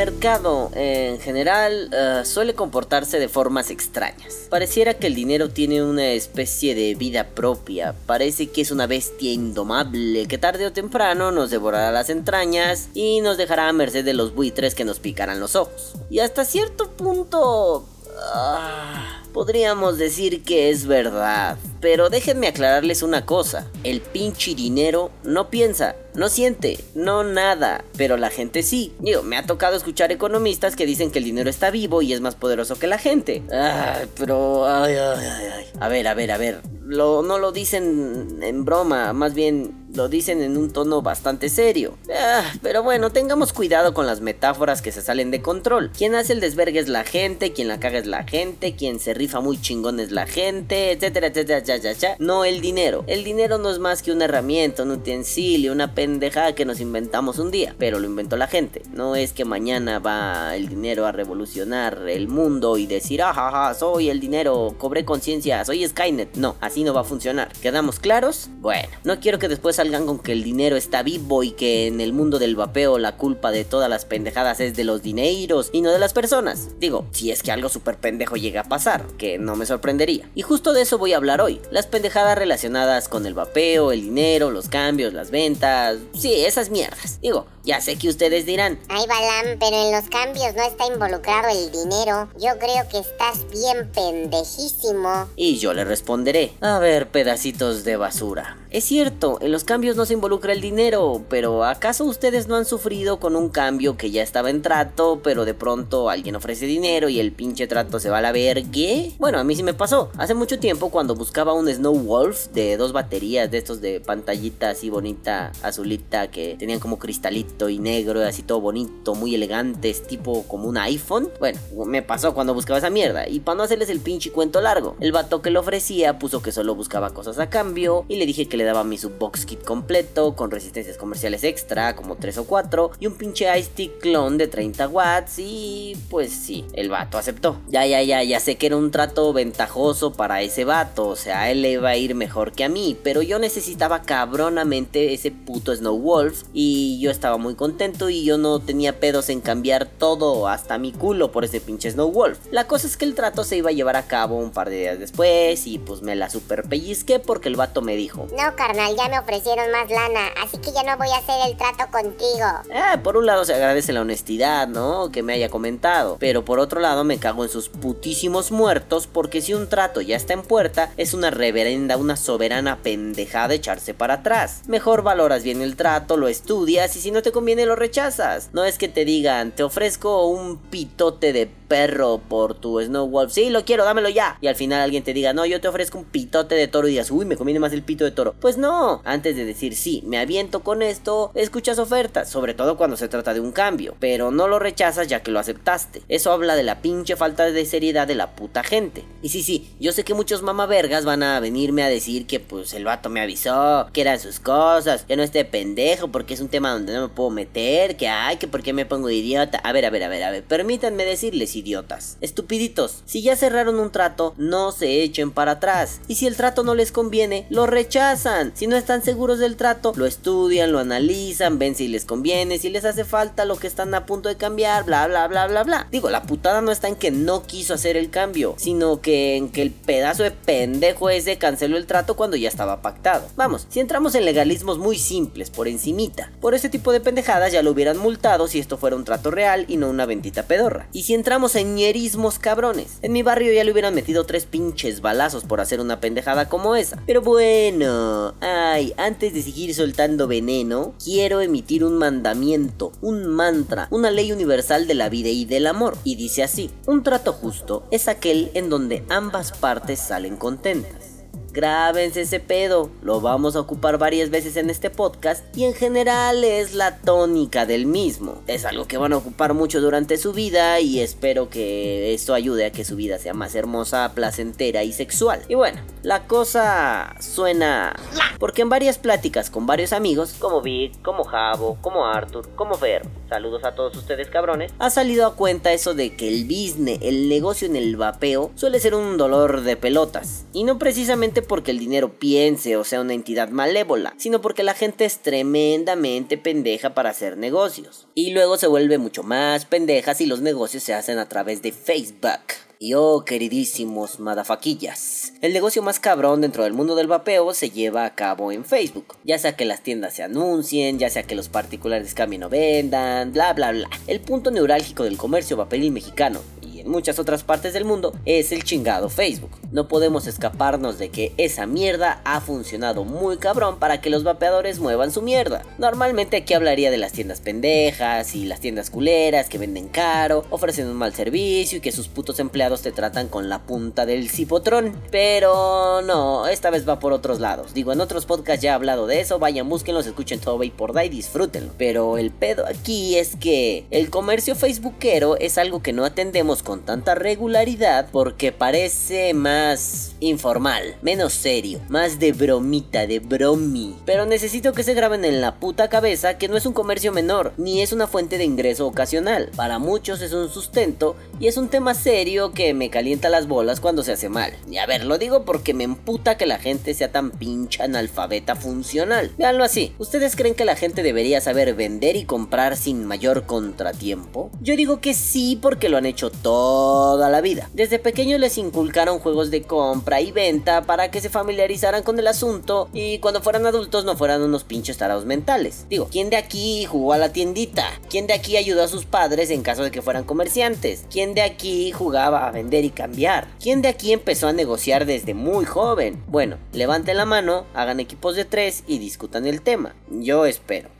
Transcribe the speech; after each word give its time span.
mercado 0.00 0.70
en 0.74 1.20
general 1.20 1.90
eh, 1.92 2.22
suele 2.24 2.54
comportarse 2.54 3.18
de 3.18 3.28
formas 3.28 3.70
extrañas. 3.70 4.46
Pareciera 4.48 4.94
que 4.94 5.06
el 5.06 5.14
dinero 5.14 5.50
tiene 5.50 5.82
una 5.82 6.12
especie 6.12 6.74
de 6.74 6.94
vida 6.94 7.24
propia, 7.34 7.94
parece 8.06 8.46
que 8.46 8.62
es 8.62 8.70
una 8.70 8.86
bestia 8.86 9.30
indomable 9.30 10.26
que 10.26 10.38
tarde 10.38 10.64
o 10.64 10.72
temprano 10.72 11.32
nos 11.32 11.50
devorará 11.50 11.92
las 11.92 12.08
entrañas 12.08 12.88
y 12.94 13.20
nos 13.20 13.36
dejará 13.36 13.68
a 13.68 13.74
merced 13.74 14.02
de 14.02 14.14
los 14.14 14.34
buitres 14.34 14.74
que 14.74 14.86
nos 14.86 15.00
picarán 15.00 15.38
los 15.38 15.54
ojos. 15.54 15.92
Y 16.08 16.20
hasta 16.20 16.46
cierto 16.46 16.90
punto... 16.92 17.86
ah, 18.34 19.22
Podríamos 19.34 19.96
decir 19.96 20.42
que 20.42 20.70
es 20.70 20.86
verdad, 20.86 21.56
pero 21.80 22.10
déjenme 22.10 22.46
aclararles 22.46 23.02
una 23.02 23.24
cosa, 23.24 23.66
el 23.84 24.00
pinche 24.00 24.54
dinero 24.54 25.10
no 25.24 25.50
piensa, 25.50 25.96
no 26.14 26.28
siente, 26.28 26.78
no 26.94 27.24
nada, 27.24 27.84
pero 27.96 28.16
la 28.16 28.30
gente 28.30 28.62
sí. 28.62 28.92
Digo, 28.98 29.22
me 29.22 29.36
ha 29.36 29.46
tocado 29.46 29.76
escuchar 29.76 30.12
economistas 30.12 30.76
que 30.76 30.86
dicen 30.86 31.10
que 31.10 31.18
el 31.18 31.24
dinero 31.24 31.48
está 31.48 31.70
vivo 31.70 32.02
y 32.02 32.12
es 32.12 32.20
más 32.20 32.34
poderoso 32.34 32.78
que 32.78 32.86
la 32.86 32.98
gente. 32.98 33.42
Ay, 33.50 34.06
pero... 34.18 34.66
Ay, 34.66 34.94
ay, 34.94 35.26
ay. 35.26 35.66
A 35.80 35.88
ver, 35.88 36.06
a 36.08 36.14
ver, 36.14 36.30
a 36.32 36.38
ver. 36.38 36.60
Lo, 36.90 37.22
no 37.22 37.38
lo 37.38 37.52
dicen 37.52 38.40
en 38.42 38.64
broma, 38.64 39.12
más 39.12 39.32
bien 39.32 39.80
lo 39.94 40.08
dicen 40.08 40.42
en 40.42 40.56
un 40.56 40.72
tono 40.72 41.02
bastante 41.02 41.48
serio. 41.48 41.96
Ah, 42.12 42.52
pero 42.62 42.82
bueno, 42.82 43.10
tengamos 43.10 43.52
cuidado 43.52 43.94
con 43.94 44.06
las 44.06 44.20
metáforas 44.20 44.82
que 44.82 44.90
se 44.90 45.00
salen 45.00 45.30
de 45.30 45.40
control. 45.40 45.90
Quien 45.96 46.16
hace 46.16 46.32
el 46.32 46.40
desvergue 46.40 46.80
es 46.80 46.88
la 46.88 47.04
gente, 47.04 47.52
quien 47.52 47.68
la 47.68 47.78
caga 47.78 47.98
es 47.98 48.06
la 48.06 48.24
gente, 48.24 48.74
quien 48.74 48.98
se 48.98 49.14
rifa 49.14 49.40
muy 49.40 49.60
chingón 49.60 50.00
es 50.00 50.10
la 50.10 50.26
gente, 50.26 50.90
etcétera, 50.90 51.28
etcétera, 51.28 51.60
ya, 51.60 51.76
ya, 51.76 51.92
ya. 51.92 52.16
No 52.18 52.44
el 52.44 52.60
dinero. 52.60 53.04
El 53.06 53.22
dinero 53.22 53.58
no 53.58 53.70
es 53.70 53.78
más 53.78 54.02
que 54.02 54.10
una 54.10 54.24
herramienta, 54.24 54.82
un 54.82 54.90
utensilio, 54.90 55.72
una 55.72 55.94
pendejada 55.94 56.56
que 56.56 56.64
nos 56.64 56.80
inventamos 56.80 57.38
un 57.38 57.52
día, 57.52 57.76
pero 57.78 58.00
lo 58.00 58.06
inventó 58.06 58.36
la 58.36 58.48
gente. 58.48 58.82
No 58.92 59.14
es 59.14 59.32
que 59.32 59.44
mañana 59.44 60.00
va 60.00 60.56
el 60.56 60.68
dinero 60.68 61.06
a 61.06 61.12
revolucionar 61.12 62.08
el 62.08 62.26
mundo 62.26 62.78
y 62.78 62.86
decir, 62.86 63.22
ajaja, 63.22 63.74
soy 63.74 64.10
el 64.10 64.18
dinero, 64.18 64.74
cobré 64.76 65.04
conciencia, 65.04 65.64
soy 65.64 65.86
Skynet. 65.86 66.34
No, 66.34 66.56
así 66.60 66.79
no 66.84 66.94
va 66.94 67.02
a 67.02 67.04
funcionar. 67.04 67.52
¿Quedamos 67.60 67.98
claros? 67.98 68.48
Bueno, 68.60 68.88
no 69.04 69.20
quiero 69.20 69.38
que 69.38 69.48
después 69.48 69.76
salgan 69.76 70.06
con 70.06 70.18
que 70.18 70.32
el 70.32 70.42
dinero 70.42 70.76
está 70.76 71.02
vivo 71.02 71.42
y 71.42 71.52
que 71.52 71.86
en 71.86 72.00
el 72.00 72.12
mundo 72.12 72.38
del 72.38 72.56
vapeo 72.56 72.98
la 72.98 73.16
culpa 73.16 73.50
de 73.50 73.64
todas 73.64 73.88
las 73.88 74.04
pendejadas 74.04 74.60
es 74.60 74.76
de 74.76 74.84
los 74.84 75.02
dineros 75.02 75.70
y 75.72 75.82
no 75.82 75.90
de 75.90 75.98
las 75.98 76.12
personas. 76.12 76.68
Digo, 76.78 77.06
si 77.10 77.30
es 77.30 77.42
que 77.42 77.52
algo 77.52 77.68
súper 77.68 77.98
pendejo 77.98 78.36
llega 78.36 78.62
a 78.62 78.68
pasar, 78.68 79.06
que 79.18 79.38
no 79.38 79.56
me 79.56 79.66
sorprendería. 79.66 80.28
Y 80.34 80.42
justo 80.42 80.72
de 80.72 80.82
eso 80.82 80.98
voy 80.98 81.12
a 81.12 81.16
hablar 81.16 81.40
hoy. 81.40 81.60
Las 81.70 81.86
pendejadas 81.86 82.38
relacionadas 82.38 83.08
con 83.08 83.26
el 83.26 83.34
vapeo, 83.34 83.92
el 83.92 84.02
dinero, 84.02 84.50
los 84.50 84.68
cambios, 84.68 85.12
las 85.12 85.30
ventas. 85.30 85.98
Sí, 86.14 86.34
esas 86.44 86.70
mierdas. 86.70 87.20
Digo, 87.20 87.46
ya 87.64 87.80
sé 87.80 87.96
que 87.96 88.08
ustedes 88.08 88.46
dirán. 88.46 88.78
Ay, 88.88 89.06
Balam, 89.06 89.58
pero 89.58 89.76
en 89.76 89.92
los 89.92 90.08
cambios 90.08 90.54
no 90.54 90.62
está 90.62 90.86
involucrado 90.86 91.48
el 91.48 91.70
dinero. 91.70 92.28
Yo 92.38 92.58
creo 92.58 92.88
que 92.88 92.98
estás 92.98 93.48
bien 93.50 93.90
pendejísimo. 93.92 95.28
Y 95.36 95.58
yo 95.58 95.74
le 95.74 95.84
responderé. 95.84 96.52
A 96.60 96.78
ver, 96.78 97.10
pedacitos 97.10 97.84
de 97.84 97.96
basura. 97.96 98.59
Es 98.70 98.84
cierto, 98.84 99.38
en 99.40 99.50
los 99.50 99.64
cambios 99.64 99.96
no 99.96 100.06
se 100.06 100.14
involucra 100.14 100.52
el 100.52 100.60
dinero, 100.60 101.24
pero 101.28 101.64
¿acaso 101.64 102.04
ustedes 102.04 102.46
no 102.46 102.54
han 102.54 102.64
sufrido 102.64 103.18
con 103.18 103.34
un 103.34 103.48
cambio 103.48 103.96
que 103.96 104.12
ya 104.12 104.22
estaba 104.22 104.48
en 104.48 104.62
trato, 104.62 105.22
pero 105.24 105.44
de 105.44 105.54
pronto 105.54 106.08
alguien 106.08 106.36
ofrece 106.36 106.66
dinero 106.66 107.08
y 107.08 107.18
el 107.18 107.32
pinche 107.32 107.66
trato 107.66 107.98
se 107.98 108.10
va 108.10 108.18
a 108.18 108.20
la 108.22 108.30
vergue? 108.30 109.10
Bueno, 109.18 109.40
a 109.40 109.44
mí 109.44 109.56
sí 109.56 109.64
me 109.64 109.74
pasó. 109.74 110.12
Hace 110.18 110.34
mucho 110.34 110.60
tiempo 110.60 110.90
cuando 110.90 111.16
buscaba 111.16 111.52
un 111.52 111.68
Snow 111.68 111.98
Wolf 111.98 112.50
de 112.52 112.76
dos 112.76 112.92
baterías 112.92 113.50
de 113.50 113.58
estos 113.58 113.80
de 113.80 113.98
pantallita 113.98 114.70
así 114.70 114.88
bonita, 114.88 115.50
azulita, 115.62 116.30
que 116.30 116.54
tenían 116.56 116.78
como 116.78 117.00
cristalito 117.00 117.70
y 117.70 117.80
negro, 117.80 118.24
así 118.24 118.42
todo 118.42 118.60
bonito, 118.60 119.16
muy 119.16 119.34
elegantes, 119.34 120.06
tipo 120.06 120.44
como 120.44 120.68
un 120.68 120.78
iPhone. 120.78 121.28
Bueno, 121.40 121.58
me 121.86 122.02
pasó 122.02 122.34
cuando 122.34 122.54
buscaba 122.54 122.78
esa 122.78 122.88
mierda. 122.88 123.28
Y 123.28 123.40
para 123.40 123.56
no 123.56 123.64
hacerles 123.64 123.90
el 123.90 123.98
pinche 123.98 124.30
cuento 124.30 124.60
largo, 124.60 124.94
el 125.00 125.10
vato 125.10 125.42
que 125.42 125.50
lo 125.50 125.58
ofrecía 125.58 126.20
puso 126.20 126.40
que 126.40 126.52
solo 126.52 126.76
buscaba 126.76 127.10
cosas 127.10 127.40
a 127.40 127.50
cambio 127.50 128.04
y 128.06 128.14
le 128.14 128.26
dije 128.26 128.46
que 128.46 128.59
le 128.60 128.66
daba 128.66 128.84
mi 128.84 128.98
subbox 128.98 129.46
kit 129.46 129.64
completo 129.64 130.36
con 130.36 130.50
resistencias 130.50 130.98
comerciales 130.98 131.44
extra, 131.44 131.96
como 131.96 132.16
3 132.16 132.36
o 132.38 132.44
4, 132.44 132.90
y 133.00 133.06
un 133.06 133.14
pinche 133.14 133.58
iStick 133.58 134.00
clon 134.00 134.36
de 134.36 134.48
30 134.48 134.88
watts. 134.88 135.38
Y 135.38 135.96
pues 136.10 136.30
sí, 136.30 136.66
el 136.74 136.90
vato 136.90 137.16
aceptó. 137.16 137.56
Ya, 137.68 137.86
ya, 137.86 138.02
ya, 138.02 138.22
ya 138.22 138.38
sé 138.38 138.56
que 138.56 138.66
era 138.66 138.76
un 138.76 138.90
trato 138.90 139.32
ventajoso 139.32 140.12
para 140.12 140.42
ese 140.42 140.64
vato, 140.64 141.08
o 141.08 141.16
sea, 141.16 141.50
él 141.50 141.62
le 141.62 141.72
iba 141.72 141.88
a 141.88 141.96
ir 141.96 142.14
mejor 142.14 142.52
que 142.52 142.64
a 142.64 142.68
mí, 142.68 142.98
pero 143.02 143.22
yo 143.22 143.38
necesitaba 143.38 144.02
cabronamente 144.02 145.14
ese 145.14 145.30
puto 145.30 145.74
Snow 145.74 145.98
Wolf 145.98 146.42
y 146.52 147.00
yo 147.00 147.10
estaba 147.10 147.38
muy 147.38 147.54
contento 147.54 148.10
y 148.10 148.24
yo 148.24 148.36
no 148.36 148.60
tenía 148.60 149.00
pedos 149.00 149.30
en 149.30 149.40
cambiar 149.40 149.86
todo 149.86 150.48
hasta 150.48 150.76
mi 150.76 150.92
culo 150.92 151.32
por 151.32 151.44
ese 151.44 151.60
pinche 151.60 151.90
Snow 151.90 152.10
Wolf. 152.10 152.38
La 152.50 152.66
cosa 152.66 152.86
es 152.86 152.96
que 152.96 153.06
el 153.06 153.14
trato 153.14 153.44
se 153.44 153.56
iba 153.56 153.70
a 153.70 153.72
llevar 153.72 153.96
a 153.96 154.06
cabo 154.06 154.36
un 154.36 154.50
par 154.50 154.68
de 154.68 154.80
días 154.80 154.98
después 154.98 155.66
y 155.66 155.78
pues 155.78 156.02
me 156.02 156.14
la 156.14 156.28
super 156.28 156.68
pellizqué 156.68 157.18
porque 157.18 157.48
el 157.48 157.56
vato 157.56 157.82
me 157.82 157.96
dijo, 157.96 158.26
No, 158.36 158.49
carnal, 158.56 158.94
ya 158.96 159.08
me 159.08 159.18
ofrecieron 159.18 159.70
más 159.70 159.90
lana, 159.90 160.28
así 160.42 160.58
que 160.58 160.72
ya 160.72 160.82
no 160.82 160.96
voy 160.96 161.08
a 161.10 161.18
hacer 161.18 161.36
el 161.46 161.56
trato 161.56 161.90
contigo. 161.90 162.46
Ah, 162.74 163.00
por 163.02 163.16
un 163.16 163.26
lado 163.26 163.44
se 163.44 163.54
agradece 163.54 163.92
la 163.92 164.02
honestidad, 164.02 164.68
¿no? 164.68 165.10
Que 165.10 165.22
me 165.22 165.32
haya 165.34 165.48
comentado. 165.48 166.16
Pero 166.18 166.44
por 166.44 166.58
otro 166.58 166.80
lado 166.80 167.04
me 167.04 167.18
cago 167.18 167.44
en 167.44 167.50
sus 167.50 167.68
putísimos 167.68 168.50
muertos 168.50 169.06
porque 169.06 169.40
si 169.40 169.54
un 169.54 169.68
trato 169.68 170.00
ya 170.00 170.16
está 170.16 170.34
en 170.34 170.42
puerta, 170.42 170.92
es 170.96 171.14
una 171.14 171.30
reverenda, 171.30 171.96
una 171.96 172.16
soberana 172.16 172.78
pendejada 172.82 173.48
de 173.48 173.56
echarse 173.56 173.94
para 173.94 174.14
atrás. 174.14 174.62
Mejor 174.66 175.02
valoras 175.02 175.42
bien 175.42 175.62
el 175.62 175.76
trato, 175.76 176.16
lo 176.16 176.28
estudias 176.28 176.96
y 176.96 177.00
si 177.00 177.10
no 177.10 177.22
te 177.22 177.32
conviene 177.32 177.66
lo 177.66 177.76
rechazas. 177.76 178.50
No 178.52 178.64
es 178.64 178.78
que 178.78 178.88
te 178.88 179.04
digan, 179.04 179.52
te 179.52 179.62
ofrezco 179.62 180.26
un 180.26 180.58
pitote 180.58 181.32
de 181.32 181.46
perro 181.46 182.18
por 182.18 182.54
tu 182.54 182.80
Snow 182.80 183.06
Wolf. 183.06 183.32
Sí, 183.32 183.48
lo 183.48 183.64
quiero, 183.64 183.84
dámelo 183.84 184.08
ya. 184.08 184.36
Y 184.40 184.48
al 184.48 184.56
final 184.56 184.80
alguien 184.80 185.04
te 185.04 185.14
diga, 185.14 185.32
no, 185.32 185.46
yo 185.46 185.60
te 185.60 185.68
ofrezco 185.68 185.98
un 185.98 186.04
pitote 186.04 186.56
de 186.56 186.66
toro 186.66 186.88
y 186.88 186.90
digas, 186.90 187.10
uy, 187.12 187.24
me 187.24 187.36
conviene 187.36 187.60
más 187.60 187.72
el 187.72 187.82
pito 187.82 188.04
de 188.04 188.10
toro. 188.10 188.34
Pues 188.40 188.56
no, 188.56 189.02
antes 189.04 189.36
de 189.36 189.44
decir 189.44 189.76
sí, 189.76 190.02
me 190.06 190.18
aviento 190.18 190.60
con 190.60 190.80
esto, 190.80 191.30
escuchas 191.34 191.78
ofertas, 191.78 192.30
sobre 192.30 192.54
todo 192.54 192.78
cuando 192.78 192.96
se 192.96 193.06
trata 193.06 193.34
de 193.34 193.40
un 193.40 193.52
cambio, 193.52 193.94
pero 194.00 194.30
no 194.30 194.48
lo 194.48 194.58
rechazas 194.58 195.08
ya 195.08 195.22
que 195.22 195.30
lo 195.30 195.38
aceptaste. 195.38 196.00
Eso 196.08 196.32
habla 196.32 196.56
de 196.56 196.62
la 196.62 196.80
pinche 196.80 197.16
falta 197.16 197.50
de 197.50 197.66
seriedad 197.66 198.06
de 198.06 198.14
la 198.14 198.30
puta 198.30 198.64
gente. 198.64 199.04
Y 199.20 199.28
sí, 199.28 199.42
sí, 199.42 199.74
yo 199.78 199.92
sé 199.92 200.04
que 200.04 200.14
muchos 200.14 200.40
mamavergas 200.40 201.04
van 201.04 201.22
a 201.22 201.38
venirme 201.38 201.82
a 201.82 201.90
decir 201.90 202.26
que 202.26 202.40
pues 202.40 202.72
el 202.72 202.86
vato 202.86 203.10
me 203.10 203.20
avisó, 203.20 203.90
que 203.92 204.00
eran 204.00 204.18
sus 204.18 204.40
cosas, 204.40 205.04
que 205.04 205.16
no 205.16 205.22
esté 205.22 205.44
pendejo 205.44 206.08
porque 206.08 206.32
es 206.32 206.40
un 206.40 206.48
tema 206.48 206.72
donde 206.72 206.94
no 206.94 207.02
me 207.02 207.14
puedo 207.14 207.28
meter, 207.28 207.98
que 207.98 208.08
ay, 208.08 208.38
que 208.38 208.48
por 208.48 208.62
qué 208.62 208.72
me 208.72 208.86
pongo 208.86 209.10
idiota. 209.10 209.58
A 209.58 209.72
ver, 209.72 209.84
a 209.84 209.90
ver, 209.90 210.04
a 210.04 210.08
ver, 210.08 210.22
a 210.22 210.30
ver, 210.30 210.44
permítanme 210.44 211.04
decirles 211.04 211.56
idiotas, 211.56 212.16
estupiditos, 212.22 213.02
si 213.04 213.20
ya 213.20 213.36
cerraron 213.36 213.78
un 213.78 213.92
trato, 213.92 214.32
no 214.38 214.72
se 214.72 215.02
echen 215.02 215.30
para 215.30 215.52
atrás. 215.52 216.00
Y 216.08 216.14
si 216.14 216.26
el 216.26 216.36
trato 216.36 216.62
no 216.62 216.74
les 216.74 216.90
conviene, 216.90 217.46
lo 217.50 217.66
rechazan. 217.66 218.29
Si 218.54 218.66
no 218.66 218.76
están 218.76 219.02
seguros 219.02 219.38
del 219.38 219.56
trato, 219.56 219.92
lo 219.96 220.06
estudian, 220.06 220.70
lo 220.70 220.78
analizan, 220.78 221.58
ven 221.58 221.74
si 221.74 221.88
les 221.88 222.04
conviene, 222.04 222.58
si 222.58 222.70
les 222.70 222.84
hace 222.84 223.04
falta 223.04 223.44
lo 223.44 223.56
que 223.56 223.66
están 223.66 223.92
a 223.92 224.06
punto 224.06 224.28
de 224.28 224.36
cambiar, 224.36 224.84
bla, 224.84 225.06
bla, 225.08 225.26
bla, 225.26 225.48
bla, 225.48 225.64
bla. 225.64 225.88
Digo, 225.90 226.10
la 226.10 226.22
putada 226.22 226.60
no 226.60 226.70
está 226.70 226.86
en 226.86 226.94
que 226.94 227.10
no 227.10 227.42
quiso 227.42 227.74
hacer 227.74 227.96
el 227.96 228.08
cambio, 228.10 228.54
sino 228.56 229.00
que 229.00 229.36
en 229.36 229.48
que 229.48 229.62
el 229.62 229.72
pedazo 229.72 230.22
de 230.22 230.30
pendejo 230.30 231.10
ese 231.10 231.38
canceló 231.38 231.76
el 231.76 231.86
trato 231.86 232.14
cuando 232.14 232.36
ya 232.36 232.48
estaba 232.48 232.82
pactado. 232.82 233.26
Vamos, 233.36 233.66
si 233.68 233.80
entramos 233.80 234.14
en 234.14 234.24
legalismos 234.24 234.78
muy 234.78 234.96
simples, 234.96 235.50
por 235.50 235.66
encimita, 235.66 236.30
por 236.40 236.54
ese 236.54 236.68
tipo 236.68 236.92
de 236.92 237.00
pendejadas 237.00 237.52
ya 237.52 237.62
lo 237.62 237.72
hubieran 237.72 237.98
multado 237.98 238.46
si 238.46 238.60
esto 238.60 238.78
fuera 238.78 238.96
un 238.96 239.04
trato 239.04 239.32
real 239.32 239.64
y 239.66 239.76
no 239.76 239.90
una 239.90 240.06
bendita 240.06 240.44
pedorra. 240.44 240.86
Y 240.92 241.02
si 241.02 241.14
entramos 241.14 241.56
en 241.56 241.74
ñerismos 241.74 242.38
cabrones, 242.38 242.98
en 243.02 243.12
mi 243.12 243.22
barrio 243.22 243.52
ya 243.52 243.64
le 243.64 243.72
hubieran 243.72 243.94
metido 243.94 244.24
tres 244.24 244.46
pinches 244.46 245.00
balazos 245.00 245.44
por 245.44 245.60
hacer 245.60 245.80
una 245.80 245.98
pendejada 245.98 246.48
como 246.48 246.76
esa. 246.76 247.02
Pero 247.06 247.22
bueno, 247.22 248.19
ay, 248.40 248.94
antes 248.96 249.34
de 249.34 249.42
seguir 249.42 249.74
soltando 249.74 250.26
veneno, 250.26 250.94
quiero 251.02 251.40
emitir 251.40 251.84
un 251.84 251.96
mandamiento, 251.98 252.92
un 253.00 253.26
mantra, 253.26 253.88
una 253.90 254.10
ley 254.10 254.32
universal 254.32 254.86
de 254.86 254.94
la 254.94 255.08
vida 255.08 255.28
y 255.28 255.44
del 255.44 255.66
amor. 255.66 255.96
Y 256.04 256.16
dice 256.16 256.42
así, 256.42 256.70
un 256.86 257.02
trato 257.02 257.32
justo 257.32 257.86
es 257.90 258.08
aquel 258.08 258.50
en 258.54 258.70
donde 258.70 259.04
ambas 259.08 259.52
partes 259.52 260.00
salen 260.00 260.36
contentas. 260.36 261.09
Grábense 261.52 262.20
ese 262.22 262.38
pedo, 262.38 262.90
lo 263.02 263.20
vamos 263.20 263.56
a 263.56 263.60
ocupar 263.60 263.98
varias 263.98 264.30
veces 264.30 264.56
en 264.56 264.70
este 264.70 264.88
podcast 264.88 265.44
y 265.56 265.64
en 265.64 265.74
general 265.74 266.44
es 266.44 266.74
la 266.74 266.98
tónica 266.98 267.66
del 267.66 267.86
mismo. 267.86 268.42
Es 268.46 268.64
algo 268.64 268.86
que 268.86 268.98
van 268.98 269.12
a 269.12 269.16
ocupar 269.16 269.52
mucho 269.54 269.80
durante 269.80 270.16
su 270.16 270.32
vida 270.32 270.78
y 270.80 271.00
espero 271.00 271.50
que 271.50 272.14
esto 272.14 272.34
ayude 272.34 272.66
a 272.66 272.72
que 272.72 272.84
su 272.84 272.94
vida 272.94 273.18
sea 273.18 273.34
más 273.34 273.54
hermosa, 273.54 274.12
placentera 274.14 274.84
y 274.84 274.92
sexual. 274.92 275.42
Y 275.48 275.54
bueno, 275.56 275.80
la 276.02 276.26
cosa 276.26 277.16
suena... 277.20 277.96
Porque 278.38 278.62
en 278.62 278.68
varias 278.68 278.98
pláticas 278.98 279.50
con 279.50 279.66
varios 279.66 279.92
amigos, 279.92 280.34
como 280.38 280.62
Vic, 280.62 281.02
como 281.02 281.24
Javo, 281.24 281.76
como 281.82 282.06
Arthur, 282.06 282.48
como 282.56 282.76
Fer, 282.76 283.06
saludos 283.28 283.64
a 283.64 283.74
todos 283.74 283.96
ustedes 283.96 284.28
cabrones, 284.28 284.72
ha 284.78 284.88
salido 284.88 285.26
a 285.26 285.34
cuenta 285.34 285.72
eso 285.72 285.94
de 285.94 286.16
que 286.16 286.28
el 286.28 286.44
business, 286.44 287.00
el 287.02 287.28
negocio 287.28 287.66
en 287.66 287.76
el 287.76 287.96
vapeo, 287.96 288.50
suele 288.54 288.80
ser 288.80 288.94
un 288.94 289.18
dolor 289.18 289.60
de 289.62 289.76
pelotas. 289.76 290.46
Y 290.52 290.64
no 290.64 290.78
precisamente 290.78 291.39
porque 291.42 291.70
el 291.70 291.78
dinero 291.78 292.18
piense 292.18 292.76
o 292.76 292.84
sea 292.84 293.00
una 293.00 293.14
entidad 293.14 293.50
malévola, 293.50 294.14
sino 294.16 294.40
porque 294.40 294.62
la 294.62 294.74
gente 294.74 295.04
es 295.04 295.18
tremendamente 295.18 296.38
pendeja 296.38 296.94
para 296.94 297.10
hacer 297.10 297.36
negocios. 297.36 298.06
Y 298.14 298.32
luego 298.32 298.56
se 298.56 298.66
vuelve 298.66 298.98
mucho 298.98 299.22
más 299.22 299.64
pendeja 299.64 300.14
si 300.14 300.26
los 300.26 300.40
negocios 300.40 300.82
se 300.82 300.94
hacen 300.94 301.18
a 301.18 301.28
través 301.28 301.62
de 301.62 301.72
Facebook. 301.72 302.40
Y 302.82 302.94
oh, 302.94 303.24
queridísimos 303.26 304.20
madafaquillas, 304.20 305.34
el 305.42 305.52
negocio 305.52 305.82
más 305.82 306.00
cabrón 306.00 306.40
dentro 306.40 306.64
del 306.64 306.72
mundo 306.72 306.94
del 306.94 307.08
vapeo 307.08 307.52
se 307.52 307.68
lleva 307.68 308.06
a 308.06 308.14
cabo 308.14 308.52
en 308.52 308.64
Facebook. 308.64 309.18
Ya 309.22 309.38
sea 309.38 309.54
que 309.54 309.66
las 309.66 309.82
tiendas 309.82 310.14
se 310.14 310.22
anuncien, 310.22 310.98
ya 310.98 311.10
sea 311.10 311.24
que 311.24 311.34
los 311.34 311.50
particulares 311.50 312.14
cambien 312.14 312.44
o 312.44 312.48
vendan, 312.48 313.32
bla 313.32 313.52
bla 313.52 313.72
bla. 313.72 313.90
El 314.06 314.20
punto 314.20 314.50
neurálgico 314.50 315.04
del 315.04 315.18
comercio 315.18 315.58
vaporil 315.58 315.90
mexicano 315.92 316.40
en 316.80 316.90
muchas 316.90 317.18
otras 317.18 317.44
partes 317.44 317.72
del 317.72 317.84
mundo 317.84 318.12
es 318.24 318.52
el 318.52 318.64
chingado 318.64 319.08
Facebook. 319.08 319.50
No 319.72 319.88
podemos 319.88 320.26
escaparnos 320.26 320.98
de 320.98 321.10
que 321.10 321.32
esa 321.36 321.66
mierda 321.66 322.20
ha 322.24 322.40
funcionado 322.40 323.04
muy 323.04 323.36
cabrón 323.36 323.78
para 323.78 324.00
que 324.00 324.10
los 324.10 324.24
vapeadores 324.24 324.80
muevan 324.80 325.12
su 325.12 325.22
mierda. 325.22 325.62
Normalmente 325.78 326.38
aquí 326.38 326.54
hablaría 326.54 326.90
de 326.90 326.98
las 326.98 327.12
tiendas 327.12 327.40
pendejas 327.40 328.34
y 328.34 328.44
las 328.46 328.60
tiendas 328.60 328.90
culeras 328.90 329.48
que 329.48 329.58
venden 329.58 329.88
caro, 329.88 330.44
ofrecen 330.50 330.88
un 330.88 330.96
mal 330.96 331.14
servicio 331.14 331.78
y 331.78 331.80
que 331.80 331.92
sus 331.92 332.08
putos 332.08 332.40
empleados 332.40 332.82
te 332.82 332.92
tratan 332.92 333.28
con 333.28 333.48
la 333.48 333.60
punta 333.60 334.06
del 334.06 334.30
cipotrón. 334.30 334.96
Pero 335.10 336.02
no, 336.02 336.46
esta 336.48 336.70
vez 336.70 336.88
va 336.88 336.98
por 336.98 337.12
otros 337.12 337.40
lados. 337.40 337.74
Digo, 337.74 337.92
en 337.92 338.00
otros 338.00 338.26
podcasts 338.26 338.62
ya 338.62 338.70
he 338.70 338.74
hablado 338.74 339.06
de 339.06 339.20
eso, 339.20 339.38
vayan, 339.38 339.68
búsquenlos, 339.68 340.06
escuchen 340.06 340.40
todo 340.40 340.60
por 340.76 340.90
y 341.04 341.08
disfrútenlo. 341.08 341.72
Pero 341.78 342.18
el 342.18 342.30
pedo 342.30 342.66
aquí 342.66 343.16
es 343.16 343.36
que 343.36 343.86
el 343.90 344.10
comercio 344.10 344.54
facebookero 344.54 345.36
es 345.36 345.58
algo 345.58 345.82
que 345.82 345.92
no 345.92 346.04
atendemos 346.04 346.62
tanta 346.78 347.16
regularidad 347.16 348.08
porque 348.12 348.52
parece 348.52 349.34
más 349.34 350.14
informal, 350.20 350.96
menos 351.02 351.32
serio, 351.32 351.80
más 351.88 352.18
de 352.20 352.32
bromita, 352.32 353.06
de 353.06 353.18
bromi. 353.18 353.96
Pero 354.06 354.26
necesito 354.26 354.72
que 354.72 354.84
se 354.84 354.94
graben 354.94 355.24
en 355.24 355.40
la 355.40 355.56
puta 355.56 355.88
cabeza 355.88 356.38
que 356.38 356.48
no 356.48 356.56
es 356.56 356.66
un 356.66 356.72
comercio 356.72 357.12
menor, 357.12 357.52
ni 357.56 357.82
es 357.82 357.92
una 357.92 358.06
fuente 358.06 358.38
de 358.38 358.44
ingreso 358.44 358.86
ocasional. 358.86 359.50
Para 359.56 359.78
muchos 359.78 360.20
es 360.22 360.32
un 360.32 360.48
sustento 360.48 361.16
y 361.40 361.48
es 361.48 361.56
un 361.56 361.68
tema 361.68 361.94
serio 361.94 362.52
que 362.52 362.72
me 362.74 362.90
calienta 362.90 363.28
las 363.28 363.48
bolas 363.48 363.80
cuando 363.80 364.02
se 364.02 364.12
hace 364.12 364.28
mal. 364.28 364.52
Y 364.70 364.76
a 364.76 364.86
ver, 364.86 365.04
lo 365.04 365.18
digo 365.18 365.44
porque 365.44 365.74
me 365.74 365.84
emputa 365.84 366.36
que 366.36 366.46
la 366.46 366.58
gente 366.58 366.94
sea 366.94 367.10
tan 367.10 367.30
pincha 367.30 367.84
analfabeta 367.84 368.54
funcional. 368.54 369.32
Veanlo 369.38 369.64
así, 369.64 369.94
¿ustedes 369.98 370.36
creen 370.36 370.54
que 370.54 370.64
la 370.64 370.76
gente 370.76 371.02
debería 371.02 371.40
saber 371.40 371.74
vender 371.74 372.16
y 372.16 372.24
comprar 372.24 372.76
sin 372.76 373.04
mayor 373.06 373.46
contratiempo? 373.46 374.50
Yo 374.60 374.76
digo 374.76 375.00
que 375.00 375.14
sí 375.14 375.58
porque 375.60 375.88
lo 375.88 375.96
han 375.96 376.06
hecho 376.06 376.30
todo 376.30 376.59
toda 376.60 377.30
la 377.30 377.40
vida. 377.40 377.70
Desde 377.72 377.98
pequeños 377.98 378.38
les 378.38 378.58
inculcaron 378.58 379.18
juegos 379.18 379.50
de 379.50 379.62
compra 379.62 380.20
y 380.20 380.30
venta 380.30 380.82
para 380.82 381.10
que 381.10 381.22
se 381.22 381.30
familiarizaran 381.30 382.02
con 382.02 382.18
el 382.18 382.26
asunto 382.26 382.90
y 382.92 383.18
cuando 383.18 383.40
fueran 383.40 383.64
adultos 383.64 384.04
no 384.04 384.14
fueran 384.14 384.42
unos 384.42 384.64
pinches 384.64 384.98
tarados 384.98 385.24
mentales. 385.24 385.86
Digo, 385.88 386.08
¿quién 386.10 386.28
de 386.28 386.36
aquí 386.36 386.84
jugó 386.84 387.14
a 387.14 387.18
la 387.18 387.32
tiendita? 387.32 387.86
¿Quién 388.10 388.26
de 388.26 388.34
aquí 388.34 388.58
ayudó 388.58 388.82
a 388.82 388.88
sus 388.88 389.06
padres 389.06 389.50
en 389.50 389.62
caso 389.62 389.82
de 389.82 389.90
que 389.90 390.02
fueran 390.02 390.24
comerciantes? 390.24 391.06
¿Quién 391.10 391.32
de 391.32 391.42
aquí 391.42 391.92
jugaba 391.92 392.46
a 392.46 392.50
vender 392.50 392.84
y 392.84 392.90
cambiar? 392.90 393.48
¿Quién 393.58 393.80
de 393.80 393.88
aquí 393.88 394.12
empezó 394.12 394.46
a 394.46 394.52
negociar 394.52 395.06
desde 395.06 395.32
muy 395.32 395.64
joven? 395.64 396.22
Bueno, 396.28 396.58
levanten 396.72 397.16
la 397.16 397.24
mano, 397.24 397.64
hagan 397.72 398.00
equipos 398.00 398.36
de 398.36 398.44
tres 398.44 398.84
y 398.86 398.98
discutan 398.98 399.46
el 399.46 399.62
tema. 399.62 399.94
Yo 400.10 400.44
espero. 400.44 400.99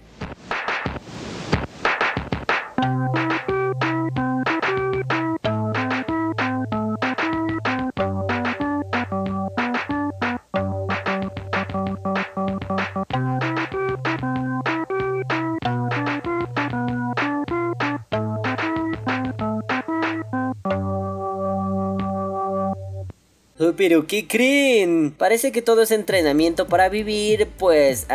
Pero 23.77 24.07
¿qué 24.07 24.27
creen? 24.27 25.15
Parece 25.17 25.53
que 25.53 25.63
todo 25.63 25.83
ese 25.83 25.95
entrenamiento 25.95 26.67
para 26.67 26.89
vivir, 26.89 27.49
pues... 27.59 28.07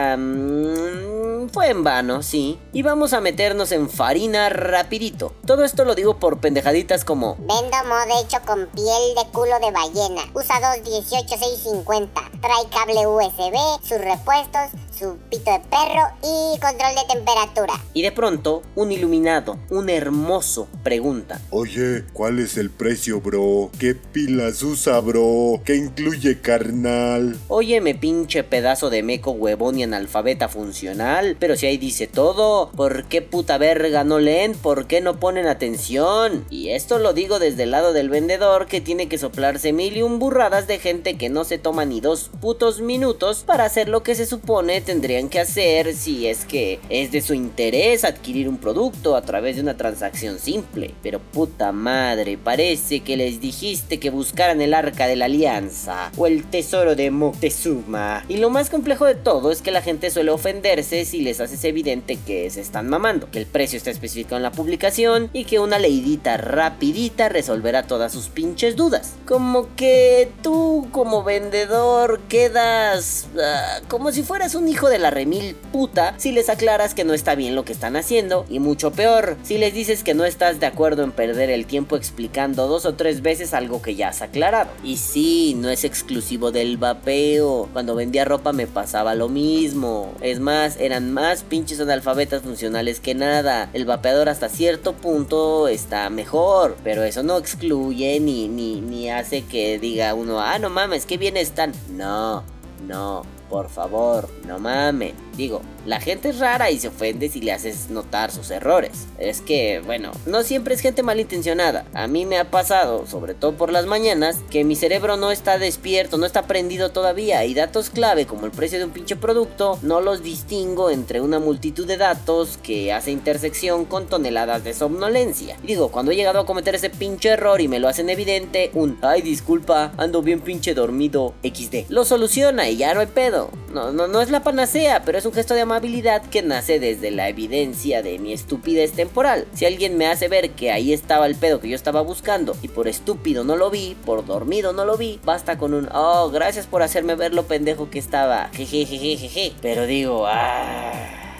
fue 1.54 1.69
en 1.69 1.84
vano, 1.84 2.24
sí. 2.24 2.60
Y 2.74 2.81
vamos 2.81 3.13
a 3.13 3.22
meternos 3.22 3.72
en 3.72 3.90
farina 3.90 4.50
rapidito. 4.50 5.34
Todo 5.46 5.63
esto 5.63 5.86
lo 5.86 5.96
digo 5.96 6.19
por 6.19 6.40
pendejaditas 6.40 7.06
como... 7.06 7.36
Vendo 7.40 7.78
mod 7.88 8.22
hecho 8.22 8.38
con 8.46 8.68
piel 8.68 9.16
de 9.16 9.31
culo 9.31 9.60
de 9.60 9.72
ballena. 9.72 10.24
Usa 10.34 10.60
218650. 10.75 12.22
Trae 12.42 12.69
cable 12.72 13.07
USB, 13.07 13.56
sus 13.88 14.00
repuestos, 14.00 14.72
su 14.97 15.18
pito 15.30 15.51
de 15.51 15.59
perro 15.69 16.07
y 16.24 16.59
control 16.59 16.95
de 16.95 17.13
temperatura. 17.13 17.74
Y 17.94 18.01
de 18.01 18.12
pronto, 18.12 18.62
un 18.75 18.92
iluminado, 18.92 19.57
un 19.69 19.89
hermoso, 19.89 20.68
pregunta. 20.83 21.42
Oye, 21.50 22.06
¿cuál 22.13 22.39
es 22.39 22.57
el 22.57 22.69
precio, 22.69 23.19
bro? 23.19 23.69
¿Qué 23.77 23.95
pilas 23.95 24.63
usa, 24.63 25.00
bro? 25.01 25.62
¿Qué 25.65 25.75
incluye 25.75 26.39
carnal? 26.39 27.38
Óyeme, 27.50 27.95
pinche 27.95 28.44
pedazo 28.44 28.89
de 28.89 29.03
meco 29.03 29.31
huevón 29.31 29.80
y 29.80 29.83
analfabeta 29.83 30.47
funcional. 30.47 31.36
Pero 31.39 31.57
si 31.57 31.65
ahí 31.65 31.77
dice 31.77 32.07
todo, 32.07 32.71
¿por 32.71 33.06
qué 33.06 33.21
puta 33.21 33.57
verga 33.57 34.03
no 34.03 34.19
leen? 34.19 34.53
¿Por 34.53 34.88
qué 34.88 35.01
no 35.01 35.19
ponen 35.19 35.47
atención? 35.47 36.45
Y 36.50 36.69
esto 36.69 37.00
lo 37.00 37.13
digo 37.13 37.39
desde 37.39 37.63
el 37.63 37.71
lado 37.71 37.92
del 37.92 38.09
vendedor 38.09 38.68
que 38.68 38.81
tiene 38.81 39.09
que 39.09 39.18
soplarse 39.18 39.74
mil 39.74 39.97
y 39.97 40.01
un 40.01 40.19
burradas 40.19 40.68
de 40.68 40.80
gente 40.80 41.18
que 41.18 41.30
no 41.30 41.44
se 41.44 41.57
toma 41.57 41.83
ni 41.86 42.00
dos 42.00 42.31
putos 42.39 42.80
minutos 42.80 43.44
para 43.45 43.65
hacer 43.65 43.89
lo 43.89 44.03
que 44.03 44.15
se 44.15 44.25
supone 44.25 44.84
tendrían 44.85 45.29
que 45.29 45.39
hacer 45.39 45.93
si 45.93 46.27
es 46.27 46.45
que 46.45 46.79
es 46.89 47.11
de 47.11 47.21
su 47.21 47.33
interés 47.33 48.03
adquirir 48.03 48.47
un 48.47 48.57
producto 48.57 49.15
a 49.15 49.21
través 49.21 49.55
de 49.55 49.61
una 49.61 49.75
transacción 49.75 50.39
simple. 50.39 50.93
Pero 51.03 51.19
puta 51.19 51.71
madre, 51.71 52.37
parece 52.37 53.01
que 53.01 53.17
les 53.17 53.41
dijiste 53.41 53.99
que 53.99 54.09
buscaran 54.09 54.61
el 54.61 54.73
arca 54.73 55.07
de 55.07 55.15
la 55.15 55.25
alianza 55.25 56.11
o 56.17 56.27
el 56.27 56.45
tesoro 56.45 56.95
de 56.95 57.11
Moctezuma. 57.11 58.23
Y 58.29 58.37
lo 58.37 58.49
más 58.49 58.69
complejo 58.69 59.05
de 59.05 59.15
todo 59.15 59.51
es 59.51 59.61
que 59.61 59.71
la 59.71 59.81
gente 59.81 60.11
suele 60.11 60.31
ofenderse 60.31 61.05
si 61.05 61.21
les 61.21 61.41
haces 61.41 61.63
evidente 61.63 62.17
que 62.25 62.49
se 62.49 62.61
están 62.61 62.87
mamando, 62.87 63.29
que 63.31 63.39
el 63.39 63.45
precio 63.45 63.77
está 63.77 63.91
especificado 63.91 64.37
en 64.37 64.43
la 64.43 64.51
publicación 64.51 65.29
y 65.33 65.45
que 65.45 65.59
una 65.59 65.79
leidita 65.79 66.37
rapidita 66.37 67.29
resolverá 67.29 67.83
todas 67.83 68.13
sus 68.13 68.27
pinches 68.27 68.75
dudas. 68.75 69.13
Como 69.25 69.75
que 69.75 70.31
tú 70.44 70.87
como 70.92 71.23
vendedor 71.23 72.21
quedas 72.30 73.27
ah, 73.42 73.80
como 73.87 74.11
si 74.11 74.23
fueras 74.23 74.56
un 74.56 74.68
hijo 74.75 74.89
de 74.89 74.99
la 74.99 75.09
remil 75.09 75.55
puta 75.71 76.15
si 76.17 76.33
les 76.33 76.49
aclaras 76.49 76.94
que 76.94 77.05
no 77.05 77.13
está 77.13 77.35
bien 77.35 77.55
lo 77.55 77.63
que 77.63 77.71
están 77.71 77.95
haciendo 77.95 78.45
y 78.49 78.59
mucho 78.59 78.91
peor 78.91 79.37
si 79.41 79.57
les 79.57 79.73
dices 79.73 80.03
que 80.03 80.13
no 80.13 80.25
estás 80.25 80.59
de 80.59 80.65
acuerdo 80.65 81.03
en 81.03 81.13
perder 81.13 81.49
el 81.49 81.65
tiempo 81.65 81.95
explicando 81.95 82.67
dos 82.67 82.85
o 82.85 82.94
tres 82.94 83.21
veces 83.21 83.53
algo 83.53 83.81
que 83.81 83.95
ya 83.95 84.09
has 84.09 84.21
aclarado. 84.21 84.69
Y 84.83 84.97
sí, 84.97 85.55
no 85.57 85.69
es 85.69 85.85
exclusivo 85.85 86.51
del 86.51 86.75
vapeo. 86.75 87.69
Cuando 87.71 87.95
vendía 87.95 88.25
ropa 88.25 88.51
me 88.51 88.67
pasaba 88.67 89.15
lo 89.15 89.29
mismo. 89.29 90.13
Es 90.19 90.41
más, 90.41 90.75
eran 90.77 91.13
más 91.13 91.44
pinches 91.44 91.79
analfabetas 91.79 92.41
funcionales 92.41 92.99
que 92.99 93.15
nada. 93.15 93.69
El 93.71 93.85
vapeador 93.85 94.27
hasta 94.27 94.49
cierto 94.49 94.91
punto 94.91 95.69
está 95.69 96.09
mejor, 96.09 96.75
pero 96.83 97.03
eso 97.03 97.23
no 97.23 97.37
excluye 97.37 98.19
ni, 98.19 98.49
ni, 98.49 98.81
ni 98.81 99.09
hace 99.09 99.44
que 99.44 99.79
diga 99.79 100.13
uno, 100.15 100.41
ah, 100.41 100.59
no 100.59 100.69
mames, 100.69 101.05
qué 101.05 101.17
bien 101.17 101.37
están. 101.37 101.71
No, 101.95 102.44
no, 102.85 103.23
por 103.56 103.69
favor, 103.69 104.28
no 104.45 104.59
mamen. 104.59 105.24
Digo, 105.37 105.61
la 105.85 105.99
gente 105.99 106.30
es 106.30 106.39
rara 106.39 106.71
y 106.71 106.80
se 106.80 106.87
ofende 106.87 107.30
si 107.30 107.42
le 107.42 107.51
haces 107.51 107.89
notar 107.89 108.31
sus 108.31 108.51
errores. 108.51 109.07
Es 109.18 109.42
que, 109.42 109.81
bueno, 109.85 110.11
no 110.25 110.44
siempre 110.44 110.75
es 110.75 110.81
gente 110.81 111.04
malintencionada. 111.04 111.85
A 111.94 112.07
mí 112.07 112.25
me 112.25 112.37
ha 112.37 112.49
pasado, 112.51 113.06
sobre 113.06 113.33
todo 113.33 113.54
por 113.54 113.71
las 113.71 113.85
mañanas, 113.85 114.39
que 114.49 114.63
mi 114.63 114.75
cerebro 114.75 115.18
no 115.18 115.31
está 115.31 115.57
despierto, 115.57 116.18
no 116.18 116.25
está 116.25 116.47
prendido 116.47 116.89
todavía 116.89 117.45
y 117.45 117.54
datos 117.54 117.89
clave 117.89 118.25
como 118.25 118.45
el 118.45 118.51
precio 118.51 118.80
de 118.80 118.85
un 118.85 118.92
pinche 118.92 119.15
producto 119.15 119.77
no 119.81 120.01
los 120.01 120.23
distingo 120.23 120.89
entre 120.89 121.21
una 121.21 121.39
multitud 121.39 121.85
de 121.85 121.97
datos 121.97 122.57
que 122.61 122.94
hace 122.94 123.11
intersección 123.11 123.85
con 123.85 124.07
toneladas 124.07 124.63
de 124.63 124.73
somnolencia. 124.73 125.57
Digo, 125.63 125.89
cuando 125.89 126.11
he 126.11 126.15
llegado 126.15 126.39
a 126.39 126.45
cometer 126.45 126.75
ese 126.75 126.89
pinche 126.89 127.30
error 127.30 127.61
y 127.61 127.68
me 127.68 127.80
lo 127.80 127.87
hacen 127.87 128.09
evidente, 128.09 128.71
un 128.73 128.97
ay 129.01 129.21
disculpa, 129.21 129.94
ando 129.97 130.21
bien 130.21 130.42
pinche 130.42 130.73
dormido 130.73 131.33
XD. 131.44 131.89
Lo 131.89 132.06
soluciona 132.06 132.69
y 132.69 132.77
ya 132.77 132.94
no 132.94 133.01
hay 133.01 133.07
pedo. 133.07 133.49
No, 133.73 133.92
no, 133.92 134.07
no 134.07 134.21
es 134.21 134.30
la 134.30 134.44
panacea, 134.44 135.04
pero 135.04 135.18
es 135.18 135.24
un 135.25 135.33
gesto 135.33 135.53
de 135.53 135.61
amabilidad 135.61 136.21
que 136.23 136.41
nace 136.41 136.79
desde 136.79 137.11
la 137.11 137.29
evidencia 137.29 138.01
de 138.01 138.19
mi 138.19 138.33
estupidez 138.33 138.94
temporal. 138.94 139.47
Si 139.53 139.65
alguien 139.65 139.97
me 139.97 140.07
hace 140.07 140.27
ver 140.27 140.51
que 140.51 140.71
ahí 140.71 140.94
estaba 140.94 141.25
el 141.25 141.35
pedo 141.35 141.59
que 141.59 141.69
yo 141.69 141.75
estaba 141.75 142.01
buscando 142.01 142.55
y 142.61 142.67
por 142.67 142.87
estúpido 142.87 143.44
no 143.44 143.55
lo 143.55 143.69
vi, 143.69 143.95
por 144.05 144.25
dormido 144.25 144.73
no 144.73 144.85
lo 144.85 144.97
vi, 144.97 145.19
basta 145.23 145.57
con 145.57 145.73
un 145.73 145.89
oh, 145.94 146.29
gracias 146.29 146.67
por 146.67 146.83
hacerme 146.83 147.15
ver 147.15 147.33
lo 147.33 147.44
pendejo 147.44 147.89
que 147.89 147.99
estaba. 147.99 148.49
Jejejejeje. 148.53 149.53
Pero 149.61 149.85
digo, 149.85 150.25
ah 150.27 151.34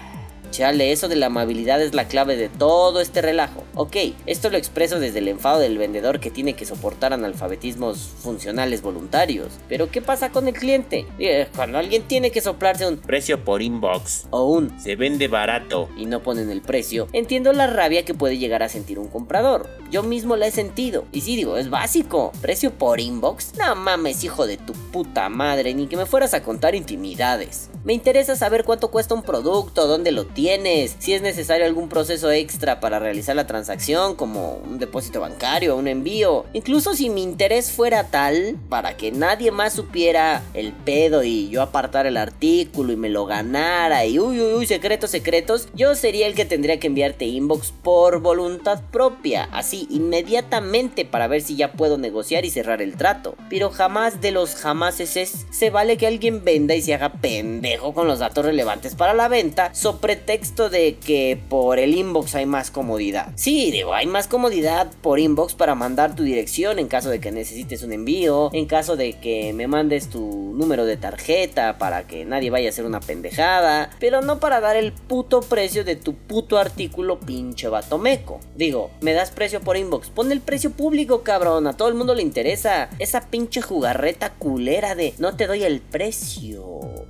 Chale, 0.50 0.92
eso 0.92 1.08
de 1.08 1.16
la 1.16 1.26
amabilidad 1.26 1.82
es 1.82 1.94
la 1.94 2.08
clave 2.08 2.36
de 2.36 2.48
todo 2.48 3.00
este 3.00 3.20
relajo. 3.22 3.64
Ok, 3.74 3.96
esto 4.26 4.48
lo 4.50 4.56
expreso 4.56 4.98
desde 5.00 5.18
el 5.18 5.28
enfado 5.28 5.58
del 5.60 5.76
vendedor 5.78 6.18
que 6.20 6.30
tiene 6.30 6.54
que 6.54 6.64
soportar 6.64 7.12
analfabetismos 7.12 7.98
funcionales 7.98 8.80
voluntarios. 8.82 9.48
Pero 9.68 9.90
¿qué 9.90 10.00
pasa 10.00 10.30
con 10.30 10.48
el 10.48 10.54
cliente? 10.54 11.06
Eh, 11.18 11.48
Cuando 11.54 11.78
alguien 11.78 12.02
tiene 12.04 12.30
que 12.30 12.40
soplarse 12.40 12.86
un 12.86 12.96
Precio 12.96 13.44
por 13.44 13.60
inbox. 13.62 14.26
o 14.30 14.44
un 14.44 14.80
Se 14.80 14.96
vende 14.96 15.28
barato. 15.28 15.88
y 15.96 16.06
no 16.06 16.22
ponen 16.22 16.50
el 16.50 16.62
precio, 16.62 17.08
entiendo 17.12 17.52
la 17.52 17.66
rabia 17.66 18.04
que 18.04 18.14
puede 18.14 18.38
llegar 18.38 18.62
a 18.62 18.68
sentir 18.68 18.98
un 18.98 19.08
comprador. 19.08 19.68
Yo 19.90 20.02
mismo 20.02 20.36
la 20.36 20.46
he 20.46 20.50
sentido. 20.50 21.04
Y 21.12 21.20
sí 21.20 21.36
digo, 21.36 21.56
es 21.58 21.70
básico. 21.70 22.32
¿Precio 22.40 22.72
por 22.72 23.00
inbox? 23.00 23.52
No 23.58 23.74
mames, 23.76 24.24
hijo 24.24 24.46
de 24.46 24.56
tu 24.56 24.72
puta 24.72 25.28
madre, 25.28 25.74
ni 25.74 25.86
que 25.86 25.96
me 25.96 26.06
fueras 26.06 26.34
a 26.34 26.42
contar 26.42 26.74
intimidades. 26.74 27.68
Me 27.84 27.92
interesa 27.92 28.34
saber 28.36 28.64
cuánto 28.64 28.90
cuesta 28.90 29.14
un 29.14 29.22
producto, 29.22 29.86
dónde 29.86 30.10
lo 30.10 30.24
tienes, 30.36 30.96
si 30.98 31.14
es 31.14 31.22
necesario 31.22 31.64
algún 31.64 31.88
proceso 31.88 32.30
extra 32.30 32.78
para 32.78 32.98
realizar 32.98 33.34
la 33.34 33.46
transacción, 33.46 34.14
como 34.16 34.56
un 34.56 34.78
depósito 34.78 35.18
bancario, 35.18 35.76
un 35.76 35.88
envío. 35.88 36.44
Incluso 36.52 36.94
si 36.94 37.08
mi 37.08 37.22
interés 37.22 37.72
fuera 37.72 38.04
tal, 38.04 38.58
para 38.68 38.98
que 38.98 39.10
nadie 39.10 39.50
más 39.50 39.72
supiera 39.72 40.42
el 40.52 40.74
pedo 40.74 41.24
y 41.24 41.48
yo 41.48 41.62
apartar 41.62 42.04
el 42.04 42.18
artículo 42.18 42.92
y 42.92 42.96
me 42.96 43.08
lo 43.08 43.24
ganara 43.24 44.04
y 44.04 44.18
uy, 44.18 44.38
uy, 44.38 44.52
uy, 44.52 44.66
secretos, 44.66 45.10
secretos, 45.10 45.68
yo 45.74 45.94
sería 45.94 46.26
el 46.26 46.34
que 46.34 46.44
tendría 46.44 46.78
que 46.78 46.88
enviarte 46.88 47.24
inbox 47.24 47.72
por 47.82 48.20
voluntad 48.20 48.82
propia, 48.92 49.48
así, 49.52 49.88
inmediatamente 49.90 51.06
para 51.06 51.28
ver 51.28 51.40
si 51.40 51.56
ya 51.56 51.72
puedo 51.72 51.96
negociar 51.96 52.44
y 52.44 52.50
cerrar 52.50 52.82
el 52.82 52.96
trato. 52.96 53.36
Pero 53.48 53.70
jamás 53.70 54.20
de 54.20 54.32
los 54.32 54.54
jamases 54.54 55.16
es, 55.16 55.46
se 55.50 55.70
vale 55.70 55.96
que 55.96 56.06
alguien 56.06 56.44
venda 56.44 56.74
y 56.74 56.82
se 56.82 56.92
haga 56.92 57.14
pendejo 57.14 57.94
con 57.94 58.06
los 58.06 58.18
datos 58.18 58.44
relevantes 58.44 58.94
para 58.94 59.14
la 59.14 59.28
venta, 59.28 59.74
so 59.74 59.98
pretexto 60.26 60.70
de 60.70 60.96
que 60.96 61.38
por 61.48 61.78
el 61.78 61.94
inbox 61.94 62.34
hay 62.34 62.46
más 62.46 62.72
comodidad. 62.72 63.28
Sí, 63.36 63.70
digo, 63.70 63.94
hay 63.94 64.06
más 64.06 64.26
comodidad 64.26 64.90
por 65.00 65.20
inbox 65.20 65.54
para 65.54 65.76
mandar 65.76 66.16
tu 66.16 66.24
dirección 66.24 66.80
en 66.80 66.88
caso 66.88 67.10
de 67.10 67.20
que 67.20 67.30
necesites 67.30 67.84
un 67.84 67.92
envío, 67.92 68.50
en 68.52 68.66
caso 68.66 68.96
de 68.96 69.12
que 69.20 69.52
me 69.52 69.68
mandes 69.68 70.10
tu 70.10 70.52
número 70.56 70.84
de 70.84 70.96
tarjeta 70.96 71.78
para 71.78 72.08
que 72.08 72.24
nadie 72.24 72.50
vaya 72.50 72.66
a 72.66 72.70
hacer 72.70 72.84
una 72.84 72.98
pendejada, 72.98 73.90
pero 74.00 74.20
no 74.20 74.40
para 74.40 74.60
dar 74.60 74.74
el 74.74 74.92
puto 74.92 75.42
precio 75.42 75.84
de 75.84 75.94
tu 75.94 76.14
puto 76.14 76.58
artículo 76.58 77.20
pinche 77.20 77.68
batomeco. 77.68 78.40
Digo, 78.56 78.90
me 79.00 79.12
das 79.12 79.30
precio 79.30 79.60
por 79.60 79.76
inbox, 79.76 80.10
pon 80.10 80.32
el 80.32 80.40
precio 80.40 80.72
público, 80.72 81.22
cabrón, 81.22 81.68
a 81.68 81.76
todo 81.76 81.86
el 81.86 81.94
mundo 81.94 82.16
le 82.16 82.22
interesa. 82.22 82.90
Esa 82.98 83.20
pinche 83.30 83.62
jugarreta 83.62 84.32
culera 84.32 84.96
de 84.96 85.14
no 85.18 85.36
te 85.36 85.46
doy 85.46 85.62
el 85.62 85.80
precio. 85.80 86.64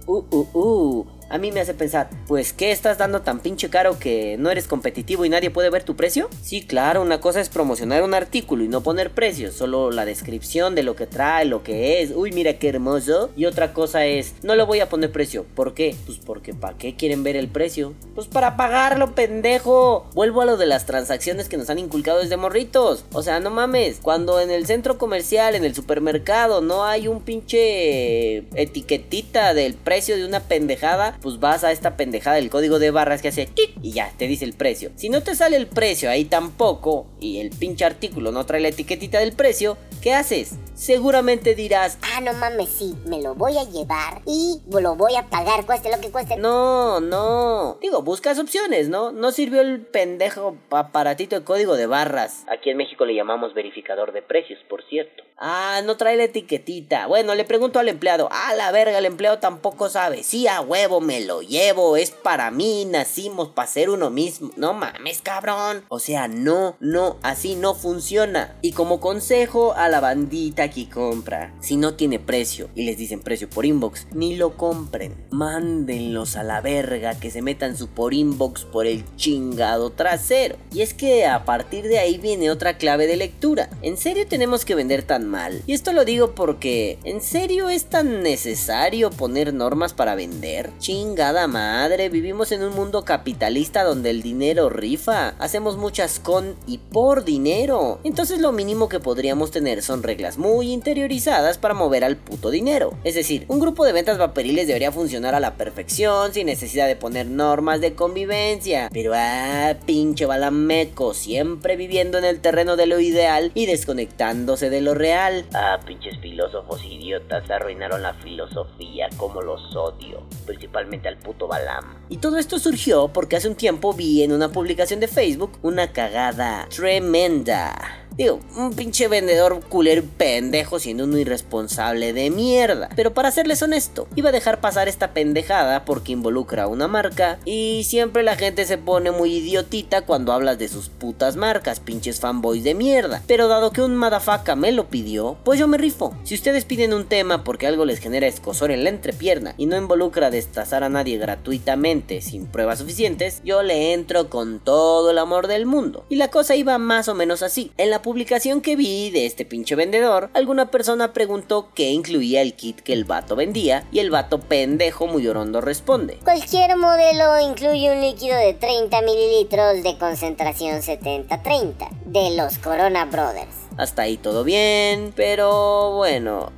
Uh, 0.07 0.25
uh, 0.31 0.49
uh. 0.53 1.16
A 1.29 1.39
mí 1.39 1.51
me 1.51 1.61
hace 1.61 1.75
pensar, 1.75 2.09
pues 2.29 2.53
¿qué 2.53 2.71
estás 2.71 2.99
dando 2.99 3.23
tan 3.23 3.41
pinche 3.41 3.69
caro 3.69 3.99
que 3.99 4.37
no 4.39 4.49
eres 4.49 4.69
competitivo 4.69 5.25
y 5.25 5.29
nadie 5.29 5.51
puede 5.51 5.71
ver 5.71 5.83
tu 5.83 5.97
precio? 5.97 6.31
Sí, 6.41 6.63
claro, 6.63 7.03
una 7.03 7.21
cosa 7.21 7.41
es 7.41 7.49
promocionar 7.49 8.05
un 8.05 8.15
artículo 8.15 8.63
y 8.63 8.69
no 8.69 8.83
poner 8.83 9.11
precio, 9.11 9.51
solo 9.51 9.91
la 9.91 10.05
descripción 10.05 10.77
de 10.77 10.85
lo 10.85 10.95
que 10.95 11.09
trae, 11.09 11.45
lo 11.45 11.65
que 11.65 12.01
es, 12.01 12.13
uy, 12.15 12.31
mira 12.31 12.61
qué 12.61 12.69
hermoso. 12.69 13.31
Y 13.37 13.47
otra 13.47 13.73
cosa 13.73 14.07
es, 14.07 14.35
no 14.45 14.55
le 14.55 14.63
voy 14.63 14.79
a 14.79 14.89
poner 14.89 15.11
precio. 15.11 15.45
¿Por 15.57 15.75
qué? 15.75 15.97
Pues 16.07 16.19
porque 16.19 16.55
¿para 16.55 16.79
qué 16.79 16.95
quieren 16.95 17.25
ver 17.25 17.35
el 17.35 17.49
precio? 17.49 17.95
Pues 18.15 18.29
para 18.29 18.57
pagarlo, 18.57 19.17
pendejo. 19.17 20.07
Vuelvo 20.15 20.43
a 20.43 20.47
lo 20.47 20.57
de 20.57 20.67
las 20.67 20.87
transacciones 20.87 21.49
que 21.49 21.57
nos 21.57 21.71
han 21.71 21.81
inculcado 21.81 22.21
desde 22.21 22.37
morritos. 22.37 23.05
O 23.13 23.25
sea, 23.25 23.41
no 23.41 23.51
mames, 23.51 23.99
cuando 24.01 24.39
en 24.39 24.53
el 24.53 24.67
centro 24.67 24.97
comercial, 24.97 25.57
en 25.57 25.65
el 25.65 25.75
supermercado, 25.75 26.61
no 26.61 26.85
hay 26.85 27.09
un 27.09 27.21
pinche 27.21 28.45
etiquetita 28.55 29.55
del 29.55 29.75
precio 29.75 30.17
de 30.17 30.25
una 30.25 30.41
pendejada, 30.41 31.16
pues 31.21 31.41
vas 31.41 31.65
a 31.65 31.73
esta 31.73 31.97
pendejada 31.97 32.37
del 32.37 32.51
código 32.51 32.79
de 32.79 32.91
barras 32.91 33.23
que 33.23 33.29
hace 33.29 33.47
tic 33.47 33.73
y 33.83 33.93
ya 33.93 34.13
te 34.17 34.27
dice 34.27 34.45
el 34.45 34.53
precio. 34.55 34.91
Si 34.97 35.09
no 35.09 35.23
te 35.23 35.35
sale 35.35 35.57
el 35.57 35.67
precio 35.67 36.11
ahí 36.11 36.25
tampoco 36.25 37.07
y 37.21 37.39
el 37.41 37.51
pinche 37.51 37.85
artículo 37.85 38.33
no 38.33 38.47
trae 38.47 38.61
la 38.61 38.69
etiquetita 38.69 39.19
del 39.19 39.33
precio, 39.33 39.77
¿qué 40.03 40.15
haces? 40.15 40.55
Seguramente 40.75 41.55
dirás, 41.55 41.99
Ah, 42.15 42.21
no 42.21 42.33
mames, 42.35 42.69
sí, 42.69 42.95
me 43.07 43.21
lo 43.23 43.35
voy 43.35 43.57
a 43.59 43.65
llevar 43.65 44.21
y 44.27 44.61
lo 44.71 44.95
voy 44.95 45.17
a 45.17 45.25
pagar, 45.27 45.65
cueste 45.67 45.91
lo 45.91 46.01
que 46.01 46.11
cueste. 46.11 46.37
no, 46.37 47.01
no. 47.01 47.79
Digo, 47.81 48.03
buscas 48.03 48.39
opciones, 48.39 48.89
¿no? 48.89 49.11
No 49.13 49.33
sirvió 49.33 49.61
el 49.63 49.81
pendejo 49.81 50.57
aparatito 50.71 51.37
de 51.39 51.45
código 51.45 51.77
de 51.77 51.87
barras. 51.87 52.45
Aquí 52.49 52.71
en 52.71 52.77
México 52.77 53.05
le 53.05 53.15
llamamos 53.15 53.55
verificador 53.55 54.13
de 54.13 54.23
precios, 54.23 54.59
por 54.69 54.83
cierto. 54.89 55.23
Ah, 55.39 55.81
no 55.85 55.97
trae 55.97 56.17
la 56.17 56.25
etiquetita. 56.25 57.07
Bueno, 57.07 57.35
le 57.35 57.45
pregunto 57.45 57.79
al 57.79 57.89
empleado. 57.89 58.29
Ah, 58.31 58.55
la 58.57 58.71
verga, 58.73 58.99
el 58.99 59.05
empleado 59.05 59.39
tampoco 59.39 59.89
sabe. 59.91 60.23
Sí, 60.23 60.47
a 60.49 60.61
huevo, 60.61 61.01
me 61.07 61.21
lo 61.21 61.41
llevo. 61.41 61.97
Es 61.97 62.11
para 62.11 62.51
mí, 62.51 62.85
nacimos 62.85 63.49
para 63.49 63.69
ser 63.69 63.89
uno 63.91 64.11
mismo. 64.11 64.51
No 64.57 64.75
mames, 64.75 65.23
cabrón. 65.23 65.85
O 65.89 65.99
sea, 65.99 66.29
no, 66.29 66.77
no, 66.81 67.17
así 67.23 67.55
no 67.55 67.75
funciona. 67.75 68.57
Y 68.61 68.73
como 68.73 69.01
consejo 69.01 69.73
a 69.75 69.89
la 69.89 70.01
bandita 70.01 70.69
que 70.69 70.89
compra, 70.91 71.55
si 71.61 71.77
no 71.77 71.95
tiene 71.95 72.19
precio 72.19 72.69
y 72.75 72.85
les 72.85 72.99
dicen 72.99 73.21
precio 73.21 73.49
por 73.49 73.65
inbox, 73.65 74.09
ni 74.13 74.37
lo 74.37 74.57
compren. 74.57 75.15
Mándenlos 75.31 76.37
a 76.37 76.43
la 76.43 76.61
verga 76.61 77.19
que 77.19 77.31
se 77.31 77.43
metan 77.43 77.77
su 77.77 77.89
por 77.89 78.13
inbox 78.13 78.65
por 78.65 78.87
el 78.87 79.05
chingado 79.17 79.91
trasero. 79.91 80.57
Y 80.73 80.83
es 80.83 80.93
que 80.93 81.27
a 81.27 81.45
partir 81.45 81.87
de 81.87 81.99
ahí 81.99 82.19
viene 82.19 82.51
otra 82.51 82.77
clave 82.79 83.07
de 83.07 83.17
lectura. 83.17 83.71
¿En 83.83 83.97
serio 83.97 84.27
tenemos 84.27 84.65
que 84.65 84.75
vender 84.75 85.05
tan 85.05 85.29
mal? 85.29 85.63
Y 85.67 85.73
esto 85.73 85.93
lo 85.93 86.05
digo 86.05 86.35
porque, 86.35 86.99
¿en 87.05 87.21
serio 87.21 87.69
es 87.69 87.85
tan 87.85 88.23
necesario 88.23 89.11
poner 89.11 89.55
normas 89.55 89.95
para 89.95 90.17
vender? 90.17 90.71
Chingada 90.97 91.47
madre, 91.47 92.09
vivimos 92.09 92.53
en 92.53 92.63
un 92.63 92.75
mundo 92.75 93.05
capitalista 93.05 93.85
donde 93.85 94.09
el 94.09 94.23
dinero 94.23 94.71
rifa. 94.71 95.35
Hacemos 95.39 95.77
muchas 95.77 96.19
con 96.19 96.57
y 96.67 96.79
por 96.79 97.23
dinero. 97.23 98.01
Entonces 98.03 98.41
lo 98.41 98.51
mínimo 98.51 98.89
que 98.89 98.99
podríamos 98.99 99.51
tener 99.51 99.83
son 99.83 100.03
reglas 100.03 100.39
muy 100.39 100.73
interiorizadas 100.73 101.59
para 101.59 101.75
mover 101.75 102.03
al 102.03 102.17
puto 102.17 102.49
dinero. 102.49 102.95
Es 103.05 103.15
decir, 103.15 103.45
un 103.49 103.61
grupo 103.61 103.85
de 103.85 103.93
ventas 103.93 104.17
vaporiles 104.17 104.69
debería 104.69 104.91
funcionar 104.91 105.35
a 105.35 105.41
la 105.41 105.57
perfección 105.57 106.33
sin 106.33 106.47
necesidad 106.47 106.87
de 106.87 106.97
poner 106.97 107.27
normas 107.27 107.83
de 107.83 107.95
convivencia. 107.95 108.89
Pero 108.91 109.13
ah, 109.15 109.75
pinche 109.85 110.25
balameco, 110.25 111.13
siempre 111.13 111.77
viviendo 111.77 112.17
en 112.17 112.25
el 112.25 112.41
terreno 112.41 112.75
de 112.77 112.87
lo 112.87 113.01
ideal 113.01 113.51
y 113.53 113.67
desconectándose 113.67 114.71
de 114.71 114.81
lo 114.81 114.95
real. 114.95 115.45
Ah, 115.53 115.79
pinches 115.87 116.19
filósofos 116.21 116.83
idiotas 116.87 117.51
arruinaron 117.51 118.01
la 118.01 118.15
filosofía 118.15 119.11
como 119.19 119.43
los 119.43 119.77
odio, 119.77 120.23
principalmente 120.47 120.86
al 121.09 121.17
puto 121.19 121.49
Balam. 121.49 121.85
Y 122.09 122.19
todo 122.19 122.39
esto 122.39 122.59
surgió 122.59 123.09
porque 123.09 123.37
hace 123.37 123.49
un 123.49 123.57
tiempo 123.57 123.93
vi 123.93 124.23
en 124.23 124.33
una 124.33 124.51
publicación 124.51 125.01
de 125.01 125.09
Facebook 125.09 125.59
una 125.63 125.93
cagada 125.93 126.69
tremenda. 126.69 128.06
Digo, 128.17 128.41
un 128.57 128.73
pinche 128.73 129.09
vendedor 129.09 129.61
culero 129.69 130.03
pendejo 130.17 130.79
siendo 130.79 131.05
un 131.05 131.19
irresponsable 131.19 132.15
de 132.15 132.31
mierda. 132.31 132.89
Pero 132.97 133.13
para 133.13 133.31
serles 133.31 133.61
honesto, 133.61 134.09
iba 134.17 134.31
a 134.31 134.33
dejar 134.33 134.61
pasar 134.61 134.89
esta 134.89 135.13
pendejada 135.13 135.85
porque 135.85 136.13
involucra 136.13 136.63
a 136.63 136.67
una 136.67 136.89
marca. 136.89 137.39
Y 137.45 137.85
siempre 137.85 138.23
la 138.23 138.37
gente 138.37 138.65
se 138.65 138.79
pone 138.79 139.11
muy 139.11 139.35
idiotita 139.35 140.07
cuando 140.07 140.33
hablas 140.33 140.59
de 140.59 140.69
sus 140.69 140.89
putas 140.89 141.37
marcas, 141.37 141.79
pinches 141.81 142.19
fanboys 142.19 142.65
de 142.65 142.75
mierda. 142.75 143.23
Pero 143.27 143.49
dado 143.49 143.71
que 143.71 143.83
un 143.83 143.95
madafaca 143.95 144.57
me 144.57 144.73
lo 144.73 144.89
pidió, 144.89 145.37
pues 145.45 145.61
yo 145.61 145.69
me 145.69 145.77
rifo. 145.77 146.17
Si 146.25 146.35
ustedes 146.35 146.65
piden 146.65 146.95
un 146.95 147.05
tema 147.05 147.45
porque 147.45 147.67
algo 147.67 147.85
les 147.85 148.01
genera 148.01 148.27
escosor 148.27 148.71
en 148.71 148.85
la 148.85 148.91
entrepierna 148.91 149.55
y 149.59 149.67
no 149.67 149.77
involucra 149.77 150.31
destazar 150.31 150.85
a 150.85 150.89
nadie 150.89 151.19
gratuitamente 151.19 152.23
sin 152.23 152.47
pruebas 152.47 152.79
suficientes, 152.79 153.43
yo 153.45 153.63
le 153.63 153.93
entro 153.93 154.31
con 154.31 154.59
todo 154.59 155.11
el 155.11 155.19
amor 155.19 155.49
del 155.49 155.67
mundo. 155.67 156.07
Y 156.09 156.17
la 156.17 156.31
cosa 156.31 156.57
iba 156.57 156.79
más 156.79 157.09
o 157.09 157.15
menos 157.15 157.43
así. 157.43 157.73
En 157.77 157.91
la 157.91 158.06
publicación 158.07 158.61
que 158.61 158.77
vi 158.77 159.11
de 159.11 159.27
este 159.27 159.45
pinche 159.45 159.75
vendedor, 159.75 160.31
alguna 160.33 160.71
persona 160.71 161.13
preguntó 161.13 161.71
qué 161.75 161.91
incluía 161.91 162.41
el 162.41 162.55
kit 162.55 162.79
que 162.79 162.93
el 162.93 163.05
vato 163.05 163.35
vendía 163.35 163.83
y 163.91 163.99
el 163.99 164.13
vato 164.13 164.39
pendejo 164.39 165.09
muy 165.09 165.27
orondo 165.27 165.61
responde. 165.61 166.21
Cualquier 166.23 166.77
modelo 166.77 167.41
incluye 167.41 167.93
un 167.93 168.01
líquido 168.01 168.37
de 168.37 168.55
30 168.55 169.03
mililitros 169.03 169.83
de 169.83 169.99
concentración 169.99 170.83
70-30 170.83 171.91
de 172.05 172.37
los 172.37 172.59
Corona 172.59 173.07
Brothers. 173.07 173.67
Hasta 173.77 174.03
ahí 174.03 174.19
todo 174.19 174.45
bien, 174.45 175.13
pero 175.17 175.97
bueno, 175.97 176.53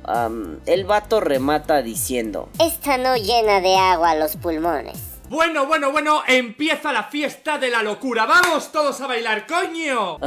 el 0.67 0.85
vato 0.85 1.19
remata 1.19 1.81
diciendo, 1.81 2.47
Esta 2.59 2.99
no 2.99 3.15
llena 3.15 3.59
de 3.59 3.75
agua 3.75 4.13
los 4.13 4.35
pulmones. 4.35 5.08
Bueno, 5.29 5.67
bueno, 5.67 5.91
bueno, 5.91 6.23
empieza 6.25 6.91
la 6.91 7.03
fiesta 7.03 7.59
de 7.59 7.69
la 7.69 7.83
locura. 7.83 8.25
¡Vamos 8.25 8.71
todos 8.71 8.99
a 8.99 9.05
bailar, 9.05 9.45
coño! 9.45 10.17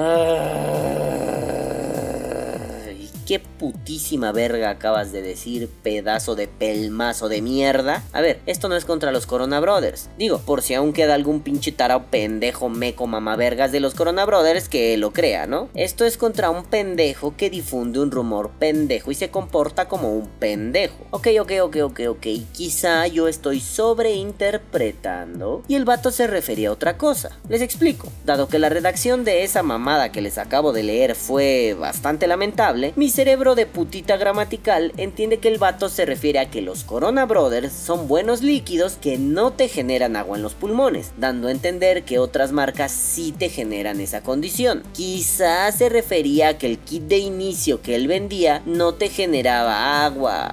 "Ay, 3.22 3.26
qué 3.26 3.38
putísima 3.38 4.32
verga 4.32 4.70
acabas 4.70 5.12
de 5.12 5.22
decir, 5.22 5.68
pedazo 5.82 6.34
de 6.34 6.48
pelmazo 6.48 7.28
de 7.28 7.42
mierda? 7.42 8.02
A 8.12 8.20
ver, 8.20 8.40
esto 8.46 8.68
no 8.68 8.74
es 8.74 8.84
contra 8.84 9.12
los 9.12 9.26
Corona 9.26 9.60
Brothers. 9.60 10.10
Digo, 10.18 10.38
por 10.38 10.62
si 10.62 10.74
aún 10.74 10.92
queda 10.92 11.14
algún 11.14 11.40
pinche 11.40 11.70
tarao 11.72 12.06
pendejo 12.10 12.68
meco 12.68 13.06
mamavergas 13.06 13.70
de 13.70 13.78
los 13.80 13.94
Corona 13.94 14.24
Brothers 14.24 14.68
que 14.68 14.96
lo 14.96 15.12
crea, 15.12 15.46
¿no? 15.46 15.68
Esto 15.74 16.04
es 16.04 16.16
contra 16.16 16.50
un 16.50 16.64
pendejo 16.64 17.36
que 17.36 17.50
difunde 17.50 18.00
un 18.00 18.10
rumor 18.10 18.50
pendejo 18.58 19.12
y 19.12 19.14
se 19.14 19.30
comporta 19.30 19.86
como 19.88 20.12
un 20.12 20.26
pendejo. 20.38 21.06
Ok, 21.10 21.28
ok, 21.40 21.52
ok, 21.62 21.76
ok, 21.82 22.00
ok. 22.08 22.26
Quizá 22.52 23.06
yo 23.06 23.28
estoy 23.28 23.60
sobreinterpretando 23.60 25.62
y 25.68 25.76
el 25.76 25.84
vato 25.84 26.10
se 26.10 26.26
refería 26.26 26.70
a 26.70 26.72
otra 26.72 26.98
cosa. 26.98 27.38
Les 27.48 27.62
explico. 27.62 28.08
Dado 28.24 28.48
que 28.48 28.58
la 28.58 28.68
redacción 28.68 29.22
de 29.24 29.44
esa 29.44 29.62
mamada 29.62 30.10
que 30.10 30.22
les 30.22 30.38
acabo 30.38 30.72
de 30.72 30.82
leer 30.82 31.14
fue 31.14 31.76
bastante 31.78 32.26
lamentable, 32.26 32.92
mi 32.96 33.11
cerebro 33.12 33.54
de 33.54 33.66
putita 33.66 34.16
gramatical 34.16 34.92
entiende 34.96 35.38
que 35.38 35.48
el 35.48 35.58
vato 35.58 35.88
se 35.88 36.06
refiere 36.06 36.38
a 36.38 36.50
que 36.50 36.62
los 36.62 36.82
Corona 36.82 37.26
Brothers 37.26 37.72
son 37.72 38.08
buenos 38.08 38.42
líquidos 38.42 38.94
que 38.94 39.18
no 39.18 39.52
te 39.52 39.68
generan 39.68 40.16
agua 40.16 40.36
en 40.38 40.42
los 40.42 40.54
pulmones, 40.54 41.12
dando 41.18 41.48
a 41.48 41.52
entender 41.52 42.04
que 42.04 42.18
otras 42.18 42.52
marcas 42.52 42.90
sí 42.90 43.32
te 43.32 43.50
generan 43.50 44.00
esa 44.00 44.22
condición. 44.22 44.82
Quizás 44.94 45.76
se 45.76 45.90
refería 45.90 46.48
a 46.48 46.58
que 46.58 46.66
el 46.66 46.78
kit 46.78 47.02
de 47.02 47.18
inicio 47.18 47.82
que 47.82 47.94
él 47.94 48.08
vendía 48.08 48.62
no 48.64 48.94
te 48.94 49.10
generaba 49.10 50.04
agua 50.04 50.48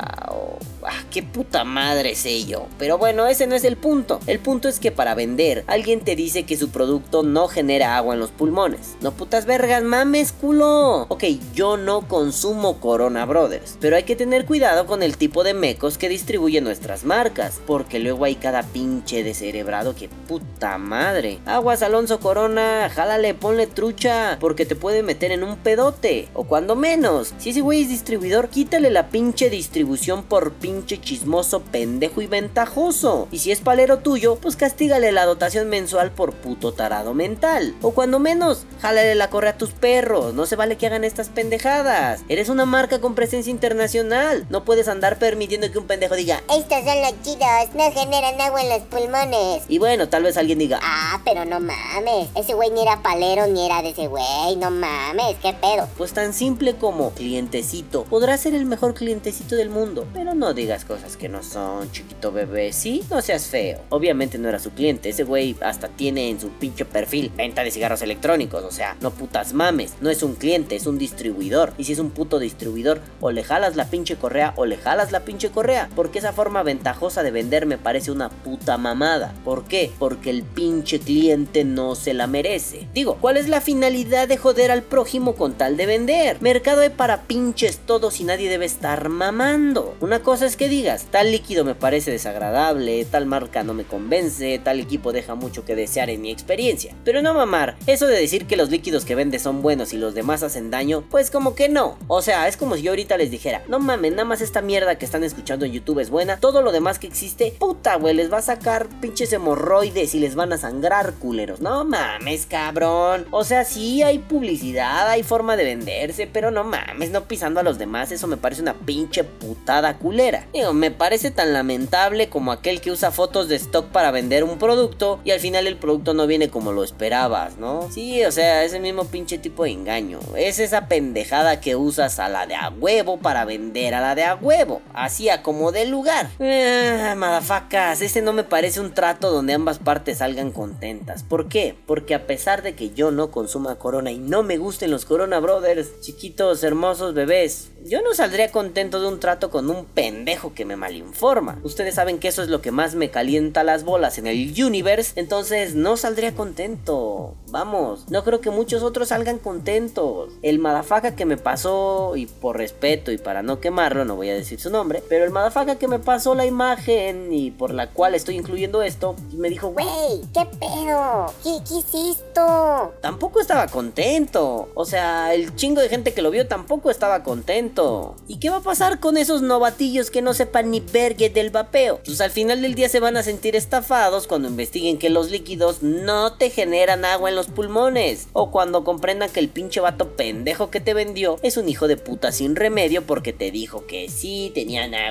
Ah, 0.83 1.03
qué 1.11 1.23
puta 1.23 1.63
madre 1.63 2.15
sé 2.15 2.45
yo. 2.45 2.67
Pero 2.77 2.97
bueno, 2.97 3.27
ese 3.27 3.47
no 3.47 3.55
es 3.55 3.63
el 3.63 3.77
punto. 3.77 4.19
El 4.27 4.39
punto 4.39 4.67
es 4.69 4.79
que 4.79 4.91
para 4.91 5.15
vender, 5.15 5.63
alguien 5.67 6.01
te 6.01 6.15
dice 6.15 6.43
que 6.43 6.57
su 6.57 6.69
producto 6.69 7.23
no 7.23 7.47
genera 7.47 7.97
agua 7.97 8.13
en 8.13 8.19
los 8.19 8.31
pulmones. 8.31 8.95
No 9.01 9.11
putas 9.11 9.45
vergas, 9.45 9.83
mames, 9.83 10.31
culo. 10.31 11.05
Ok, 11.09 11.23
yo 11.53 11.77
no 11.77 12.07
consumo 12.07 12.79
Corona 12.79 13.25
Brothers, 13.25 13.77
pero 13.79 13.95
hay 13.95 14.03
que 14.03 14.15
tener 14.15 14.45
cuidado 14.45 14.85
con 14.85 15.03
el 15.03 15.17
tipo 15.17 15.43
de 15.43 15.53
mecos 15.53 15.97
que 15.97 16.09
distribuyen 16.09 16.63
nuestras 16.63 17.03
marcas, 17.03 17.59
porque 17.67 17.99
luego 17.99 18.25
hay 18.25 18.35
cada 18.35 18.63
pinche 18.63 19.23
descerebrado 19.23 19.95
que 19.95 20.09
puta 20.09 20.77
madre. 20.77 21.39
Aguas 21.45 21.81
Alonso 21.81 22.19
Corona, 22.19 22.89
jálale, 22.93 23.33
ponle 23.33 23.67
trucha, 23.67 24.37
porque 24.39 24.65
te 24.65 24.75
puede 24.75 25.03
meter 25.03 25.31
en 25.31 25.43
un 25.43 25.57
pedote. 25.57 26.29
O 26.33 26.45
cuando 26.45 26.75
menos, 26.75 27.33
si 27.37 27.49
ese 27.49 27.61
güey 27.61 27.81
es 27.83 27.89
distribuidor, 27.89 28.49
quítale 28.49 28.89
la 28.89 29.09
pinche 29.09 29.49
distribución 29.49 30.23
por 30.23 30.53
pinche 30.53 30.68
pinche 30.69 31.01
chismoso, 31.01 31.61
pendejo 31.61 32.21
y 32.21 32.27
ventajoso. 32.27 33.27
Y 33.31 33.39
si 33.39 33.51
es 33.51 33.59
palero 33.59 33.97
tuyo, 33.99 34.35
pues 34.35 34.55
castígale 34.55 35.11
la 35.11 35.25
dotación 35.25 35.67
mensual 35.67 36.11
por 36.11 36.33
puto 36.33 36.73
tarado 36.73 37.15
mental. 37.15 37.73
O 37.81 37.91
cuando 37.91 38.19
menos, 38.19 38.65
jálale 38.79 39.15
la 39.15 39.31
correa 39.31 39.51
a 39.53 39.57
tus 39.57 39.71
perros. 39.71 40.35
No 40.35 40.45
se 40.45 40.55
vale 40.55 40.77
que 40.77 40.85
hagan 40.85 41.03
estas 41.03 41.29
pendejadas. 41.29 42.21
Eres 42.29 42.49
una 42.49 42.65
marca 42.65 43.01
con 43.01 43.15
presencia 43.15 43.49
internacional. 43.49 44.45
No 44.51 44.63
puedes 44.63 44.87
andar 44.87 45.17
permitiendo 45.17 45.71
que 45.71 45.79
un 45.79 45.87
pendejo 45.87 46.13
diga, 46.15 46.43
Estos 46.55 46.83
son 46.83 47.01
los 47.01 47.13
chidos, 47.23 47.73
no 47.73 47.91
generan 47.91 48.39
agua 48.39 48.61
en 48.61 48.69
los 48.69 48.81
pulmones. 48.83 49.63
y 49.67 49.79
bueno, 49.79 50.07
tal 50.07 50.21
vez 50.21 50.37
alguien 50.37 50.59
diga, 50.59 50.79
Ah, 50.83 51.19
pero 51.25 51.45
no 51.45 51.59
mames. 51.59 52.29
Ese 52.35 52.53
güey 52.53 52.69
ni 52.69 52.83
era 52.83 53.01
palero 53.01 53.47
ni 53.47 53.65
era 53.65 53.81
de 53.81 53.89
ese 53.89 54.05
güey. 54.05 54.55
No 54.57 54.69
mames, 54.69 55.35
qué 55.41 55.51
pedo. 55.53 55.87
Pues 55.97 56.13
tan 56.13 56.31
simple 56.33 56.75
como 56.75 57.09
clientecito. 57.11 58.03
Podrá 58.03 58.37
ser 58.37 58.53
el 58.53 58.67
mejor 58.67 58.93
clientecito 58.93 59.55
del 59.55 59.71
mundo, 59.71 60.05
pero 60.13 60.35
no 60.35 60.53
digas 60.59 60.85
cosas 60.85 61.17
que 61.17 61.29
no 61.29 61.41
son, 61.43 61.91
chiquito 61.91 62.31
bebé. 62.31 62.73
Sí, 62.73 63.03
no 63.09 63.21
seas 63.21 63.47
feo. 63.47 63.79
Obviamente 63.89 64.37
no 64.37 64.49
era 64.49 64.59
su 64.59 64.71
cliente. 64.71 65.09
Ese 65.09 65.23
güey 65.23 65.55
hasta 65.61 65.87
tiene 65.87 66.29
en 66.29 66.39
su 66.39 66.49
pinche 66.49 66.85
perfil 66.85 67.31
venta 67.35 67.63
de 67.63 67.71
cigarros 67.71 68.01
electrónicos. 68.01 68.63
O 68.63 68.71
sea, 68.71 68.95
no 69.01 69.11
putas 69.11 69.53
mames. 69.53 69.93
No 70.01 70.09
es 70.09 70.23
un 70.23 70.35
cliente, 70.35 70.75
es 70.75 70.85
un 70.85 70.97
distribuidor. 70.97 71.73
Y 71.77 71.85
si 71.85 71.93
es 71.93 71.99
un 71.99 72.11
puto 72.11 72.39
distribuidor, 72.39 73.01
o 73.21 73.31
le 73.31 73.43
jalas 73.43 73.75
la 73.75 73.85
pinche 73.85 74.15
correa 74.15 74.53
o 74.55 74.65
le 74.65 74.77
jalas 74.77 75.11
la 75.11 75.21
pinche 75.21 75.49
correa. 75.49 75.89
Porque 75.95 76.19
esa 76.19 76.33
forma 76.33 76.63
ventajosa 76.63 77.23
de 77.23 77.31
vender 77.31 77.65
me 77.65 77.77
parece 77.77 78.11
una 78.11 78.29
puta 78.29 78.77
mamada. 78.77 79.33
¿Por 79.43 79.65
qué? 79.65 79.91
Porque 79.97 80.29
el 80.29 80.43
pinche 80.43 80.99
cliente 80.99 81.63
no 81.63 81.95
se 81.95 82.13
la 82.13 82.27
merece. 82.27 82.87
Digo, 82.93 83.17
¿cuál 83.21 83.37
es 83.37 83.47
la 83.47 83.61
finalidad 83.61 84.27
de 84.27 84.37
joder 84.37 84.71
al 84.71 84.83
prójimo 84.83 85.35
con 85.35 85.53
tal 85.53 85.77
de 85.77 85.85
vender? 85.85 86.41
Mercado 86.41 86.81
hay 86.81 86.89
para 86.89 87.23
pinches 87.23 87.77
todos 87.77 88.19
y 88.19 88.23
nadie 88.23 88.49
debe 88.49 88.65
estar 88.65 89.09
mamando. 89.09 89.95
Una 90.01 90.19
cosa 90.19 90.45
es 90.45 90.48
que 90.55 90.69
digas, 90.69 91.05
tal 91.11 91.31
líquido 91.31 91.63
me 91.65 91.75
parece 91.75 92.11
desagradable, 92.11 93.05
tal 93.05 93.25
marca 93.25 93.63
no 93.63 93.73
me 93.73 93.83
convence, 93.83 94.59
tal 94.59 94.79
equipo 94.79 95.11
deja 95.11 95.35
mucho 95.35 95.65
que 95.65 95.75
desear 95.75 96.09
en 96.09 96.21
mi 96.21 96.31
experiencia. 96.31 96.95
Pero 97.03 97.21
no 97.21 97.33
mamar, 97.33 97.77
eso 97.87 98.07
de 98.07 98.19
decir 98.19 98.45
que 98.45 98.57
los 98.57 98.69
líquidos 98.69 99.05
que 99.05 99.15
vendes 99.15 99.41
son 99.41 99.61
buenos 99.61 99.93
y 99.93 99.97
los 99.97 100.13
demás 100.13 100.43
hacen 100.43 100.71
daño, 100.71 101.03
pues 101.09 101.31
como 101.31 101.55
que 101.55 101.69
no. 101.69 101.97
O 102.07 102.21
sea, 102.21 102.47
es 102.47 102.57
como 102.57 102.75
si 102.75 102.83
yo 102.83 102.91
ahorita 102.91 103.17
les 103.17 103.31
dijera, 103.31 103.63
no 103.67 103.79
mames, 103.79 104.11
nada 104.11 104.25
más 104.25 104.41
esta 104.41 104.61
mierda 104.61 104.97
que 104.97 105.05
están 105.05 105.23
escuchando 105.23 105.65
en 105.65 105.73
YouTube 105.73 105.99
es 105.99 106.09
buena, 106.09 106.39
todo 106.39 106.61
lo 106.61 106.71
demás 106.71 106.99
que 106.99 107.07
existe, 107.07 107.53
puta 107.59 107.95
güey, 107.95 108.13
les 108.13 108.31
va 108.31 108.37
a 108.37 108.41
sacar 108.41 108.87
pinches 109.01 109.33
hemorroides 109.33 110.15
y 110.15 110.19
les 110.19 110.35
van 110.35 110.53
a 110.53 110.57
sangrar 110.57 111.13
culeros. 111.13 111.61
No 111.61 111.85
mames, 111.85 112.45
cabrón. 112.45 113.27
O 113.31 113.43
sea, 113.43 113.65
sí 113.65 114.03
hay 114.03 114.19
publicidad, 114.19 115.07
hay 115.09 115.23
forma 115.23 115.57
de 115.57 115.63
venderse, 115.65 116.27
pero 116.27 116.51
no 116.51 116.63
mames, 116.63 117.11
no 117.11 117.25
pisando 117.25 117.59
a 117.59 117.63
los 117.63 117.77
demás, 117.77 118.11
eso 118.11 118.27
me 118.27 118.37
parece 118.37 118.61
una 118.61 118.73
pinche 118.73 119.23
putada 119.23 119.97
culera. 119.97 120.38
Me 120.73 120.91
parece 120.91 121.31
tan 121.31 121.53
lamentable 121.53 122.29
como 122.29 122.51
aquel 122.51 122.81
que 122.81 122.91
usa 122.91 123.11
fotos 123.11 123.47
de 123.49 123.55
stock 123.55 123.87
para 123.87 124.11
vender 124.11 124.43
un 124.43 124.57
producto 124.57 125.19
y 125.23 125.31
al 125.31 125.39
final 125.39 125.67
el 125.67 125.77
producto 125.77 126.13
no 126.13 126.27
viene 126.27 126.49
como 126.49 126.71
lo 126.71 126.83
esperabas, 126.83 127.57
¿no? 127.57 127.89
Sí, 127.91 128.23
o 128.23 128.31
sea, 128.31 128.63
ese 128.63 128.79
mismo 128.79 129.05
pinche 129.05 129.37
tipo 129.37 129.63
de 129.63 129.71
engaño. 129.71 130.19
Es 130.35 130.59
esa 130.59 130.87
pendejada 130.87 131.59
que 131.59 131.75
usas 131.75 132.19
a 132.19 132.29
la 132.29 132.45
de 132.45 132.55
a 132.55 132.69
huevo 132.69 133.17
para 133.17 133.45
vender 133.45 133.93
a 133.93 134.01
la 134.01 134.15
de 134.15 134.23
a 134.23 134.35
huevo. 134.35 134.81
Así 134.93 135.29
a 135.29 135.43
como 135.43 135.71
del 135.71 135.89
lugar. 135.89 136.29
Ah, 136.39 137.15
madafacas, 137.17 138.01
ese 138.01 138.21
no 138.21 138.33
me 138.33 138.43
parece 138.43 138.79
un 138.79 138.93
trato 138.93 139.31
donde 139.31 139.53
ambas 139.53 139.79
partes 139.79 140.19
salgan 140.19 140.51
contentas. 140.51 141.23
¿Por 141.23 141.49
qué? 141.49 141.75
Porque 141.85 142.15
a 142.15 142.27
pesar 142.27 142.61
de 142.61 142.75
que 142.75 142.91
yo 142.91 143.11
no 143.11 143.31
consuma 143.31 143.75
corona 143.75 144.11
y 144.11 144.17
no 144.17 144.43
me 144.43 144.57
gusten 144.57 144.91
los 144.91 145.05
Corona 145.05 145.39
Brothers, 145.39 145.99
chiquitos, 146.01 146.63
hermosos 146.63 147.13
bebés, 147.13 147.71
yo 147.83 148.01
no 148.01 148.13
saldría 148.13 148.51
contento 148.51 149.01
de 149.01 149.07
un 149.07 149.19
trato 149.19 149.49
con 149.49 149.69
un 149.69 149.85
pendejo 149.85 150.28
que 150.29 150.65
me 150.65 150.75
malinforma. 150.75 151.57
Ustedes 151.63 151.95
saben 151.95 152.19
que 152.19 152.27
eso 152.27 152.43
es 152.43 152.49
lo 152.49 152.61
que 152.61 152.71
más 152.71 152.93
me 152.93 153.09
calienta 153.09 153.63
las 153.63 153.83
bolas 153.83 154.17
en 154.19 154.27
el 154.27 154.53
universe, 154.63 155.19
entonces 155.19 155.73
no 155.73 155.97
saldría 155.97 156.35
contento. 156.35 157.33
Vamos, 157.49 158.05
no 158.09 158.23
creo 158.23 158.39
que 158.39 158.51
muchos 158.51 158.83
otros 158.83 159.09
salgan 159.09 159.39
contentos. 159.39 160.31
El 160.43 160.59
madafaca 160.59 161.15
que 161.15 161.25
me 161.25 161.37
pasó, 161.37 162.15
y 162.15 162.27
por 162.27 162.57
respeto 162.57 163.11
y 163.11 163.17
para 163.17 163.41
no 163.41 163.59
quemarlo, 163.59 164.05
no 164.05 164.15
voy 164.15 164.29
a 164.29 164.35
decir 164.35 164.59
su 164.59 164.69
nombre, 164.69 165.01
pero 165.09 165.25
el 165.25 165.31
madafaca 165.31 165.77
que 165.77 165.87
me 165.87 165.99
pasó 165.99 166.35
la 166.35 166.45
imagen 166.45 167.33
y 167.33 167.49
por 167.49 167.73
la 167.73 167.89
cual 167.89 168.13
estoy 168.13 168.35
incluyendo 168.35 168.83
esto, 168.83 169.15
me 169.33 169.49
dijo, 169.49 169.69
Güey, 169.69 170.21
¿qué 170.33 170.45
pedo? 170.59 171.33
¿Qué, 171.43 171.57
qué 171.67 171.79
es 171.79 172.17
esto? 172.17 172.93
tampoco 173.01 173.39
estaba 173.39 173.67
contento. 173.67 174.69
O 174.75 174.85
sea, 174.85 175.33
el 175.33 175.55
chingo 175.55 175.81
de 175.81 175.89
gente 175.89 176.13
que 176.13 176.21
lo 176.21 176.31
vio 176.31 176.47
tampoco 176.47 176.89
estaba 176.91 177.23
contento. 177.23 178.15
¿Y 178.27 178.37
qué 178.37 178.49
va 178.49 178.57
a 178.57 178.61
pasar 178.61 178.99
con 178.99 179.17
esos 179.17 179.41
novatillos 179.41 180.11
que 180.11 180.18
no 180.21 180.33
sepan 180.33 180.71
ni 180.71 180.79
vergue 180.79 181.29
del 181.29 181.49
vapeo? 181.49 181.99
Pues 182.05 182.21
al 182.21 182.31
final 182.31 182.61
del 182.61 182.75
día 182.75 182.89
se 182.89 182.99
van 182.99 183.17
a 183.17 183.23
sentir 183.23 183.55
estafados 183.55 184.27
cuando 184.27 184.47
investiguen 184.47 184.97
que 184.97 185.09
los 185.09 185.29
líquidos 185.31 185.83
no 185.83 186.33
te 186.33 186.49
generan 186.49 187.05
agua 187.05 187.29
en 187.29 187.35
los 187.35 187.47
pulmones. 187.47 188.27
O 188.33 188.51
cuando 188.51 188.83
comprendan 188.83 189.29
que 189.29 189.39
el 189.39 189.49
pinche 189.49 189.79
vato 189.79 190.15
pendejo 190.15 190.69
que 190.71 190.79
te 190.79 190.93
vendió 190.93 191.37
es 191.43 191.57
un 191.57 191.69
hijo 191.69 191.87
de 191.87 191.97
puta 191.97 192.31
sin 192.31 192.55
remedio 192.55 193.03
porque 193.03 193.33
te 193.33 193.51
dijo 193.51 193.85
que 193.85 194.09
sí, 194.09 194.51
tenían 194.53 194.95
agua. 194.95 195.09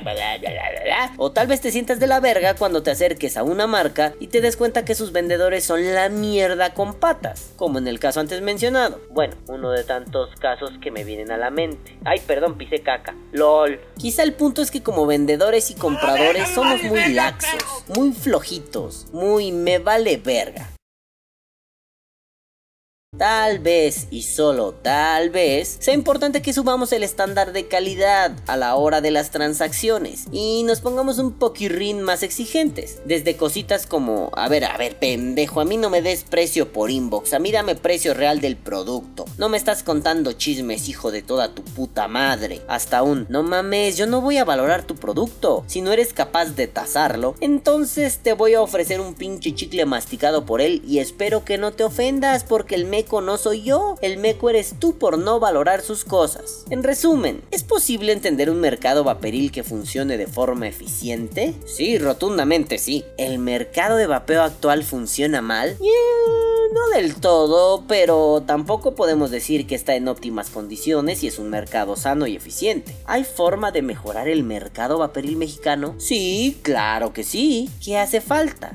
O 1.16 1.32
tal 1.32 1.46
vez 1.46 1.60
te 1.60 1.70
sientas 1.70 2.00
de 2.00 2.06
la 2.06 2.20
verga 2.20 2.54
cuando 2.54 2.82
te 2.82 2.90
acerques 2.90 3.36
a 3.36 3.42
una 3.42 3.66
marca 3.66 4.14
y 4.20 4.28
te 4.28 4.40
des 4.40 4.56
cuenta 4.56 4.84
que 4.84 4.94
sus 4.94 5.12
vendedores 5.12 5.64
son 5.64 5.94
la 5.94 6.08
mierda 6.08 6.74
con 6.74 6.94
patas. 6.94 7.52
Como 7.56 7.78
en 7.78 7.88
el 7.88 7.98
caso 7.98 8.20
antes 8.20 8.40
mencionado. 8.42 9.00
Bueno, 9.10 9.34
uno 9.48 9.70
de 9.70 9.84
tantos 9.84 10.30
casos 10.36 10.72
que 10.80 10.90
me 10.90 11.04
vienen 11.04 11.30
a 11.30 11.36
la 11.36 11.50
mente. 11.50 11.98
Ay, 12.04 12.20
perdón, 12.26 12.56
pisé 12.56 12.80
caca. 12.80 13.14
LOL. 13.32 13.80
Quizá 13.96 14.22
el 14.22 14.34
punto 14.34 14.62
es 14.62 14.70
que 14.70 14.82
como 14.82 14.97
vendedores 15.06 15.70
y 15.70 15.74
compradores 15.74 16.48
somos 16.54 16.82
muy 16.82 17.12
laxos, 17.12 17.64
muy 17.88 18.12
flojitos, 18.12 19.06
muy 19.12 19.52
me 19.52 19.78
vale 19.78 20.16
verga. 20.16 20.77
Tal 23.16 23.58
vez 23.58 24.06
y 24.10 24.20
solo 24.20 24.74
tal 24.74 25.30
vez 25.30 25.78
sea 25.80 25.94
importante 25.94 26.42
que 26.42 26.52
subamos 26.52 26.92
el 26.92 27.02
estándar 27.02 27.54
de 27.54 27.66
calidad 27.66 28.36
a 28.46 28.58
la 28.58 28.76
hora 28.76 29.00
de 29.00 29.10
las 29.10 29.30
transacciones 29.30 30.26
y 30.30 30.62
nos 30.64 30.82
pongamos 30.82 31.18
un 31.18 31.32
poquirrín 31.32 32.02
más 32.02 32.22
exigentes. 32.22 33.00
Desde 33.06 33.36
cositas 33.36 33.86
como, 33.86 34.30
a 34.34 34.46
ver, 34.50 34.66
a 34.66 34.76
ver, 34.76 34.98
pendejo, 34.98 35.62
a 35.62 35.64
mí 35.64 35.78
no 35.78 35.88
me 35.88 36.02
des 36.02 36.22
precio 36.22 36.70
por 36.70 36.90
inbox, 36.90 37.32
a 37.32 37.38
mí 37.38 37.50
dame 37.50 37.76
precio 37.76 38.12
real 38.12 38.42
del 38.42 38.58
producto. 38.58 39.24
No 39.38 39.48
me 39.48 39.56
estás 39.56 39.82
contando 39.82 40.32
chismes, 40.32 40.90
hijo 40.90 41.10
de 41.10 41.22
toda 41.22 41.54
tu 41.54 41.64
puta 41.64 42.08
madre. 42.08 42.60
Hasta 42.68 43.02
un, 43.02 43.24
no 43.30 43.42
mames, 43.42 43.96
yo 43.96 44.06
no 44.06 44.20
voy 44.20 44.36
a 44.36 44.44
valorar 44.44 44.82
tu 44.82 44.96
producto. 44.96 45.64
Si 45.66 45.80
no 45.80 45.92
eres 45.92 46.12
capaz 46.12 46.54
de 46.56 46.66
tasarlo, 46.66 47.36
entonces 47.40 48.18
te 48.18 48.34
voy 48.34 48.52
a 48.52 48.60
ofrecer 48.60 49.00
un 49.00 49.14
pinche 49.14 49.54
chicle 49.54 49.86
masticado 49.86 50.44
por 50.44 50.60
él 50.60 50.82
y 50.86 50.98
espero 50.98 51.46
que 51.46 51.56
no 51.56 51.72
te 51.72 51.84
ofendas 51.84 52.44
porque 52.44 52.74
el 52.74 52.84
meco 52.98 53.20
no 53.20 53.36
soy 53.36 53.62
yo, 53.62 53.94
el 54.02 54.18
meco 54.18 54.50
eres 54.50 54.74
tú 54.80 54.98
por 54.98 55.18
no 55.18 55.38
valorar 55.38 55.82
sus 55.82 56.04
cosas. 56.04 56.64
En 56.68 56.82
resumen, 56.82 57.42
¿es 57.52 57.62
posible 57.62 58.12
entender 58.12 58.50
un 58.50 58.60
mercado 58.60 59.04
vaporil 59.04 59.52
que 59.52 59.62
funcione 59.62 60.16
de 60.16 60.26
forma 60.26 60.66
eficiente? 60.66 61.54
Sí, 61.64 61.96
rotundamente 61.96 62.76
sí. 62.76 63.04
¿El 63.16 63.38
mercado 63.38 63.96
de 63.98 64.08
vapeo 64.08 64.42
actual 64.42 64.82
funciona 64.82 65.42
mal? 65.42 65.76
No 66.72 66.96
del 66.96 67.14
todo, 67.14 67.84
pero 67.86 68.42
tampoco 68.46 68.94
podemos 68.94 69.30
decir 69.30 69.66
que 69.66 69.74
está 69.74 69.94
en 69.94 70.08
óptimas 70.08 70.50
condiciones 70.50 71.22
y 71.22 71.28
es 71.28 71.38
un 71.38 71.50
mercado 71.50 71.96
sano 71.96 72.26
y 72.26 72.36
eficiente. 72.36 72.94
¿Hay 73.06 73.24
forma 73.24 73.70
de 73.70 73.82
mejorar 73.82 74.28
el 74.28 74.44
mercado 74.44 74.98
vaporil 74.98 75.36
mexicano? 75.36 75.94
Sí, 75.98 76.58
claro 76.62 77.12
que 77.12 77.24
sí. 77.24 77.70
¿Qué 77.84 77.98
hace 77.98 78.20
falta? 78.20 78.72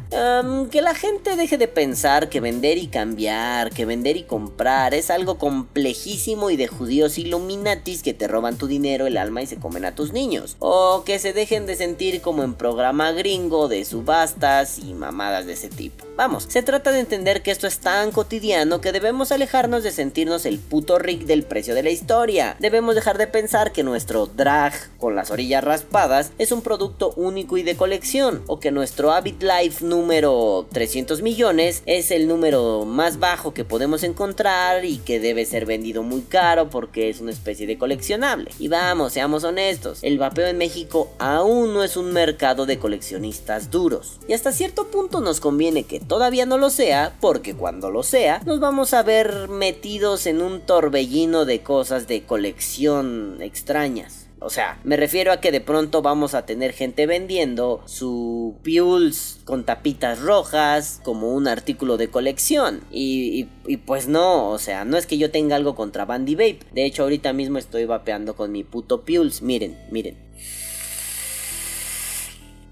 que 0.71 0.81
la 0.81 0.95
gente 0.95 1.35
deje 1.35 1.57
de 1.57 1.67
pensar 1.67 2.29
que 2.29 2.39
vender 2.39 2.77
y 2.77 2.87
cambiar, 2.87 3.71
que 3.71 3.85
vender 3.85 4.17
y 4.17 4.23
comprar 4.23 4.93
es 4.93 5.09
algo 5.09 5.37
complejísimo 5.37 6.49
y 6.49 6.57
de 6.57 6.67
judíos 6.67 7.17
illuminatis 7.17 8.03
que 8.03 8.13
te 8.13 8.27
roban 8.27 8.57
tu 8.57 8.67
dinero, 8.67 9.07
el 9.07 9.17
alma 9.17 9.41
y 9.41 9.47
se 9.47 9.57
comen 9.57 9.85
a 9.85 9.95
tus 9.95 10.13
niños. 10.13 10.55
O 10.59 11.03
que 11.05 11.19
se 11.19 11.33
dejen 11.33 11.65
de 11.65 11.75
sentir 11.75 12.21
como 12.21 12.43
en 12.43 12.53
programa 12.53 13.11
gringo 13.11 13.67
de 13.67 13.85
subastas 13.85 14.79
y 14.79 14.93
mamadas 14.93 15.45
de 15.45 15.53
ese 15.53 15.69
tipo. 15.69 16.05
Vamos, 16.15 16.45
se 16.47 16.61
trata 16.61 16.91
de 16.91 16.99
entender 16.99 17.41
que 17.41 17.49
esto 17.49 17.65
es 17.65 17.79
tan 17.79 18.11
cotidiano 18.11 18.81
que 18.81 18.91
debemos 18.91 19.31
alejarnos 19.31 19.81
de 19.81 19.91
sentirnos 19.91 20.45
el 20.45 20.59
puto 20.59 20.99
Rick 20.99 21.21
del 21.21 21.41
precio 21.41 21.73
de 21.73 21.81
la 21.81 21.89
historia. 21.89 22.55
Debemos 22.59 22.93
dejar 22.93 23.17
de 23.17 23.25
pensar 23.25 23.71
que 23.71 23.81
nuestro 23.81 24.27
drag 24.27 24.73
con 24.99 25.15
las 25.15 25.31
orillas 25.31 25.63
raspadas 25.63 26.31
es 26.37 26.51
un 26.51 26.61
producto 26.61 27.13
único 27.15 27.57
y 27.57 27.63
de 27.63 27.75
colección, 27.75 28.43
o 28.45 28.59
que 28.59 28.69
nuestro 28.69 29.11
Avid 29.11 29.41
Life 29.41 29.83
número 29.83 30.67
300 30.71 31.23
millones 31.23 31.81
es 31.87 32.11
el 32.11 32.27
número 32.27 32.85
más 32.85 33.17
bajo 33.17 33.55
que 33.55 33.65
podemos 33.65 34.03
encontrar 34.03 34.85
y 34.85 34.97
que 34.97 35.19
debe 35.19 35.45
ser 35.45 35.65
vendido 35.65 36.03
muy 36.03 36.21
caro 36.21 36.69
porque 36.69 37.09
es 37.09 37.21
una 37.21 37.31
especie 37.31 37.65
de 37.65 37.79
coleccionable. 37.79 38.51
Y 38.59 38.67
vamos, 38.67 39.13
seamos 39.13 39.43
honestos, 39.43 39.97
el 40.03 40.19
vapeo 40.19 40.45
en 40.45 40.59
México 40.59 41.11
aún 41.17 41.73
no 41.73 41.83
es 41.83 41.97
un 41.97 42.13
mercado 42.13 42.67
de 42.67 42.77
coleccionistas 42.77 43.71
duros. 43.71 44.19
Y 44.27 44.33
hasta 44.33 44.51
cierto 44.51 44.91
punto 44.91 45.19
nos 45.19 45.39
conviene 45.39 45.85
que 45.85 46.02
todavía 46.07 46.45
no 46.45 46.57
lo 46.57 46.69
sea, 46.69 47.13
porque 47.19 47.53
cuando 47.53 47.89
lo 47.89 48.03
sea, 48.03 48.41
nos 48.45 48.59
vamos 48.59 48.93
a 48.93 49.03
ver 49.03 49.47
metidos 49.49 50.25
en 50.25 50.41
un 50.41 50.61
torbellino 50.61 51.45
de 51.45 51.61
cosas 51.61 52.07
de 52.07 52.23
colección 52.23 53.37
extrañas. 53.41 54.23
O 54.45 54.49
sea, 54.49 54.77
me 54.83 54.97
refiero 54.97 55.31
a 55.31 55.39
que 55.39 55.53
de 55.53 55.61
pronto 55.61 56.01
vamos 56.01 56.33
a 56.33 56.45
tener 56.45 56.73
gente 56.73 57.07
vendiendo 57.07 57.81
su 57.85 58.55
Pules 58.61 59.39
con 59.45 59.63
tapitas 59.63 60.19
rojas 60.19 60.99
como 61.03 61.33
un 61.33 61.47
artículo 61.47 61.95
de 61.95 62.09
colección. 62.09 62.81
Y, 62.91 63.45
pues 63.85 64.09
no, 64.09 64.49
o 64.49 64.59
sea, 64.59 64.83
no 64.83 64.97
es 64.97 65.05
que 65.05 65.17
yo 65.17 65.31
tenga 65.31 65.55
algo 65.55 65.75
contra 65.75 66.03
Bandy 66.03 66.35
Vape. 66.35 66.59
De 66.73 66.83
hecho, 66.85 67.03
ahorita 67.03 67.31
mismo 67.31 67.57
estoy 67.57 67.85
vapeando 67.85 68.35
con 68.35 68.51
mi 68.51 68.65
puto 68.65 69.05
Pules. 69.05 69.41
Miren, 69.41 69.77
miren. 69.91 70.17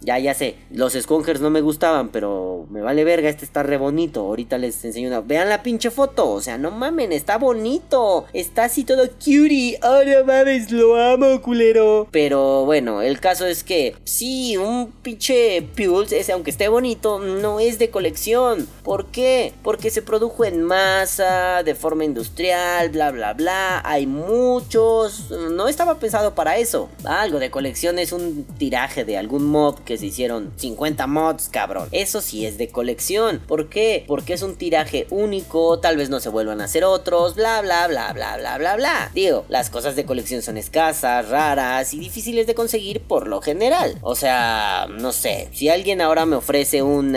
Ya, 0.03 0.17
ya 0.17 0.33
sé, 0.33 0.55
los 0.71 0.93
Skongers 0.93 1.41
no 1.41 1.51
me 1.51 1.61
gustaban, 1.61 2.09
pero 2.09 2.65
me 2.71 2.81
vale 2.81 3.03
verga, 3.03 3.29
este 3.29 3.45
está 3.45 3.61
re 3.61 3.77
bonito. 3.77 4.21
Ahorita 4.21 4.57
les 4.57 4.83
enseño 4.83 5.07
una. 5.07 5.21
Vean 5.21 5.47
la 5.47 5.61
pinche 5.61 5.91
foto, 5.91 6.31
o 6.31 6.41
sea, 6.41 6.57
no 6.57 6.71
mamen, 6.71 7.11
está 7.11 7.37
bonito. 7.37 8.25
Está 8.33 8.63
así 8.63 8.83
todo 8.83 9.07
cutie. 9.07 9.79
Oh, 9.83 10.01
no 10.03 10.25
mames, 10.25 10.71
lo 10.71 10.95
amo, 10.95 11.39
culero. 11.41 12.07
Pero 12.09 12.65
bueno, 12.65 13.03
el 13.03 13.19
caso 13.19 13.45
es 13.45 13.63
que, 13.63 13.95
sí, 14.03 14.57
un 14.57 14.91
pinche 15.03 15.61
Pulse, 15.75 16.19
ese 16.19 16.31
aunque 16.31 16.49
esté 16.49 16.67
bonito, 16.67 17.19
no 17.19 17.59
es 17.59 17.77
de 17.77 17.91
colección. 17.91 18.67
¿Por 18.83 19.07
qué? 19.07 19.53
Porque 19.61 19.91
se 19.91 20.01
produjo 20.01 20.45
en 20.45 20.63
masa, 20.63 21.61
de 21.63 21.75
forma 21.75 22.05
industrial, 22.05 22.89
bla, 22.89 23.11
bla, 23.11 23.33
bla. 23.33 23.81
Hay 23.85 24.07
muchos. 24.07 25.29
No 25.29 25.67
estaba 25.67 25.99
pensado 25.99 26.33
para 26.33 26.57
eso. 26.57 26.89
Algo 27.03 27.37
de 27.37 27.51
colección 27.51 27.99
es 27.99 28.11
un 28.11 28.45
tiraje 28.57 29.05
de 29.05 29.17
algún 29.17 29.45
mod 29.45 29.75
que 29.79 29.90
se 29.97 30.07
hicieron 30.07 30.51
50 30.57 31.07
mods, 31.07 31.49
cabrón. 31.49 31.87
Eso 31.91 32.21
sí 32.21 32.45
es 32.45 32.57
de 32.57 32.69
colección. 32.69 33.41
¿Por 33.47 33.69
qué? 33.69 34.03
Porque 34.07 34.33
es 34.33 34.41
un 34.41 34.55
tiraje 34.55 35.07
único, 35.09 35.79
tal 35.79 35.97
vez 35.97 36.09
no 36.09 36.19
se 36.19 36.29
vuelvan 36.29 36.61
a 36.61 36.65
hacer 36.65 36.83
otros, 36.83 37.35
bla, 37.35 37.61
bla, 37.61 37.87
bla, 37.87 38.13
bla, 38.13 38.37
bla, 38.37 38.57
bla, 38.57 38.75
bla. 38.75 39.11
Digo, 39.13 39.45
las 39.49 39.69
cosas 39.69 39.95
de 39.95 40.05
colección 40.05 40.41
son 40.41 40.57
escasas, 40.57 41.29
raras 41.29 41.93
y 41.93 41.99
difíciles 41.99 42.47
de 42.47 42.55
conseguir 42.55 43.01
por 43.01 43.27
lo 43.27 43.41
general. 43.41 43.97
O 44.01 44.15
sea, 44.15 44.87
no 44.89 45.11
sé, 45.11 45.49
si 45.53 45.69
alguien 45.69 46.01
ahora 46.01 46.25
me 46.25 46.35
ofrece 46.35 46.81
un... 46.81 47.11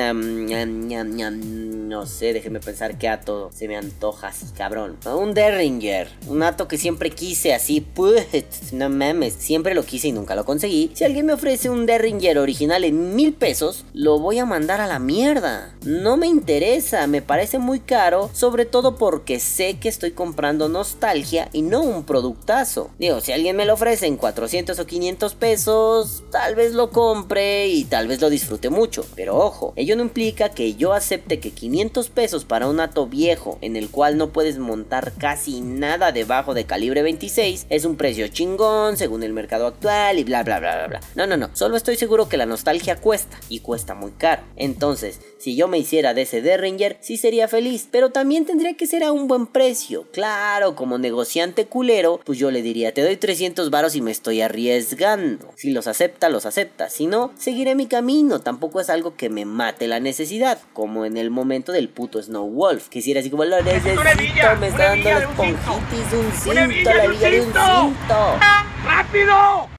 no 1.88 2.06
sé, 2.06 2.32
déjeme 2.32 2.60
pensar 2.60 2.98
qué 2.98 3.08
ato 3.08 3.50
se 3.54 3.68
me 3.68 3.76
antoja 3.76 4.28
así, 4.28 4.46
cabrón. 4.56 4.96
Un 5.04 5.34
Derringer, 5.34 6.08
un 6.26 6.42
ato 6.42 6.68
que 6.68 6.78
siempre 6.78 7.10
quise 7.10 7.54
así, 7.54 7.80
pues, 7.80 8.26
no 8.72 8.88
mames, 8.88 9.34
siempre 9.34 9.74
lo 9.74 9.84
quise 9.84 10.08
y 10.08 10.12
nunca 10.12 10.34
lo 10.34 10.44
conseguí. 10.44 10.90
Si 10.94 11.04
alguien 11.04 11.26
me 11.26 11.32
ofrece 11.32 11.70
un 11.70 11.86
Derringer 11.86 12.38
original, 12.38 12.63
en 12.72 13.14
mil 13.14 13.34
pesos, 13.34 13.84
lo 13.92 14.18
voy 14.18 14.38
a 14.38 14.46
mandar 14.46 14.80
a 14.80 14.86
la 14.86 14.98
mierda. 14.98 15.74
No 15.84 16.16
me 16.16 16.26
interesa, 16.26 17.06
me 17.06 17.20
parece 17.20 17.58
muy 17.58 17.80
caro, 17.80 18.30
sobre 18.32 18.64
todo 18.64 18.96
porque 18.96 19.38
sé 19.38 19.78
que 19.78 19.88
estoy 19.88 20.12
comprando 20.12 20.68
nostalgia 20.68 21.48
y 21.52 21.62
no 21.62 21.82
un 21.82 22.04
productazo. 22.04 22.90
Digo, 22.98 23.20
si 23.20 23.32
alguien 23.32 23.56
me 23.56 23.66
lo 23.66 23.74
ofrece 23.74 24.06
en 24.06 24.16
400 24.16 24.78
o 24.78 24.86
500 24.86 25.34
pesos, 25.34 26.24
tal 26.30 26.54
vez 26.54 26.72
lo 26.72 26.90
compre 26.90 27.68
y 27.68 27.84
tal 27.84 28.08
vez 28.08 28.20
lo 28.20 28.30
disfrute 28.30 28.70
mucho. 28.70 29.04
Pero 29.14 29.36
ojo, 29.36 29.74
ello 29.76 29.94
no 29.96 30.02
implica 30.02 30.48
que 30.48 30.74
yo 30.74 30.94
acepte 30.94 31.40
que 31.40 31.50
500 31.50 32.08
pesos 32.08 32.44
para 32.44 32.66
un 32.66 32.80
ato 32.80 33.06
viejo 33.06 33.58
en 33.60 33.76
el 33.76 33.90
cual 33.90 34.16
no 34.16 34.30
puedes 34.30 34.58
montar 34.58 35.12
casi 35.18 35.60
nada 35.60 36.12
debajo 36.12 36.54
de 36.54 36.64
calibre 36.64 37.02
26 37.02 37.66
es 37.68 37.84
un 37.84 37.96
precio 37.96 38.26
chingón 38.28 38.96
según 38.96 39.22
el 39.22 39.32
mercado 39.32 39.66
actual 39.66 40.18
y 40.18 40.24
bla 40.24 40.42
bla 40.42 40.60
bla 40.60 40.76
bla 40.76 40.86
bla. 40.86 41.00
No, 41.14 41.26
no, 41.26 41.36
no, 41.36 41.50
solo 41.52 41.76
estoy 41.76 41.96
seguro 41.96 42.28
que 42.28 42.36
la 42.36 42.46
nostalgia 42.54 42.94
cuesta 42.94 43.36
y 43.48 43.58
cuesta 43.58 43.94
muy 43.94 44.12
caro. 44.12 44.42
Entonces, 44.54 45.20
si 45.38 45.56
yo 45.56 45.66
me 45.66 45.76
hiciera 45.76 46.14
de 46.14 46.22
ese 46.22 46.40
Derringer, 46.40 46.96
sí 47.00 47.16
sería 47.16 47.48
feliz, 47.48 47.88
pero 47.90 48.10
también 48.10 48.46
tendría 48.46 48.76
que 48.76 48.86
ser 48.86 49.02
a 49.02 49.10
un 49.10 49.26
buen 49.26 49.48
precio. 49.48 50.06
Claro, 50.12 50.76
como 50.76 50.96
negociante 50.96 51.66
culero, 51.66 52.20
pues 52.24 52.38
yo 52.38 52.52
le 52.52 52.62
diría, 52.62 52.94
te 52.94 53.02
doy 53.02 53.16
300 53.16 53.70
varos 53.70 53.96
y 53.96 54.02
me 54.02 54.12
estoy 54.12 54.40
arriesgando. 54.40 55.50
Si 55.56 55.72
los 55.72 55.88
acepta, 55.88 56.28
los 56.28 56.46
acepta. 56.46 56.88
Si 56.90 57.08
no, 57.08 57.32
seguiré 57.36 57.74
mi 57.74 57.86
camino. 57.86 58.40
Tampoco 58.40 58.80
es 58.80 58.88
algo 58.88 59.16
que 59.16 59.28
me 59.28 59.44
mate 59.44 59.88
la 59.88 59.98
necesidad, 59.98 60.60
como 60.72 61.04
en 61.04 61.16
el 61.16 61.30
momento 61.30 61.72
del 61.72 61.88
puto 61.88 62.22
Snow 62.22 62.48
Wolf. 62.48 62.88
Quisiera 62.88 63.18
así 63.18 63.30
como 63.30 63.44
lo 63.44 63.60
necesito, 63.62 64.00
me 64.60 64.68
está 64.68 64.90
dando 64.90 65.10
esponjitis, 65.10 66.12
un 66.12 66.32
cinto, 66.32 66.94
la 66.94 67.06
vida 67.08 67.30
de 67.30 67.40
un 67.40 67.46
cinto. 67.46 68.38
¡Rápido! 68.84 69.73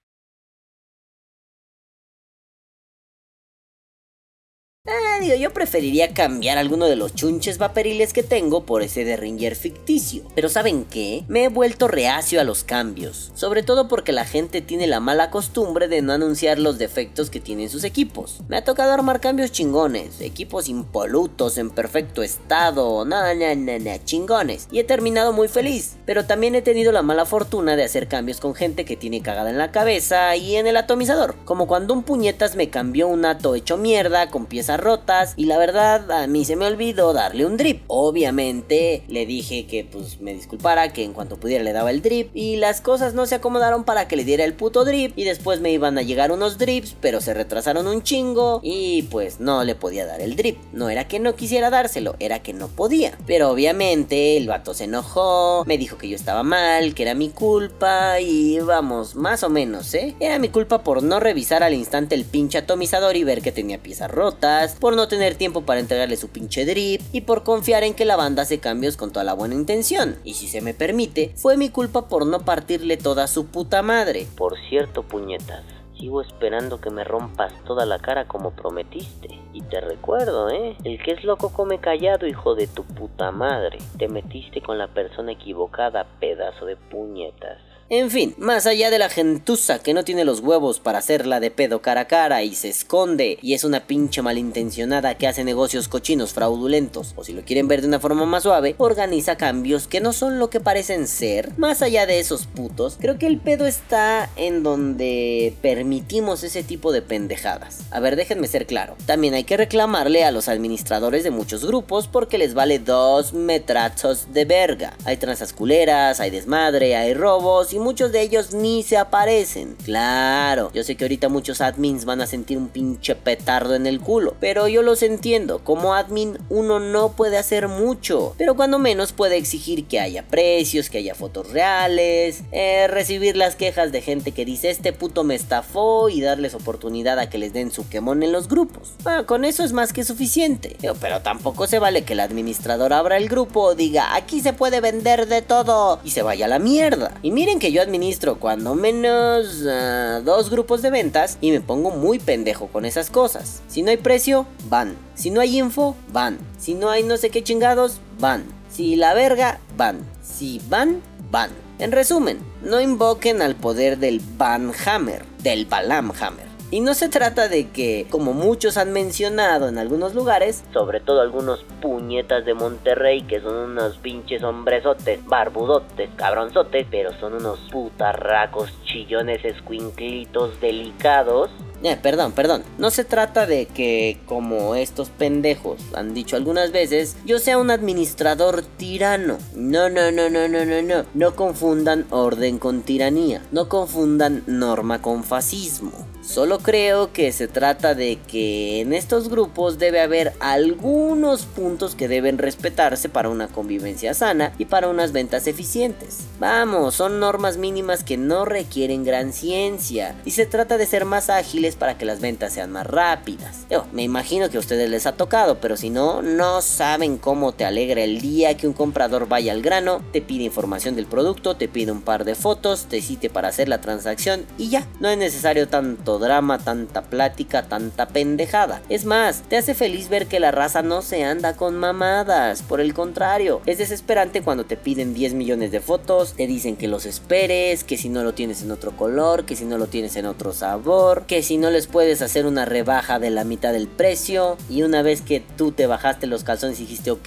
Eh, 4.88 5.39
yo 5.39 5.52
preferiría 5.52 6.13
cambiar 6.13 6.58
alguno 6.58 6.86
de 6.86 6.95
los 6.95 7.15
chunches 7.15 7.58
vaporiles 7.58 8.13
que 8.13 8.21
tengo 8.21 8.65
por 8.65 8.84
ese 8.84 9.04
de 9.04 9.17
Ringer 9.17 9.56
ficticio. 9.56 10.24
Pero 10.36 10.50
¿saben 10.50 10.86
qué? 10.86 11.24
Me 11.28 11.45
he 11.45 11.50
vuelto 11.50 11.88
reacio 11.88 12.39
a 12.39 12.43
los 12.43 12.63
cambios. 12.63 13.32
Sobre 13.34 13.63
todo 13.63 13.88
porque 13.88 14.12
la 14.12 14.26
gente 14.26 14.62
tiene 14.62 14.86
la 14.86 15.00
mala 15.00 15.32
costumbre 15.32 15.88
de 15.88 16.02
no 16.02 16.13
anunciar 16.13 16.60
los 16.60 16.78
defectos 16.78 17.30
que 17.30 17.39
tienen 17.39 17.69
sus 17.69 17.84
equipos. 17.84 18.41
Me 18.48 18.58
ha 18.58 18.63
tocado 18.63 18.93
armar 18.93 19.19
cambios 19.19 19.52
chingones, 19.52 20.21
equipos 20.21 20.69
impolutos, 20.69 21.58
en 21.58 21.71
perfecto 21.71 22.21
estado, 22.21 23.04
na 23.06 23.34
na 23.34 23.56
na 23.56 23.80
na, 23.80 24.04
chingones. 24.04 24.67
Y 24.71 24.80
he 24.80 24.84
terminado 24.84 25.34
muy 25.34 25.48
feliz. 25.48 25.95
Pero 26.06 26.26
también 26.26 26.54
he 26.54 26.62
tenido 26.62 26.91
la 26.91 27.02
mala 27.02 27.26
fortuna 27.26 27.76
de 27.76 27.84
hacer 27.84 28.08
cambios 28.08 28.39
con 28.39 28.54
gente 28.54 28.86
que 28.86 28.95
tiene 28.95 29.21
cagada 29.21 29.50
en 29.50 29.58
la 29.58 29.71
cabeza 29.71 30.36
y 30.36 30.56
en 30.56 30.67
el 30.67 30.78
atomizador. 30.78 31.36
Como 31.45 31.67
cuando 31.67 31.93
un 31.93 32.04
puñetas 32.04 32.56
me 32.56 32.69
cambió 32.69 33.08
un 33.08 33.26
ato 33.26 33.56
hecho 33.56 33.78
mierda 33.78 34.30
con 34.30 34.45
piezas 34.45 34.75
rotas 34.80 35.34
y 35.38 35.46
la 35.46 35.58
verdad 35.58 36.10
a 36.12 36.28
mí 36.28 36.46
se 36.46 36.56
me 36.56 36.66
olvidó 36.66 37.14
darle 37.14 37.46
un 37.46 37.58
drip. 37.58 37.84
Obviamente 37.88 39.04
le 39.08 39.26
dije 39.26 39.66
que 39.68 39.84
pues 39.84 40.20
me 40.22 40.34
disculpara, 40.34 40.94
que 40.94 41.04
en 41.04 41.14
cuanto 41.14 41.38
pudiera 41.38 41.64
le 41.64 41.74
daba 41.74 41.92
el 41.92 42.02
drip 42.02 42.30
y 42.34 42.58
las 42.58 42.82
cosas 42.82 43.14
no 43.14 43.26
se 43.26 43.36
acomodaron 43.36 43.84
para 43.84 44.08
que 44.08 44.16
le 44.16 44.24
diera 44.24 44.44
el 44.44 44.54
puto 44.54 44.86
drip 44.86 45.18
y 45.18 45.24
después 45.24 45.62
me 45.62 45.72
iban 45.72 45.98
a 45.98 46.02
llegar 46.02 46.32
unos 46.32 46.58
drips 46.58 46.96
pero 47.02 47.22
se 47.22 47.34
retrasaron 47.34 47.88
un 47.88 48.04
chingo 48.04 48.60
y 48.64 49.04
pues 49.04 49.40
no 49.40 49.64
le 49.64 49.76
podía 49.76 50.06
dar 50.06 50.22
el 50.22 50.36
drip. 50.36 50.58
No 50.74 50.90
era 50.90 51.08
que 51.08 51.20
no 51.20 51.36
quisiera 51.36 51.70
dárselo, 51.70 52.16
era 52.20 52.40
que 52.40 52.54
no 52.54 52.68
podía. 52.68 53.18
Pero 53.26 53.50
obviamente 53.50 54.38
el 54.38 54.48
vato 54.48 54.74
se 54.74 54.86
enojó, 54.86 55.64
me 55.66 55.78
dijo 55.78 55.98
que 55.98 56.10
yo 56.10 56.16
estaba 56.16 56.44
mal, 56.44 56.94
que 56.94 57.04
era 57.04 57.14
mi 57.14 57.30
culpa 57.30 58.20
y 58.20 58.60
vamos, 58.60 59.16
más 59.16 59.44
o 59.44 59.50
menos, 59.50 59.94
¿eh? 59.94 60.16
Era 60.20 60.40
mi 60.40 60.50
culpa 60.50 60.84
por 60.84 61.04
no 61.04 61.20
revisar 61.20 61.64
al 61.64 61.74
instante 61.74 62.16
el 62.16 62.26
pinche 62.26 62.58
atomizador 62.58 63.16
y 63.16 63.24
ver 63.24 63.42
que 63.42 63.52
tenía 63.52 63.78
piezas 63.78 64.10
rotas 64.10 64.64
por 64.73 64.95
no 64.95 65.08
tener 65.08 65.36
tiempo 65.36 65.62
para 65.62 65.80
entregarle 65.80 66.17
su 66.17 66.30
pinche 66.30 66.65
drip 66.65 67.01
y 67.12 67.21
por 67.21 67.43
confiar 67.43 67.84
en 67.84 67.93
que 67.93 68.06
la 68.06 68.15
banda 68.15 68.41
hace 68.41 68.60
cambios 68.60 68.97
con 68.97 69.12
toda 69.12 69.23
la 69.23 69.34
buena 69.34 69.56
intención. 69.56 70.17
Y 70.23 70.34
si 70.34 70.47
se 70.47 70.62
me 70.62 70.73
permite, 70.73 71.34
fue 71.36 71.58
mi 71.58 71.69
culpa 71.69 72.08
por 72.08 72.25
no 72.25 72.39
partirle 72.45 72.97
toda 72.97 73.28
su 73.28 73.47
puta 73.47 73.82
madre. 73.82 74.28
Por 74.36 74.58
cierto, 74.69 75.04
puñetas. 75.04 75.63
Sigo 75.97 76.21
esperando 76.21 76.82
que 76.82 76.89
me 76.89 77.04
rompas 77.04 77.54
toda 77.65 77.86
la 77.86 77.99
cara 77.99 78.28
como 78.28 78.51
prometiste. 78.51 79.30
Y 79.54 79.62
te 79.62 79.80
recuerdo, 79.80 80.49
¿eh? 80.49 80.75
El 80.84 81.01
que 81.01 81.12
es 81.12 81.23
loco 81.23 81.54
come 81.54 81.80
callado, 81.80 82.28
hijo 82.28 82.56
de 82.56 82.67
tu 82.67 82.84
puta 82.84 83.32
madre. 83.32 83.78
Te 83.97 84.10
metiste 84.10 84.62
con 84.62 84.78
la 84.78 84.88
persona 84.88 85.32
equivocada, 85.32 86.06
pedazo 86.19 86.65
de 86.65 86.75
puñetas. 86.75 87.60
En 87.88 88.10
fin, 88.10 88.34
más 88.39 88.65
allá 88.65 88.89
de 88.89 88.98
la 88.98 89.10
gentuza 89.10 89.78
que 89.78 89.93
no 89.93 90.04
tiene 90.04 90.26
los 90.26 90.39
huevos 90.39 90.80
para 90.80 90.98
hacerla 90.98 91.39
de 91.39 91.52
pedo 91.52 91.84
cara 91.84 92.02
a 92.02 92.08
cara 92.08 92.41
y 92.41 92.56
se 92.56 92.67
esconde 92.67 93.38
y 93.43 93.54
es 93.54 93.63
una 93.63 93.86
pinche 93.86 94.24
malintencionada 94.24 95.19
que 95.19 95.28
hace 95.28 95.43
negocios 95.43 95.88
cochinos 95.88 96.34
fraudulentos, 96.34 97.13
o 97.15 97.24
si 97.24 97.34
lo 97.34 97.43
quieren 97.43 97.67
ver 97.67 97.82
de 97.82 97.88
una 97.88 98.00
forma 98.00 98.26
más 98.26 98.41
suave, 98.41 98.74
organiza 98.80 99.38
cambios 99.38 99.88
que 99.88 100.02
no 100.02 100.13
son 100.13 100.39
lo 100.39 100.50
que 100.50 100.60
parecen 100.60 101.08
ser. 101.08 101.52
Más 101.60 101.84
allá 101.84 102.08
de 102.08 102.19
esos 102.19 102.48
putos, 102.48 102.98
creo 103.00 103.19
que 103.19 103.28
el 103.28 103.38
pedo 103.38 103.67
está 103.67 104.32
en 104.36 104.63
donde 104.63 105.54
permitimos 105.62 106.43
ese 106.43 106.63
tipo 106.63 106.91
de 106.91 107.04
pendejadas. 107.04 107.82
A 107.91 108.00
ver, 108.00 108.15
déjenme 108.15 108.48
ser 108.48 108.65
claro. 108.65 108.95
También 109.06 109.36
hay 109.36 109.43
que 109.43 109.58
reclamarle 109.58 110.24
a 110.24 110.32
los 110.32 110.48
administradores 110.48 111.24
de 111.24 111.30
muchos 111.30 111.63
grupos 111.63 112.08
porque 112.08 112.39
les 112.39 112.56
vale 112.56 112.80
dos 112.80 113.34
metrazos 113.34 114.34
de 114.34 114.45
verga. 114.45 114.98
Hay 115.06 115.17
transas 115.17 115.54
culeras, 115.54 116.19
hay 116.19 116.32
desmadre, 116.32 116.95
hay 116.95 117.13
robos 117.13 117.75
y 117.76 117.80
muchos 117.80 118.14
de 118.14 118.22
ellos 118.22 118.54
ni 118.54 118.84
se 118.84 118.96
aparecen. 118.96 119.76
Claro, 119.84 120.72
yo 120.74 120.84
sé 120.84 120.96
que 120.96 121.04
ahorita 121.04 121.28
muchos 121.28 121.60
admins 121.60 122.06
van 122.06 122.22
a 122.22 122.26
sentir 122.28 122.58
un 122.58 122.70
pinche 122.70 123.16
petardo 123.16 123.76
en 123.76 123.86
el 123.86 124.00
culo, 124.00 124.36
pero 124.40 124.70
yo 124.70 124.82
los 124.82 125.04
entiendo. 125.04 125.60
Como 125.60 125.94
admin 125.94 126.38
uno 126.50 126.80
no 126.80 127.12
puede 127.12 127.38
hacer 127.38 127.68
mucho, 127.68 128.34
pero 128.38 128.56
cuando 128.56 128.80
menos 128.80 129.12
puede 129.12 129.36
exigir 129.36 129.88
que 129.88 130.00
haya 130.00 130.24
precios, 130.24 130.90
que 130.90 131.00
haya 131.00 131.16
fotos 131.16 131.52
reales, 131.52 132.44
eh, 132.54 132.88
recibir 132.88 133.36
las 133.36 133.58
quejas 133.58 133.92
de 133.92 134.02
gente 134.02 134.32
que 134.32 134.46
dice 134.46 134.70
este 134.70 134.94
puto 134.94 135.26
me 135.26 135.36
estafó 135.36 136.08
y 136.08 136.22
darles 136.22 136.54
oportunidad 136.54 137.20
a 137.20 137.30
que 137.30 137.38
les 137.38 137.52
den 137.52 137.72
su 137.72 137.90
quemón 137.90 138.24
en 138.24 138.32
los 138.32 138.48
grupos. 138.48 138.94
Bueno, 139.04 139.26
con 139.26 139.44
eso 139.44 139.66
es 139.66 139.74
más 139.74 139.92
que 139.92 140.06
suficiente. 140.06 140.78
Pero 141.02 141.22
tampoco 141.22 141.68
se 141.68 141.80
vale 141.80 142.06
que 142.06 142.14
el 142.14 142.22
administrador 142.22 142.94
abra 142.94 143.18
el 143.18 143.28
grupo 143.28 143.76
diga 143.76 144.16
aquí 144.16 144.40
se 144.40 144.54
puede 144.54 144.80
vender 144.80 145.28
de 145.28 145.42
todo 145.42 146.00
y 146.06 146.12
se 146.12 146.22
vaya 146.22 146.46
a 146.46 146.50
la 146.50 146.60
mierda. 146.60 147.20
Y 147.22 147.32
miren 147.32 147.60
que 147.60 147.64
yo 147.71 147.82
administro 147.82 148.39
cuando 148.39 148.75
menos 148.75 149.63
ah, 149.69 150.21
dos 150.23 150.49
grupos 150.49 150.82
de 150.82 150.89
ventas 150.89 151.38
y 151.41 151.51
me 151.51 151.62
pongo 151.62 151.91
muy 151.91 152.19
pendejo 152.19 152.67
con 152.67 152.86
esas 152.86 153.10
cosas. 153.10 153.62
Si 153.67 153.82
no 153.82 153.91
hay 153.91 153.97
precio, 153.97 154.45
van. 154.69 154.95
Si 155.15 155.30
no 155.30 155.41
hay 155.41 155.58
info, 155.60 155.95
van. 156.12 156.38
Si 156.58 156.73
no 156.73 156.89
hay 156.89 157.04
no 157.04 157.17
sé 157.17 157.30
qué 157.30 157.43
chingados, 157.43 157.99
van. 158.19 158.43
Si 158.69 158.95
la 158.95 159.13
verga, 159.13 159.60
van. 159.78 159.99
Si 160.21 160.62
van, 160.69 161.01
van. 161.32 161.51
En 161.78 161.91
resumen, 161.91 162.39
no 162.63 162.80
invoquen 162.80 163.41
al 163.41 163.56
poder 163.56 163.97
del 163.97 164.21
Van 164.38 164.71
Hammer, 164.86 165.25
del 165.43 165.65
Balam 165.65 166.12
Hammer. 166.19 166.55
Y 166.71 166.82
no 166.82 166.95
se 166.95 167.10
trata 167.10 167.47
de 167.47 167.69
que, 167.69 168.08
como 168.10 168.34
muchos 168.34 168.78
han 168.78 168.91
mencionado 168.91 169.69
en 169.69 169.78
algunos 169.78 170.15
lugares, 170.15 170.63
sobre 170.73 170.99
todo 170.99 171.21
algunos 171.21 171.63
puñetas 171.82 172.43
de 172.43 172.56
Monterrey 172.56 173.21
que 173.21 173.39
son 173.39 173.56
unos 173.56 173.97
pinches 173.97 174.43
hombresotes, 174.43 175.23
barbudotes, 175.25 176.10
cabronzotes, 176.15 176.88
pero 176.89 177.12
son 177.19 177.36
unos 177.36 177.60
putarracos 177.71 178.73
chillones 178.84 179.45
escuinclitos 179.45 180.60
delicados, 180.60 181.51
eh, 181.84 181.98
perdón, 182.02 182.32
perdón. 182.32 182.64
No 182.78 182.90
se 182.90 183.04
trata 183.04 183.46
de 183.46 183.66
que, 183.68 184.20
como 184.26 184.76
estos 184.76 185.10
pendejos 185.10 185.82
han 185.94 186.14
dicho 186.14 186.36
algunas 186.36 186.72
veces, 186.72 187.16
yo 187.26 187.40
sea 187.40 187.58
un 187.58 187.72
administrador 187.72 188.64
tirano. 188.78 189.38
No, 189.54 189.90
no, 189.90 190.12
no, 190.12 190.30
no, 190.30 190.48
no, 190.48 190.66
no, 190.66 190.82
no. 190.82 191.06
No 191.14 191.36
confundan 191.36 192.06
orden 192.10 192.60
con 192.60 192.82
tiranía. 192.82 193.42
No 193.52 193.70
confundan 193.70 194.44
norma 194.48 195.02
con 195.02 195.24
fascismo. 195.24 195.92
Solo 196.26 196.58
creo 196.58 197.14
que 197.14 197.32
se 197.32 197.48
trata 197.48 197.94
de 197.94 198.18
que 198.28 198.82
en 198.82 198.94
estos 198.94 199.30
grupos 199.30 199.78
debe 199.78 200.02
haber 200.02 200.34
algunos 200.40 201.46
puntos 201.46 201.94
que 201.94 202.08
deben 202.08 202.40
respetarse 202.40 203.10
para 203.10 203.30
una 203.30 203.48
convivencia 203.48 204.16
sana 204.16 204.52
y 204.58 204.66
para 204.66 204.88
unas 204.88 205.12
ventas 205.12 205.46
eficientes. 205.46 206.22
Vamos, 206.40 206.96
son 206.96 207.20
normas 207.20 207.58
mínimas 207.58 208.04
que 208.04 208.18
no 208.18 208.44
requieren 208.44 209.04
gran 209.04 209.34
ciencia 209.34 210.16
y 210.26 210.32
se 210.32 210.48
trata 210.48 210.80
de 210.80 210.88
ser 210.88 211.06
más 211.06 211.30
ágiles 211.30 211.75
para 211.76 211.98
que 211.98 212.06
las 212.06 212.22
ventas 212.22 212.54
sean 212.54 212.72
más 212.72 212.88
rápidas. 212.88 213.66
Yo, 213.70 213.86
me 213.92 214.04
imagino 214.04 214.50
que 214.50 214.58
a 214.58 214.60
ustedes 214.60 214.90
les 214.90 215.06
ha 215.06 215.14
tocado, 215.14 215.60
pero 215.60 215.78
si 215.78 215.90
no, 215.90 216.22
no 216.22 216.62
saben 216.62 217.18
cómo 217.18 217.54
te 217.54 217.66
alegra 217.66 218.04
el 218.04 218.22
día 218.22 218.58
que 218.58 218.68
un 218.68 218.74
comprador 218.74 219.28
vaya 219.28 219.52
al 219.52 219.62
grano, 219.62 220.02
te 220.12 220.22
pide 220.22 220.44
información 220.44 220.96
del 220.96 221.06
producto, 221.06 221.56
te 221.56 221.68
pide 221.68 221.92
un 221.92 222.02
par 222.02 222.26
de 222.26 222.36
fotos, 222.36 222.86
te 222.86 223.02
cite 223.02 223.30
para 223.30 223.50
hacer 223.50 223.70
la 223.70 223.82
transacción 223.82 224.46
y 224.58 224.70
ya, 224.70 224.88
no 225.00 225.10
es 225.10 225.18
necesario 225.18 225.68
tanto 225.68 226.20
drama, 226.20 226.60
tanta 226.60 227.04
plática, 227.04 227.64
tanta 227.64 228.08
pendejada. 228.08 228.82
Es 228.90 229.06
más, 229.06 229.44
te 229.50 229.58
hace 229.58 229.74
feliz 229.74 230.10
ver 230.10 230.28
que 230.28 230.40
la 230.40 230.52
raza 230.52 230.82
no 230.82 231.02
se 231.02 231.24
anda 231.24 231.56
con 231.56 231.76
mamadas. 231.76 232.62
Por 232.62 232.82
el 232.82 232.94
contrario, 232.94 233.62
es 233.66 233.78
desesperante 233.78 234.42
cuando 234.42 234.66
te 234.66 234.78
piden 234.78 235.14
10 235.14 235.34
millones 235.34 235.72
de 235.72 235.82
fotos, 235.82 236.34
te 236.34 236.48
dicen 236.48 236.76
que 236.76 236.88
los 236.88 237.06
esperes, 237.06 237.84
que 237.84 237.98
si 237.98 238.10
no 238.10 238.24
lo 238.24 238.34
tienes 238.34 238.62
en 238.62 238.72
otro 238.72 238.96
color, 238.96 239.46
que 239.46 239.56
si 239.56 239.66
no 239.66 239.78
lo 239.78 239.88
tienes 239.88 240.16
en 240.16 240.26
otro 240.26 240.54
sabor, 240.54 241.26
que 241.26 241.44
si 241.44 241.55
no 241.58 241.70
les 241.70 241.88
puedes 241.88 242.22
hacer 242.22 242.46
una 242.46 242.65
rebaja 242.65 243.20
de 243.20 243.30
la 243.30 243.44
mitad 243.44 243.74
del 243.74 243.88
precio. 243.88 244.58
Y 244.70 244.84
una 244.84 245.02
vez 245.02 245.22
que 245.22 245.39
tú 245.39 245.72
te 245.72 245.88
bajaste 245.88 246.28
los 246.28 246.44
calzones 246.44 246.80
y 246.80 246.84
dijiste, 246.84 247.12
ok, 247.12 247.24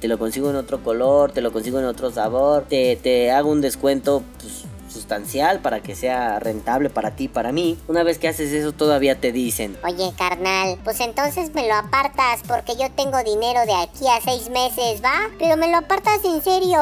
te 0.00 0.08
lo 0.08 0.18
consigo 0.18 0.50
en 0.50 0.56
otro 0.56 0.82
color, 0.82 1.32
te 1.32 1.40
lo 1.40 1.52
consigo 1.52 1.78
en 1.78 1.86
otro 1.86 2.10
sabor, 2.10 2.66
te, 2.68 2.96
te 2.96 3.30
hago 3.30 3.50
un 3.50 3.60
descuento, 3.60 4.22
pues 4.40 4.99
sustancial 5.10 5.58
para 5.58 5.80
que 5.80 5.96
sea 5.96 6.38
rentable 6.38 6.88
para 6.88 7.16
ti 7.16 7.24
y 7.24 7.28
para 7.28 7.50
mí. 7.50 7.76
Una 7.88 8.04
vez 8.04 8.18
que 8.18 8.28
haces 8.28 8.52
eso 8.52 8.70
todavía 8.70 9.20
te 9.20 9.32
dicen, 9.32 9.76
Oye, 9.84 10.12
carnal, 10.16 10.78
pues 10.84 11.00
entonces 11.00 11.52
me 11.52 11.66
lo 11.66 11.74
apartas 11.74 12.42
porque 12.46 12.76
yo 12.76 12.88
tengo 12.92 13.18
dinero 13.24 13.66
de 13.66 13.74
aquí 13.74 14.06
a 14.06 14.20
seis 14.20 14.48
meses, 14.50 15.02
¿va? 15.02 15.28
Pero 15.38 15.56
me 15.56 15.68
lo 15.68 15.78
apartas 15.78 16.24
en 16.24 16.40
serio. 16.42 16.78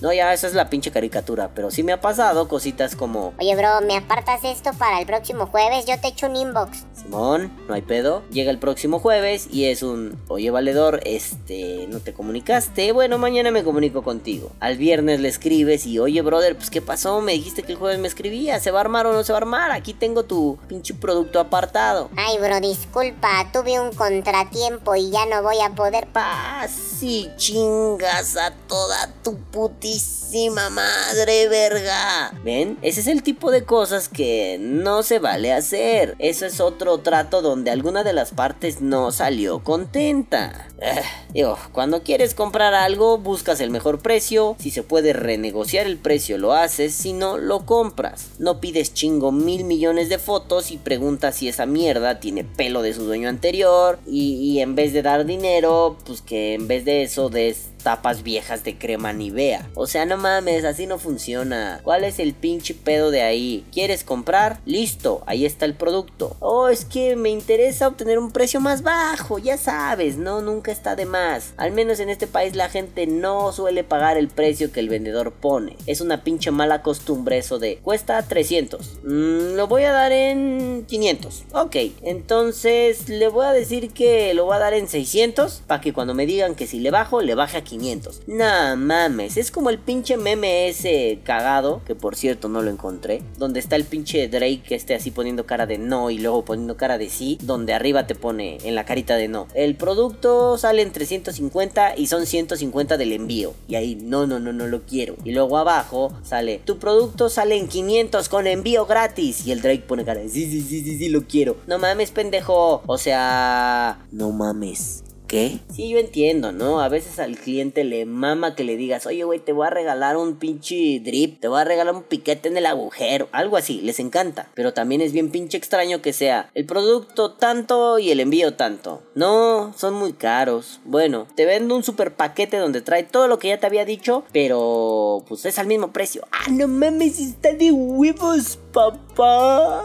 no 0.00 0.12
ya 0.12 0.32
esa 0.32 0.48
es 0.48 0.54
la 0.54 0.68
pinche 0.68 0.90
caricatura, 0.90 1.50
pero 1.54 1.70
sí 1.70 1.84
me 1.84 1.92
ha 1.92 2.00
pasado 2.00 2.48
cositas 2.48 2.96
como, 2.96 3.32
Oye, 3.38 3.54
bro, 3.54 3.80
¿me 3.86 3.96
apartas 3.96 4.42
esto 4.42 4.72
para 4.76 4.98
el 4.98 5.06
próximo 5.06 5.46
jueves? 5.46 5.86
Yo 5.86 6.00
te 6.00 6.08
echo 6.08 6.26
un 6.26 6.34
inbox. 6.34 6.84
Simón, 7.00 7.52
no 7.68 7.74
hay 7.74 7.82
pedo. 7.82 8.24
Llega 8.32 8.50
el 8.50 8.58
próximo 8.58 8.98
jueves 8.98 9.46
y 9.52 9.66
es 9.66 9.84
un, 9.84 10.18
oye 10.26 10.50
valedor, 10.50 11.00
este, 11.04 11.86
no 11.88 12.00
te 12.00 12.12
comunicaste. 12.12 12.90
Bueno, 12.90 13.18
mañana 13.18 13.52
me 13.52 13.62
comunico 13.62 14.02
contigo. 14.02 14.50
Al 14.58 14.76
viernes 14.78 15.20
le 15.20 15.28
escribes 15.28 15.86
y, 15.86 16.00
oye 16.00 16.22
brother, 16.22 16.56
pues 16.56 16.70
qué 16.70 16.82
pasó, 16.82 17.20
me 17.20 17.32
dijiste 17.34 17.62
que 17.62 17.67
el 17.72 17.78
jueves 17.78 17.98
me 17.98 18.08
escribía, 18.08 18.60
¿se 18.60 18.70
va 18.70 18.78
a 18.78 18.82
armar 18.82 19.06
o 19.06 19.12
no 19.12 19.24
se 19.24 19.32
va 19.32 19.38
a 19.38 19.42
armar? 19.42 19.70
Aquí 19.72 19.94
tengo 19.94 20.24
tu 20.24 20.58
pinche 20.68 20.94
producto 20.94 21.40
apartado. 21.40 22.10
Ay, 22.16 22.38
bro, 22.38 22.60
disculpa, 22.60 23.50
tuve 23.52 23.80
un 23.80 23.92
contratiempo 23.92 24.94
y 24.96 25.10
ya 25.10 25.26
no 25.26 25.42
voy 25.42 25.60
a 25.60 25.70
poder... 25.70 26.08
Paz 26.08 27.02
y 27.02 27.30
chingas 27.36 28.36
a 28.36 28.52
toda 28.66 29.12
tu 29.22 29.36
putísima 29.36 30.70
madre, 30.70 31.48
verga. 31.48 32.32
¿Ven? 32.42 32.78
Ese 32.82 33.00
es 33.00 33.06
el 33.06 33.22
tipo 33.22 33.50
de 33.50 33.64
cosas 33.64 34.08
que 34.08 34.56
no 34.60 35.02
se 35.02 35.18
vale 35.18 35.52
hacer. 35.52 36.16
Eso 36.18 36.46
es 36.46 36.60
otro 36.60 36.98
trato 36.98 37.42
donde 37.42 37.70
alguna 37.70 38.04
de 38.04 38.12
las 38.12 38.32
partes 38.32 38.80
no 38.80 39.12
salió 39.12 39.62
contenta. 39.62 40.67
Eh, 40.80 41.02
digo, 41.32 41.58
cuando 41.72 42.02
quieres 42.02 42.34
comprar 42.34 42.74
algo, 42.74 43.18
buscas 43.18 43.60
el 43.60 43.70
mejor 43.70 44.00
precio. 44.00 44.56
Si 44.58 44.70
se 44.70 44.82
puede 44.82 45.12
renegociar 45.12 45.86
el 45.86 45.98
precio, 45.98 46.38
lo 46.38 46.52
haces. 46.52 46.94
Si 46.94 47.12
no, 47.12 47.36
lo 47.36 47.66
compras. 47.66 48.28
No 48.38 48.60
pides 48.60 48.94
chingo 48.94 49.32
mil 49.32 49.64
millones 49.64 50.08
de 50.08 50.18
fotos 50.18 50.70
y 50.70 50.76
preguntas 50.76 51.36
si 51.36 51.48
esa 51.48 51.66
mierda 51.66 52.20
tiene 52.20 52.44
pelo 52.44 52.82
de 52.82 52.94
su 52.94 53.04
dueño 53.04 53.28
anterior. 53.28 53.98
Y, 54.06 54.34
y 54.34 54.60
en 54.60 54.74
vez 54.74 54.92
de 54.92 55.02
dar 55.02 55.24
dinero, 55.26 55.96
pues 56.04 56.22
que 56.22 56.54
en 56.54 56.68
vez 56.68 56.84
de 56.84 57.02
eso 57.02 57.28
des 57.28 57.68
tapas 57.78 58.22
viejas 58.22 58.64
de 58.64 58.76
crema 58.76 59.12
Nivea. 59.12 59.68
O 59.74 59.86
sea, 59.86 60.04
no 60.04 60.16
mames, 60.16 60.64
así 60.64 60.86
no 60.86 60.98
funciona. 60.98 61.80
¿Cuál 61.82 62.04
es 62.04 62.18
el 62.18 62.34
pinche 62.34 62.74
pedo 62.74 63.10
de 63.10 63.22
ahí? 63.22 63.64
¿Quieres 63.72 64.04
comprar? 64.04 64.60
Listo, 64.64 65.22
ahí 65.26 65.46
está 65.46 65.64
el 65.64 65.74
producto. 65.74 66.36
Oh, 66.40 66.68
es 66.68 66.84
que 66.84 67.16
me 67.16 67.30
interesa 67.30 67.88
obtener 67.88 68.18
un 68.18 68.30
precio 68.30 68.60
más 68.60 68.82
bajo, 68.82 69.38
ya 69.38 69.56
sabes, 69.56 70.16
no, 70.16 70.40
nunca 70.40 70.72
está 70.72 70.96
de 70.96 71.06
más. 71.06 71.54
Al 71.56 71.72
menos 71.72 72.00
en 72.00 72.10
este 72.10 72.26
país 72.26 72.54
la 72.54 72.68
gente 72.68 73.06
no 73.06 73.52
suele 73.52 73.84
pagar 73.84 74.16
el 74.16 74.28
precio 74.28 74.72
que 74.72 74.80
el 74.80 74.88
vendedor 74.88 75.32
pone. 75.32 75.76
Es 75.86 76.00
una 76.00 76.24
pinche 76.24 76.50
mala 76.50 76.82
costumbre 76.82 77.38
eso 77.38 77.58
de 77.58 77.78
cuesta 77.78 78.22
300. 78.22 79.00
Mm, 79.04 79.54
lo 79.54 79.66
voy 79.66 79.84
a 79.84 79.92
dar 79.92 80.12
en 80.12 80.84
500. 80.86 81.44
Ok, 81.52 81.76
entonces 82.02 83.08
le 83.08 83.28
voy 83.28 83.46
a 83.46 83.52
decir 83.52 83.90
que 83.92 84.34
lo 84.34 84.44
voy 84.44 84.56
a 84.56 84.60
dar 84.60 84.74
en 84.74 84.88
600 84.88 85.62
para 85.66 85.80
que 85.80 85.92
cuando 85.92 86.14
me 86.14 86.26
digan 86.26 86.54
que 86.54 86.66
si 86.66 86.80
le 86.80 86.90
bajo, 86.90 87.22
le 87.22 87.34
baje 87.34 87.58
a 87.58 87.64
500. 87.68 88.22
No 88.26 88.76
mames, 88.76 89.36
es 89.36 89.50
como 89.50 89.70
el 89.70 89.78
pinche 89.78 90.16
meme 90.16 90.68
ese 90.68 91.20
cagado, 91.22 91.82
que 91.84 91.94
por 91.94 92.16
cierto 92.16 92.48
no 92.48 92.62
lo 92.62 92.70
encontré, 92.70 93.22
donde 93.36 93.60
está 93.60 93.76
el 93.76 93.84
pinche 93.84 94.28
Drake 94.28 94.62
que 94.66 94.74
esté 94.74 94.94
así 94.94 95.10
poniendo 95.10 95.46
cara 95.46 95.66
de 95.66 95.78
no 95.78 96.10
y 96.10 96.18
luego 96.18 96.44
poniendo 96.44 96.76
cara 96.76 96.98
de 96.98 97.10
sí, 97.10 97.38
donde 97.42 97.74
arriba 97.74 98.06
te 98.06 98.14
pone 98.14 98.58
en 98.64 98.74
la 98.74 98.84
carita 98.84 99.16
de 99.16 99.28
no. 99.28 99.46
El 99.54 99.76
producto 99.76 100.56
sale 100.56 100.82
en 100.82 100.92
350 100.92 101.96
y 101.96 102.06
son 102.06 102.26
150 102.26 102.96
del 102.96 103.12
envío. 103.12 103.54
Y 103.68 103.74
ahí, 103.74 103.96
no, 103.96 104.26
no, 104.26 104.38
no, 104.38 104.52
no 104.52 104.66
lo 104.66 104.82
quiero. 104.82 105.16
Y 105.24 105.32
luego 105.32 105.58
abajo 105.58 106.12
sale, 106.22 106.60
tu 106.64 106.78
producto 106.78 107.28
sale 107.28 107.56
en 107.56 107.68
500 107.68 108.28
con 108.28 108.46
envío 108.46 108.86
gratis. 108.86 109.46
Y 109.46 109.52
el 109.52 109.60
Drake 109.60 109.84
pone 109.86 110.04
cara 110.04 110.20
de 110.20 110.28
sí, 110.28 110.50
sí, 110.50 110.62
sí, 110.62 110.82
sí, 110.82 110.98
sí, 110.98 111.08
lo 111.08 111.24
quiero. 111.24 111.56
No 111.66 111.78
mames, 111.78 112.10
pendejo. 112.10 112.82
O 112.86 112.98
sea, 112.98 113.98
no 114.10 114.30
mames. 114.30 115.04
¿Qué? 115.28 115.60
Sí, 115.70 115.90
yo 115.90 115.98
entiendo, 115.98 116.52
¿no? 116.52 116.80
A 116.80 116.88
veces 116.88 117.18
al 117.18 117.36
cliente 117.36 117.84
le 117.84 118.06
mama 118.06 118.54
que 118.54 118.64
le 118.64 118.78
digas, 118.78 119.04
oye, 119.04 119.24
güey, 119.24 119.38
te 119.38 119.52
voy 119.52 119.66
a 119.66 119.70
regalar 119.70 120.16
un 120.16 120.36
pinche 120.36 121.00
drip, 121.00 121.38
te 121.38 121.48
voy 121.48 121.60
a 121.60 121.64
regalar 121.64 121.94
un 121.94 122.02
piquete 122.02 122.48
en 122.48 122.56
el 122.56 122.64
agujero, 122.64 123.28
algo 123.32 123.58
así, 123.58 123.82
les 123.82 124.00
encanta. 124.00 124.50
Pero 124.54 124.72
también 124.72 125.02
es 125.02 125.12
bien 125.12 125.30
pinche 125.30 125.58
extraño 125.58 126.00
que 126.00 126.14
sea 126.14 126.50
el 126.54 126.64
producto 126.64 127.32
tanto 127.32 127.98
y 127.98 128.10
el 128.10 128.20
envío 128.20 128.54
tanto. 128.54 129.02
No, 129.14 129.74
son 129.76 129.92
muy 129.92 130.14
caros. 130.14 130.80
Bueno, 130.86 131.26
te 131.34 131.44
vendo 131.44 131.76
un 131.76 131.82
super 131.82 132.14
paquete 132.14 132.56
donde 132.56 132.80
trae 132.80 133.02
todo 133.02 133.28
lo 133.28 133.38
que 133.38 133.48
ya 133.48 133.60
te 133.60 133.66
había 133.66 133.84
dicho, 133.84 134.24
pero 134.32 135.24
pues 135.28 135.44
es 135.44 135.58
al 135.58 135.66
mismo 135.66 135.92
precio. 135.92 136.26
Ah, 136.32 136.50
no 136.50 136.68
mames, 136.68 137.20
está 137.20 137.52
de 137.52 137.70
huevos, 137.70 138.58
papá. 138.72 138.98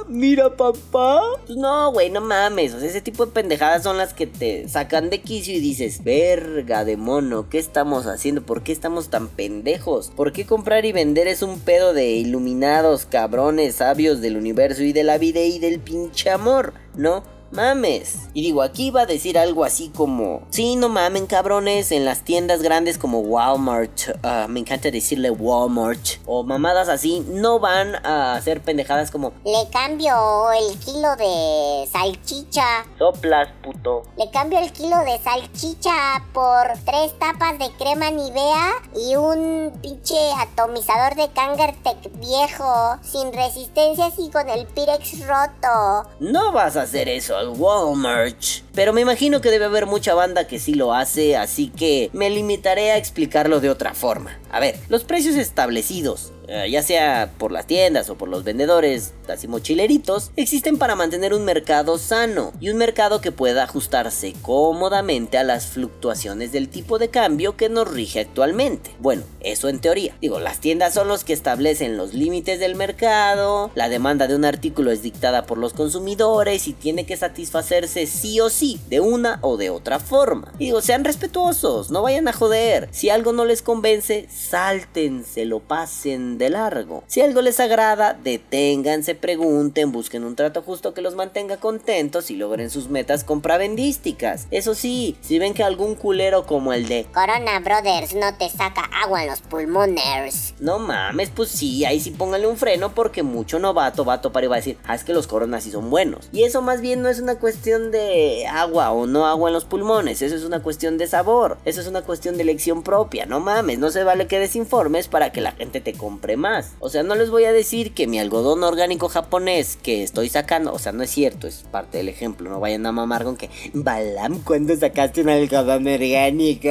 Mira, 0.08 0.56
papá. 0.56 1.22
Pues 1.46 1.58
no, 1.58 1.92
güey, 1.92 2.10
no 2.10 2.22
mames. 2.22 2.74
O 2.74 2.80
sea, 2.80 2.88
ese 2.88 3.02
tipo 3.02 3.26
de 3.26 3.32
pendejadas 3.32 3.84
son 3.84 3.98
las 3.98 4.14
que 4.14 4.28
te 4.28 4.68
sacan 4.70 5.10
de 5.10 5.22
quicio 5.22 5.56
y 5.56 5.60
dices, 5.60 6.04
verga 6.04 6.86
de 6.86 6.98
mono, 6.98 7.50
¿qué 7.50 7.58
estamos 7.58 8.06
haciendo? 8.06 8.44
¿Por 8.44 8.62
qué 8.62 8.72
estamos 8.72 9.10
tan 9.10 9.28
pendejos? 9.28 10.12
¿Por 10.16 10.34
qué 10.34 10.46
comprar 10.46 10.86
y 10.86 10.92
vender 10.92 11.28
es 11.28 11.42
un 11.42 11.60
pedo 11.60 11.94
de 11.94 12.12
iluminados, 12.12 13.06
cabrones, 13.06 13.76
sabios 13.76 14.22
del 14.22 14.38
universo 14.38 14.84
y 14.84 14.94
de 14.94 15.04
la 15.04 15.18
vida 15.18 15.42
y 15.42 15.60
del 15.60 15.80
pinche 15.80 16.30
amor? 16.30 16.74
¿No? 16.96 17.24
Mames. 17.54 18.30
Y 18.34 18.42
digo, 18.42 18.62
aquí 18.62 18.90
va 18.92 19.02
a 19.02 19.06
decir 19.06 19.38
algo 19.38 19.64
así 19.64 19.90
como, 19.90 20.42
sí, 20.50 20.76
no 20.76 20.90
mamen 20.90 21.28
cabrones, 21.28 21.92
en 21.92 22.04
las 22.06 22.24
tiendas 22.24 22.62
grandes 22.62 22.98
como 22.98 23.20
Walmart, 23.20 24.18
ah, 24.24 24.48
me 24.50 24.60
encanta 24.60 24.90
decirle 24.90 25.30
Walmart, 25.30 26.00
o 26.26 26.44
mamadas 26.44 26.90
así, 26.90 27.26
no 27.30 27.60
van 27.60 27.96
a 28.06 28.36
hacer 28.36 28.62
pendejadas 28.62 29.12
como, 29.12 29.34
Le 29.46 29.70
cambio 29.72 30.16
el 30.52 30.78
kilo 30.80 31.16
de 31.16 31.88
salchicha. 31.92 32.86
soplas, 32.98 33.50
puto. 33.64 34.04
Le 34.18 34.30
cambio 34.32 34.60
el 34.60 34.72
kilo 34.72 34.98
de 35.06 35.20
salchicha 35.20 36.24
por 36.34 36.68
tres 36.86 37.18
tapas 37.20 37.60
de 37.60 37.70
crema 37.78 38.10
Nivea 38.10 38.74
y 38.96 39.16
un 39.16 39.72
pinche 39.82 40.18
atomizador 40.40 41.16
de 41.16 41.30
Kangertech 41.30 42.12
viejo, 42.20 42.98
sin 43.04 43.32
resistencias 43.32 44.14
y 44.18 44.30
con 44.32 44.50
el 44.50 44.66
Pirex 44.66 45.28
roto. 45.28 46.10
No 46.20 46.52
vas 46.52 46.76
a 46.78 46.82
hacer 46.84 47.10
eso 47.10 47.36
Walmart. 47.46 48.62
Pero 48.74 48.92
me 48.92 49.02
imagino 49.02 49.40
que 49.40 49.52
debe 49.52 49.66
haber 49.66 49.86
mucha 49.86 50.16
banda 50.16 50.48
que 50.48 50.60
sí 50.60 50.74
lo 50.74 50.94
hace, 50.94 51.38
así 51.38 51.68
que 51.70 52.10
me 52.14 52.30
limitaré 52.30 52.92
a 52.92 52.98
explicarlo 52.98 53.60
de 53.60 53.70
otra 53.70 53.94
forma. 53.94 54.40
A 54.52 54.60
ver, 54.60 54.78
los 54.88 55.04
precios 55.04 55.36
establecidos, 55.36 56.32
eh, 56.48 56.68
ya 56.70 56.84
sea 56.84 57.32
por 57.38 57.52
las 57.52 57.66
tiendas 57.66 58.10
o 58.10 58.16
por 58.16 58.30
los 58.30 58.44
vendedores, 58.44 59.14
así 59.28 59.48
mochileritos, 59.48 60.32
existen 60.36 60.78
para 60.78 60.96
mantener 60.96 61.34
un 61.34 61.46
mercado 61.46 61.98
sano 61.98 62.54
y 62.60 62.70
un 62.70 62.78
mercado 62.78 63.22
que 63.22 63.32
pueda 63.32 63.64
ajustarse 63.64 64.34
cómodamente 64.42 65.38
a 65.38 65.44
las 65.44 65.68
fluctuaciones 65.68 66.52
del 66.52 66.70
tipo 66.70 67.00
de 67.00 67.10
cambio 67.10 67.58
que 67.58 67.70
nos 67.70 67.90
rige 67.92 68.20
actualmente. 68.20 68.92
Bueno, 69.00 69.24
eso 69.40 69.70
en 69.70 69.80
teoría. 69.80 70.16
Digo, 70.22 70.40
las 70.40 70.60
tiendas 70.60 70.94
son 70.94 71.08
los 71.08 71.24
que 71.24 71.34
establecen 71.34 71.98
los 71.98 72.14
límites 72.14 72.60
del 72.60 72.76
mercado, 72.76 73.72
la 73.76 73.90
demanda 73.90 74.28
de 74.28 74.36
un 74.36 74.46
artículo 74.46 74.92
es 74.92 75.02
dictada 75.02 75.46
por 75.46 75.58
los 75.58 75.74
consumidores 75.74 76.68
y 76.68 76.74
tiene 76.74 77.06
que 77.06 77.18
satisfacerse 77.18 78.06
sí 78.06 78.40
o 78.40 78.50
sí, 78.50 78.63
de 78.90 79.00
una 79.00 79.40
o 79.42 79.58
de 79.58 79.70
otra 79.70 80.00
forma. 80.00 80.54
Digo, 80.58 80.82
sean 80.82 81.04
respetuosos, 81.04 81.92
no 81.92 82.02
vayan 82.02 82.28
a 82.28 82.34
joder. 82.34 82.88
Si 82.92 83.10
algo 83.10 83.34
no 83.34 83.46
les 83.46 83.62
convence, 83.62 84.28
sáltense, 84.30 85.46
lo 85.46 85.60
pasen 85.60 86.38
de 86.38 86.50
largo. 86.50 87.04
Si 87.08 87.22
algo 87.22 87.42
les 87.42 87.60
agrada, 87.60 88.14
deténganse, 88.14 89.16
pregunten, 89.16 89.92
busquen 89.92 90.24
un 90.24 90.36
trato 90.36 90.62
justo 90.62 90.94
que 90.94 91.02
los 91.02 91.16
mantenga 91.16 91.58
contentos 91.58 92.32
y 92.32 92.36
logren 92.36 92.70
sus 92.70 92.90
metas 92.90 93.24
compravendísticas. 93.24 94.48
Eso 94.52 94.76
sí, 94.76 95.18
si 95.22 95.40
ven 95.40 95.54
que 95.54 95.64
algún 95.64 95.96
culero 95.96 96.46
como 96.46 96.74
el 96.74 96.88
de 96.88 97.06
Corona 97.14 97.60
Brothers 97.60 98.16
no 98.16 98.36
te 98.38 98.50
saca 98.50 98.90
agua 99.04 99.24
en 99.24 99.30
los 99.30 99.42
pulmones. 99.42 100.54
no 100.60 100.80
mames, 100.80 101.30
pues 101.30 101.50
sí, 101.50 101.84
ahí 101.86 102.00
sí 102.00 102.12
pónganle 102.12 102.48
un 102.48 102.58
freno 102.58 102.94
porque 102.94 103.24
mucho 103.24 103.60
novato 103.60 104.06
va 104.06 104.16
a 104.16 104.22
topar 104.22 104.44
y 104.44 104.48
va 104.48 104.56
a 104.56 104.60
decir, 104.60 104.78
ah, 104.86 104.96
es 104.96 105.04
que 105.04 105.14
los 105.14 105.28
coronas 105.28 105.64
sí 105.64 105.72
son 105.72 105.90
buenos. 105.90 106.30
Y 106.32 106.44
eso 106.44 106.62
más 106.62 106.82
bien 106.82 107.02
no 107.02 107.10
es 107.10 107.20
una 107.20 107.36
cuestión 107.36 107.92
de 107.92 108.46
agua 108.62 108.92
o 108.92 109.08
no 109.08 109.26
agua 109.26 109.50
en 109.50 109.54
los 109.54 109.66
pulmones, 109.66 110.22
eso 110.22 110.36
es 110.36 110.44
una 110.44 110.62
cuestión 110.62 110.98
de 110.98 111.08
sabor, 111.08 111.58
eso 111.66 111.82
es 111.82 111.88
una 111.88 112.04
cuestión 112.04 112.38
de 112.38 112.44
elección 112.44 112.84
propia, 112.84 113.26
no 113.26 113.40
mames, 113.40 113.80
no 113.80 113.90
se 113.90 114.04
vale 114.04 114.28
que 114.28 114.40
desinformes 114.40 115.08
para 115.08 115.32
que 115.32 115.42
la 115.42 115.54
gente 115.54 115.82
te 115.82 115.94
compre 115.94 116.38
más. 116.38 116.74
O 116.80 116.90
sea, 116.90 117.04
no 117.04 117.16
les 117.16 117.30
voy 117.30 117.46
a 117.46 117.52
decir 117.52 117.94
que 117.94 118.08
mi 118.08 118.20
algodón 118.20 118.64
orgánico 118.64 119.10
japonés 119.10 119.78
que 119.82 120.04
estoy 120.04 120.30
sacando, 120.30 120.74
o 120.74 120.80
sea, 120.80 120.92
no 120.92 121.04
es 121.04 121.10
cierto, 121.10 121.48
es 121.48 121.64
parte 121.72 121.98
del 121.98 122.10
ejemplo, 122.10 122.50
no 122.50 122.60
vayan 122.60 122.86
a 122.86 122.92
mamar 122.92 123.24
con 123.24 123.36
que, 123.36 123.50
Balam, 123.74 124.40
¿cuándo 124.44 124.76
sacaste 124.76 125.22
un 125.22 125.30
algodón 125.30 125.88
orgánico? 125.88 126.70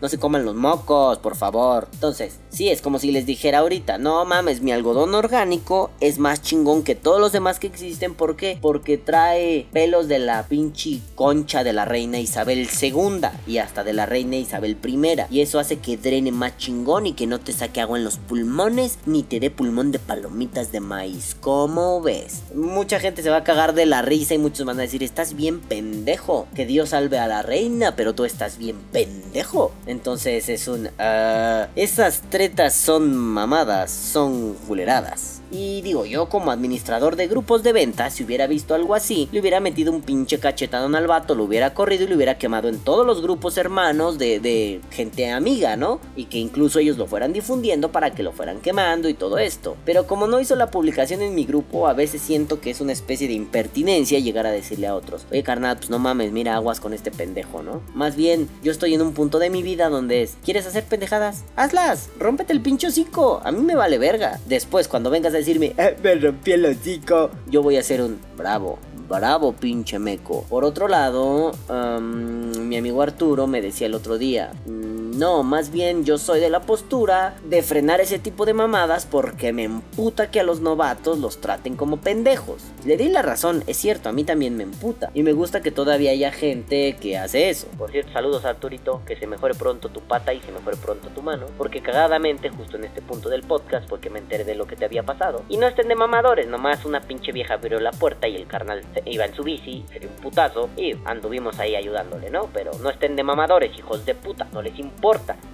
No 0.00 0.08
se 0.08 0.18
coman 0.18 0.44
los 0.44 0.54
mocos, 0.54 1.18
por 1.18 1.36
favor. 1.36 1.88
Entonces, 1.92 2.38
sí, 2.50 2.68
es 2.68 2.82
como 2.82 2.98
si 2.98 3.10
les 3.12 3.26
dijera 3.26 3.58
ahorita, 3.58 3.98
no 3.98 4.24
mames, 4.24 4.60
mi 4.60 4.72
algodón 4.72 5.14
orgánico 5.14 5.90
es 6.00 6.18
más 6.18 6.42
chingón 6.42 6.82
que 6.82 6.94
todos 6.94 7.20
los 7.20 7.32
demás 7.32 7.58
que 7.58 7.66
existen, 7.66 8.14
¿por 8.14 8.36
qué? 8.36 8.58
Porque 8.60 8.98
trae 8.98 9.66
pelos 9.72 10.08
de 10.08 10.18
la 10.18 10.46
pinche 10.48 11.00
concha 11.22 11.62
de 11.62 11.72
la 11.72 11.84
reina 11.84 12.18
Isabel 12.18 12.68
II 12.82 13.20
y 13.46 13.58
hasta 13.58 13.84
de 13.84 13.92
la 13.92 14.06
reina 14.06 14.34
Isabel 14.34 14.76
I, 14.84 15.22
y 15.30 15.40
eso 15.40 15.60
hace 15.60 15.78
que 15.78 15.96
drene 15.96 16.32
más 16.32 16.56
chingón 16.56 17.06
y 17.06 17.12
que 17.12 17.28
no 17.28 17.38
te 17.38 17.52
saque 17.52 17.80
agua 17.80 17.96
en 17.96 18.02
los 18.02 18.16
pulmones 18.16 18.98
ni 19.06 19.22
te 19.22 19.38
dé 19.38 19.48
pulmón 19.48 19.92
de 19.92 20.00
palomitas 20.00 20.72
de 20.72 20.80
maíz. 20.80 21.36
¿Cómo 21.40 22.00
ves? 22.00 22.42
Mucha 22.56 22.98
gente 22.98 23.22
se 23.22 23.30
va 23.30 23.36
a 23.36 23.44
cagar 23.44 23.72
de 23.72 23.86
la 23.86 24.02
risa 24.02 24.34
y 24.34 24.38
muchos 24.38 24.66
van 24.66 24.80
a 24.80 24.82
decir, 24.82 25.04
estás 25.04 25.36
bien 25.36 25.60
pendejo. 25.60 26.48
Que 26.56 26.66
Dios 26.66 26.88
salve 26.88 27.20
a 27.20 27.28
la 27.28 27.42
reina, 27.42 27.94
pero 27.94 28.16
tú 28.16 28.24
estás 28.24 28.58
bien 28.58 28.78
pendejo. 28.90 29.72
Entonces 29.86 30.48
es 30.48 30.66
un... 30.66 30.90
ah, 30.98 31.68
esas 31.76 32.22
tretas 32.30 32.74
son 32.74 33.14
mamadas, 33.14 33.92
son 33.92 34.54
culeradas. 34.66 35.31
Y 35.52 35.82
digo, 35.82 36.06
yo 36.06 36.30
como 36.30 36.50
administrador 36.50 37.16
de 37.16 37.28
grupos 37.28 37.62
de 37.62 37.74
ventas, 37.74 38.14
si 38.14 38.24
hubiera 38.24 38.46
visto 38.46 38.74
algo 38.74 38.94
así, 38.94 39.28
le 39.32 39.40
hubiera 39.40 39.60
metido 39.60 39.92
un 39.92 40.00
pinche 40.00 40.38
cachetadón 40.38 40.94
al 40.94 41.06
vato, 41.06 41.34
lo 41.34 41.44
hubiera 41.44 41.74
corrido 41.74 42.04
y 42.04 42.08
lo 42.08 42.16
hubiera 42.16 42.38
quemado 42.38 42.68
en 42.68 42.78
todos 42.78 43.06
los 43.06 43.20
grupos 43.20 43.58
hermanos 43.58 44.16
de, 44.16 44.40
de 44.40 44.80
gente 44.90 45.30
amiga, 45.30 45.76
¿no? 45.76 46.00
Y 46.16 46.24
que 46.24 46.38
incluso 46.38 46.78
ellos 46.78 46.96
lo 46.96 47.06
fueran 47.06 47.34
difundiendo 47.34 47.92
para 47.92 48.12
que 48.12 48.22
lo 48.22 48.32
fueran 48.32 48.60
quemando 48.60 49.10
y 49.10 49.14
todo 49.14 49.38
esto. 49.38 49.76
Pero 49.84 50.06
como 50.06 50.26
no 50.26 50.40
hizo 50.40 50.56
la 50.56 50.70
publicación 50.70 51.20
en 51.20 51.34
mi 51.34 51.44
grupo, 51.44 51.86
a 51.86 51.92
veces 51.92 52.22
siento 52.22 52.60
que 52.60 52.70
es 52.70 52.80
una 52.80 52.92
especie 52.92 53.28
de 53.28 53.34
impertinencia 53.34 54.18
llegar 54.18 54.46
a 54.46 54.52
decirle 54.52 54.86
a 54.86 54.94
otros, 54.94 55.26
oye 55.30 55.42
carnal, 55.42 55.76
pues 55.76 55.90
no 55.90 55.98
mames, 55.98 56.32
mira 56.32 56.54
aguas 56.54 56.80
con 56.80 56.94
este 56.94 57.10
pendejo, 57.10 57.62
¿no? 57.62 57.82
Más 57.94 58.16
bien, 58.16 58.48
yo 58.62 58.72
estoy 58.72 58.94
en 58.94 59.02
un 59.02 59.12
punto 59.12 59.38
de 59.38 59.50
mi 59.50 59.62
vida 59.62 59.90
donde 59.90 60.22
es, 60.22 60.38
¿quieres 60.42 60.66
hacer 60.66 60.84
pendejadas? 60.84 61.44
Hazlas, 61.56 62.08
rómpete 62.18 62.54
el 62.54 62.62
pinche 62.62 62.86
hocico, 62.86 63.42
a 63.44 63.52
mí 63.52 63.60
me 63.60 63.74
vale 63.74 63.98
verga. 63.98 64.40
Después, 64.46 64.88
cuando 64.88 65.10
vengas 65.10 65.34
a 65.34 65.41
decirme, 65.44 65.74
"Ah, 65.78 65.90
me 66.02 66.14
rompí 66.14 66.52
el 66.52 66.64
hocico, 66.66 67.30
yo 67.50 67.62
voy 67.62 67.76
a 67.76 67.80
hacer 67.80 68.00
un 68.02 68.18
bravo. 68.36 68.78
Bravo, 69.08 69.52
pinche 69.52 69.98
meco. 69.98 70.44
Por 70.48 70.64
otro 70.64 70.88
lado, 70.88 71.52
am, 71.68 72.50
mi 72.68 72.76
amigo 72.78 73.02
Arturo 73.02 73.46
me 73.46 73.60
decía 73.60 73.86
el 73.86 73.94
otro 73.94 74.16
día, 74.16 74.52
"Mm, 74.66 74.91
no, 75.14 75.42
más 75.42 75.70
bien 75.70 76.04
yo 76.04 76.18
soy 76.18 76.40
de 76.40 76.50
la 76.50 76.60
postura 76.60 77.34
de 77.44 77.62
frenar 77.62 78.00
ese 78.00 78.18
tipo 78.18 78.46
de 78.46 78.54
mamadas 78.54 79.06
porque 79.06 79.52
me 79.52 79.64
emputa 79.64 80.30
que 80.30 80.40
a 80.40 80.42
los 80.42 80.60
novatos 80.60 81.18
los 81.18 81.40
traten 81.40 81.76
como 81.76 81.98
pendejos. 81.98 82.62
Le 82.84 82.96
di 82.96 83.08
la 83.08 83.22
razón, 83.22 83.62
es 83.66 83.76
cierto, 83.76 84.08
a 84.08 84.12
mí 84.12 84.24
también 84.24 84.56
me 84.56 84.62
emputa. 84.62 85.10
Y 85.14 85.22
me 85.22 85.32
gusta 85.32 85.60
que 85.60 85.70
todavía 85.70 86.10
haya 86.12 86.32
gente 86.32 86.96
que 87.00 87.18
hace 87.18 87.50
eso. 87.50 87.66
Por 87.78 87.90
cierto, 87.90 88.12
saludos 88.12 88.44
Arturito, 88.44 89.02
que 89.06 89.16
se 89.16 89.26
mejore 89.26 89.54
pronto 89.54 89.88
tu 89.90 90.00
pata 90.00 90.32
y 90.32 90.40
se 90.40 90.50
mejore 90.52 90.76
pronto 90.76 91.08
tu 91.08 91.22
mano. 91.22 91.46
Porque 91.58 91.82
cagadamente, 91.82 92.48
justo 92.50 92.76
en 92.76 92.84
este 92.84 93.02
punto 93.02 93.28
del 93.28 93.42
podcast, 93.42 93.88
porque 93.88 94.10
me 94.10 94.18
enteré 94.18 94.44
de 94.44 94.54
lo 94.54 94.66
que 94.66 94.76
te 94.76 94.84
había 94.84 95.02
pasado. 95.02 95.42
Y 95.48 95.56
no 95.58 95.66
estén 95.68 95.88
de 95.88 95.94
mamadores, 95.94 96.48
nomás 96.48 96.84
una 96.84 97.00
pinche 97.00 97.32
vieja 97.32 97.54
abrió 97.54 97.78
la 97.80 97.90
puerta 97.92 98.26
y 98.28 98.36
el 98.36 98.46
carnal 98.46 98.82
se- 98.94 99.02
iba 99.10 99.24
en 99.24 99.34
su 99.34 99.42
bici, 99.42 99.84
se 99.92 99.98
dio 100.00 100.08
un 100.08 100.16
putazo 100.16 100.68
y 100.76 100.94
anduvimos 101.04 101.58
ahí 101.58 101.74
ayudándole, 101.76 102.30
¿no? 102.30 102.48
Pero 102.52 102.70
no 102.82 102.90
estén 102.90 103.14
de 103.16 103.22
mamadores, 103.22 103.78
hijos 103.78 104.04
de 104.06 104.14
puta, 104.14 104.46
no 104.52 104.62
les 104.62 104.78
importa. 104.78 105.01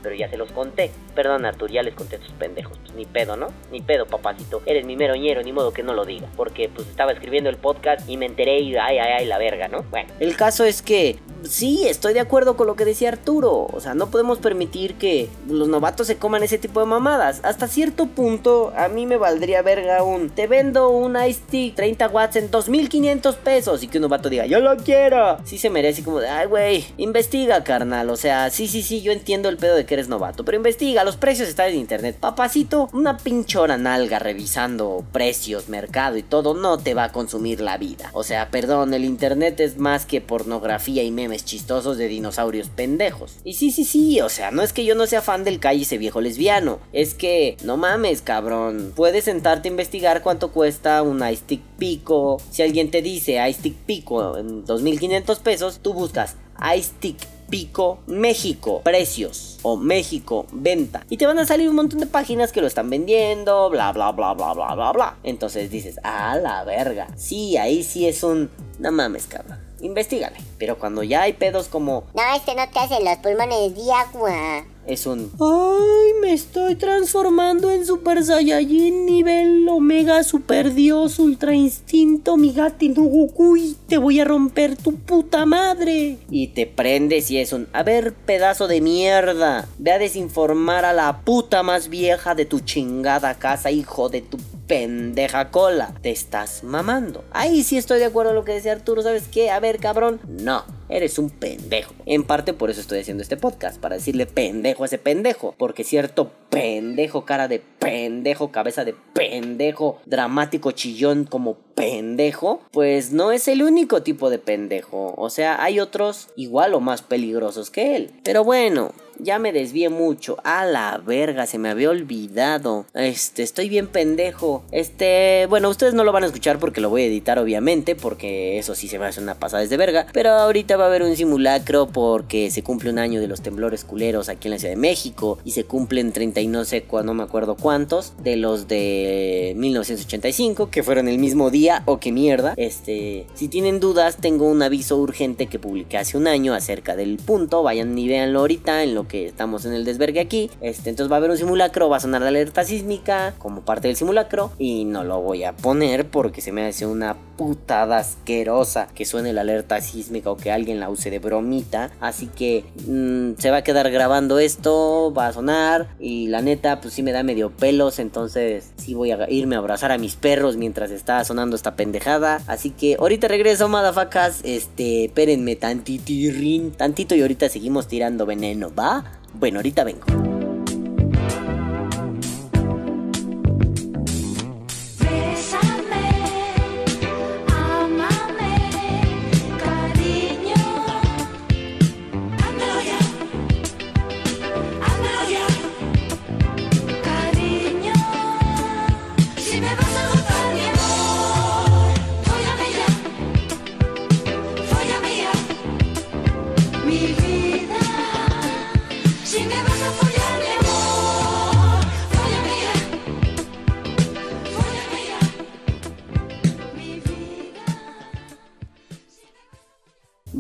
Pero 0.02 0.14
ya 0.14 0.28
se 0.28 0.36
los 0.36 0.52
conté. 0.52 0.90
Perdón, 1.14 1.44
Artur, 1.44 1.70
ya 1.70 1.82
les 1.82 1.94
conté 1.94 2.16
a 2.16 2.38
pendejos. 2.38 2.78
Pues 2.78 2.94
ni 2.94 3.06
pedo, 3.06 3.36
¿no? 3.36 3.48
Ni 3.72 3.80
pedo, 3.80 4.06
papacito. 4.06 4.62
Eres 4.66 4.84
mi 4.84 4.96
meroñero, 4.96 5.42
ni 5.42 5.52
modo 5.52 5.72
que 5.72 5.82
no 5.82 5.94
lo 5.94 6.04
diga. 6.04 6.28
Porque 6.36 6.68
pues 6.68 6.86
estaba 6.86 7.12
escribiendo 7.12 7.50
el 7.50 7.56
podcast 7.56 8.08
y 8.08 8.16
me 8.16 8.26
enteré 8.26 8.60
y 8.60 8.76
ay, 8.76 8.98
ay, 8.98 9.12
ay, 9.18 9.26
la 9.26 9.38
verga, 9.38 9.68
¿no? 9.68 9.82
Bueno, 9.90 10.12
el 10.20 10.36
caso 10.36 10.64
es 10.64 10.82
que 10.82 11.18
sí, 11.44 11.86
estoy 11.86 12.14
de 12.14 12.20
acuerdo 12.20 12.56
con 12.56 12.66
lo 12.66 12.76
que 12.76 12.84
decía 12.84 13.08
Arturo. 13.08 13.68
O 13.72 13.80
sea, 13.80 13.94
no 13.94 14.10
podemos 14.10 14.38
permitir 14.38 14.94
que 14.94 15.28
los 15.48 15.68
novatos 15.68 16.06
se 16.06 16.16
coman 16.16 16.42
ese 16.42 16.58
tipo 16.58 16.80
de 16.80 16.86
mamadas. 16.86 17.40
Hasta 17.42 17.68
cierto 17.68 18.06
punto, 18.06 18.72
a 18.76 18.88
mí 18.88 19.06
me 19.06 19.16
valdría 19.16 19.62
verga 19.62 20.02
un. 20.02 20.30
Te 20.30 20.46
vendo 20.46 20.90
un 20.90 21.16
Ice 21.16 21.40
Stick 21.46 21.74
30 21.74 22.08
watts 22.08 22.36
en 22.36 22.50
2500 22.50 23.36
pesos. 23.36 23.82
Y 23.82 23.88
que 23.88 23.98
un 23.98 24.02
novato 24.02 24.28
diga, 24.28 24.46
yo 24.46 24.60
lo 24.60 24.76
quiero. 24.76 25.38
Sí 25.44 25.58
se 25.58 25.70
merece 25.70 26.02
como 26.02 26.20
de, 26.20 26.28
ay, 26.28 26.46
güey, 26.46 26.84
investiga, 26.96 27.64
carnal. 27.64 28.10
O 28.10 28.16
sea, 28.16 28.50
sí, 28.50 28.68
sí, 28.68 28.82
sí, 28.82 29.02
yo 29.02 29.12
entiendo 29.12 29.48
el 29.48 29.56
pedo 29.56 29.74
de 29.74 29.86
que 29.86 29.94
eres 29.94 30.08
novato. 30.08 30.44
Pero 30.44 30.56
investiga, 30.56 31.04
los 31.04 31.16
precios 31.16 31.48
están 31.48 31.70
en 31.70 31.76
internet. 31.76 32.16
Papacito, 32.18 32.88
una 32.92 33.16
pinchora 33.16 33.76
nalga 33.76 34.18
revisando 34.18 35.04
precios, 35.12 35.68
mercado 35.68 36.16
y 36.16 36.22
todo, 36.22 36.54
no 36.54 36.78
te 36.78 36.94
va 36.94 37.04
a 37.04 37.12
consumir 37.12 37.60
la 37.60 37.78
vida. 37.78 38.10
O 38.12 38.22
sea, 38.22 38.50
perdón, 38.50 38.94
el 38.94 39.04
internet 39.04 39.60
es 39.60 39.78
más 39.78 40.06
que 40.06 40.20
pornografía 40.20 41.02
y 41.02 41.10
memes 41.10 41.27
chistosos 41.44 41.98
de 41.98 42.08
dinosaurios 42.08 42.68
pendejos. 42.68 43.36
Y 43.44 43.54
sí, 43.54 43.70
sí, 43.70 43.84
sí, 43.84 44.20
o 44.20 44.28
sea, 44.28 44.50
no 44.50 44.62
es 44.62 44.72
que 44.72 44.84
yo 44.84 44.94
no 44.94 45.06
sea 45.06 45.22
fan 45.22 45.44
del 45.44 45.60
ese 45.62 45.98
viejo 45.98 46.20
lesbiano. 46.20 46.78
Es 46.92 47.14
que, 47.14 47.56
no 47.64 47.76
mames, 47.76 48.22
cabrón. 48.22 48.92
Puedes 48.96 49.24
sentarte 49.24 49.68
a 49.68 49.70
investigar 49.70 50.22
cuánto 50.22 50.50
cuesta 50.52 51.02
un 51.02 51.18
ice 51.18 51.36
stick 51.36 51.62
pico. 51.78 52.40
Si 52.50 52.62
alguien 52.62 52.90
te 52.90 53.02
dice 53.02 53.38
ice 53.48 53.60
stick 53.60 53.74
pico 53.74 54.36
en 54.38 54.64
2500 54.64 55.38
pesos, 55.40 55.80
tú 55.82 55.92
buscas 55.92 56.36
ice 56.74 56.90
stick 56.96 57.38
Pico 57.48 58.00
México, 58.06 58.82
precios 58.82 59.58
o 59.62 59.76
México 59.76 60.46
venta. 60.52 61.04
Y 61.08 61.16
te 61.16 61.26
van 61.26 61.38
a 61.38 61.46
salir 61.46 61.68
un 61.68 61.76
montón 61.76 62.00
de 62.00 62.06
páginas 62.06 62.52
que 62.52 62.60
lo 62.60 62.66
están 62.66 62.90
vendiendo, 62.90 63.70
bla 63.70 63.92
bla 63.92 64.12
bla 64.12 64.34
bla 64.34 64.52
bla 64.52 64.74
bla 64.74 64.92
bla. 64.92 65.16
Entonces 65.22 65.70
dices, 65.70 65.98
a 66.02 66.36
la 66.36 66.64
verga. 66.64 67.08
Sí, 67.16 67.56
ahí 67.56 67.82
sí 67.82 68.06
es 68.06 68.22
un... 68.22 68.50
No 68.78 68.92
mames, 68.92 69.26
cabrón 69.26 69.67
investigale. 69.80 70.36
Pero 70.58 70.78
cuando 70.78 71.02
ya 71.02 71.22
hay 71.22 71.32
pedos 71.32 71.68
como... 71.68 72.04
No, 72.14 72.22
este 72.34 72.54
no 72.54 72.68
te 72.68 72.78
hace 72.78 73.02
los 73.02 73.16
pulmones 73.18 73.74
de 73.74 73.92
agua. 73.92 74.64
Es 74.88 75.04
un... 75.04 75.30
¡Ay! 75.38 76.18
Me 76.22 76.32
estoy 76.32 76.74
transformando 76.74 77.70
en 77.70 77.84
Super 77.84 78.24
Saiyajin 78.24 79.04
nivel 79.04 79.68
Omega 79.68 80.24
Super 80.24 80.72
Dios 80.72 81.18
Ultra 81.18 81.54
Instinto 81.54 82.38
Migati 82.38 82.88
no 82.88 83.02
Goku 83.02 83.58
y 83.58 83.76
te 83.86 83.98
voy 83.98 84.18
a 84.18 84.24
romper 84.24 84.76
tu 84.78 84.96
puta 84.96 85.44
madre. 85.44 86.16
Y 86.30 86.48
te 86.48 86.66
prendes 86.66 87.30
y 87.30 87.36
es 87.36 87.52
un... 87.52 87.68
A 87.74 87.82
ver, 87.82 88.14
pedazo 88.14 88.66
de 88.66 88.80
mierda. 88.80 89.68
Ve 89.78 89.92
a 89.92 89.98
desinformar 89.98 90.86
a 90.86 90.94
la 90.94 91.20
puta 91.20 91.62
más 91.62 91.90
vieja 91.90 92.34
de 92.34 92.46
tu 92.46 92.60
chingada 92.60 93.34
casa, 93.34 93.70
hijo 93.70 94.08
de 94.08 94.22
tu 94.22 94.38
pendeja 94.66 95.50
cola. 95.50 95.92
Te 96.00 96.10
estás 96.10 96.64
mamando. 96.64 97.24
Ahí 97.32 97.62
sí 97.62 97.76
estoy 97.76 97.98
de 97.98 98.06
acuerdo 98.06 98.30
con 98.30 98.36
lo 98.36 98.44
que 98.44 98.52
decía 98.52 98.72
Arturo. 98.72 99.02
¿Sabes 99.02 99.28
qué? 99.28 99.50
A 99.50 99.60
ver, 99.60 99.80
cabrón. 99.80 100.18
No. 100.26 100.77
Eres 100.88 101.18
un 101.18 101.30
pendejo. 101.30 101.94
En 102.06 102.24
parte 102.24 102.52
por 102.52 102.70
eso 102.70 102.80
estoy 102.80 103.00
haciendo 103.00 103.22
este 103.22 103.36
podcast. 103.36 103.78
Para 103.78 103.96
decirle 103.96 104.26
pendejo 104.26 104.82
a 104.82 104.86
ese 104.86 104.98
pendejo. 104.98 105.54
Porque 105.58 105.84
cierto 105.84 106.30
pendejo, 106.50 107.24
cara 107.24 107.48
de 107.48 107.60
pendejo, 107.78 108.50
cabeza 108.50 108.84
de 108.84 108.94
pendejo, 109.14 110.00
dramático 110.06 110.72
chillón 110.72 111.24
como 111.24 111.56
pendejo, 111.74 112.60
pues 112.72 113.12
no 113.12 113.30
es 113.30 113.46
el 113.48 113.62
único 113.62 114.02
tipo 114.02 114.30
de 114.30 114.38
pendejo. 114.38 115.14
O 115.16 115.30
sea, 115.30 115.62
hay 115.62 115.78
otros 115.78 116.28
igual 116.36 116.74
o 116.74 116.80
más 116.80 117.02
peligrosos 117.02 117.70
que 117.70 117.96
él. 117.96 118.10
Pero 118.24 118.44
bueno, 118.44 118.92
ya 119.18 119.38
me 119.38 119.52
desvié 119.52 119.88
mucho. 119.88 120.36
A 120.44 120.64
la 120.64 121.00
verga, 121.04 121.46
se 121.46 121.58
me 121.58 121.68
había 121.68 121.90
olvidado. 121.90 122.86
Este, 122.94 123.42
estoy 123.42 123.68
bien 123.68 123.86
pendejo. 123.86 124.62
Este, 124.70 125.46
bueno, 125.48 125.68
ustedes 125.68 125.94
no 125.94 126.04
lo 126.04 126.12
van 126.12 126.24
a 126.24 126.26
escuchar 126.26 126.58
porque 126.58 126.80
lo 126.80 126.90
voy 126.90 127.02
a 127.02 127.06
editar, 127.06 127.38
obviamente. 127.38 127.96
Porque 127.96 128.58
eso 128.58 128.74
sí 128.74 128.88
se 128.88 128.98
me 128.98 129.06
hace 129.06 129.20
una 129.20 129.34
pasada 129.34 129.62
desde 129.62 129.76
verga. 129.76 130.06
Pero 130.12 130.30
ahorita 130.30 130.76
va 130.76 130.84
a 130.84 130.88
haber 130.88 131.02
un 131.02 131.16
simulacro 131.16 131.86
porque 131.88 132.50
se 132.50 132.62
cumple 132.62 132.90
un 132.90 132.98
año 132.98 133.20
de 133.20 133.28
los 133.28 133.40
temblores 133.40 133.84
culeros 133.84 134.28
aquí 134.28 134.48
en 134.48 134.52
la 134.52 134.58
Ciudad 134.58 134.74
de 134.74 134.80
México. 134.80 135.38
Y 135.44 135.52
se 135.52 135.64
cumplen 135.64 136.12
30 136.12 136.40
y 136.40 136.46
no 136.46 136.64
sé 136.64 136.84
me 137.14 137.22
acuerdo 137.22 137.56
cuántos. 137.56 138.12
De 138.22 138.36
los 138.36 138.68
de 138.68 139.54
1985, 139.56 140.70
que 140.70 140.82
fueron 140.82 141.08
el 141.08 141.18
mismo 141.18 141.50
día. 141.50 141.82
O 141.86 141.98
qué 141.98 142.12
mierda. 142.12 142.54
Este, 142.56 143.26
si 143.34 143.48
tienen 143.48 143.80
dudas, 143.80 144.18
tengo 144.18 144.46
un 144.46 144.62
aviso 144.62 144.96
urgente 144.96 145.46
que 145.46 145.58
publiqué 145.58 145.98
hace 145.98 146.16
un 146.16 146.26
año 146.26 146.54
acerca 146.54 146.96
del 146.96 147.16
punto. 147.16 147.62
Vayan 147.62 147.96
y 147.98 148.08
véanlo 148.08 148.40
ahorita 148.40 148.82
en 148.82 148.94
lo 148.94 149.07
que 149.08 149.26
estamos 149.26 149.64
en 149.64 149.72
el 149.72 149.84
desvergue 149.84 150.20
aquí. 150.20 150.50
Este, 150.60 150.90
entonces 150.90 151.10
va 151.10 151.16
a 151.16 151.18
haber 151.18 151.30
un 151.30 151.38
simulacro, 151.38 151.88
va 151.88 151.96
a 151.96 152.00
sonar 152.00 152.22
la 152.22 152.28
alerta 152.28 152.64
sísmica 152.64 153.34
como 153.38 153.62
parte 153.62 153.88
del 153.88 153.96
simulacro 153.96 154.52
y 154.58 154.84
no 154.84 155.04
lo 155.04 155.20
voy 155.20 155.44
a 155.44 155.56
poner 155.56 156.06
porque 156.08 156.40
se 156.40 156.52
me 156.52 156.66
hace 156.66 156.86
una 156.86 157.16
putada 157.36 157.98
asquerosa 157.98 158.88
que 158.94 159.04
suene 159.04 159.32
la 159.32 159.42
alerta 159.42 159.80
sísmica 159.80 160.30
o 160.30 160.36
que 160.36 160.50
alguien 160.50 160.80
la 160.80 160.90
use 160.90 161.10
de 161.10 161.18
bromita. 161.18 161.90
Así 162.00 162.26
que 162.26 162.64
mm, 162.86 163.40
se 163.40 163.50
va 163.50 163.58
a 163.58 163.64
quedar 163.64 163.90
grabando 163.90 164.38
esto, 164.38 165.12
va 165.16 165.28
a 165.28 165.32
sonar 165.32 165.88
y 165.98 166.26
la 166.28 166.42
neta 166.42 166.80
pues 166.80 166.94
sí 166.94 167.02
me 167.02 167.12
da 167.12 167.22
medio 167.22 167.50
pelos, 167.50 167.98
entonces 167.98 168.72
sí 168.76 168.94
voy 168.94 169.12
a 169.12 169.30
irme 169.30 169.56
a 169.56 169.58
abrazar 169.58 169.92
a 169.92 169.98
mis 169.98 170.16
perros 170.16 170.56
mientras 170.56 170.90
está 170.90 171.24
sonando 171.24 171.56
esta 171.56 171.76
pendejada. 171.76 172.42
Así 172.46 172.70
que 172.70 172.96
ahorita 172.98 173.28
regreso, 173.28 173.68
madafacas, 173.68 174.40
este, 174.42 175.06
espérenme 175.06 175.56
tantitirrin, 175.56 176.72
tantito 176.72 177.14
y 177.14 177.22
ahorita 177.22 177.48
seguimos 177.48 177.86
tirando 177.86 178.26
veneno, 178.26 178.72
¿va? 178.74 178.97
Bueno, 179.34 179.58
ahorita 179.58 179.84
vengo. 179.84 180.27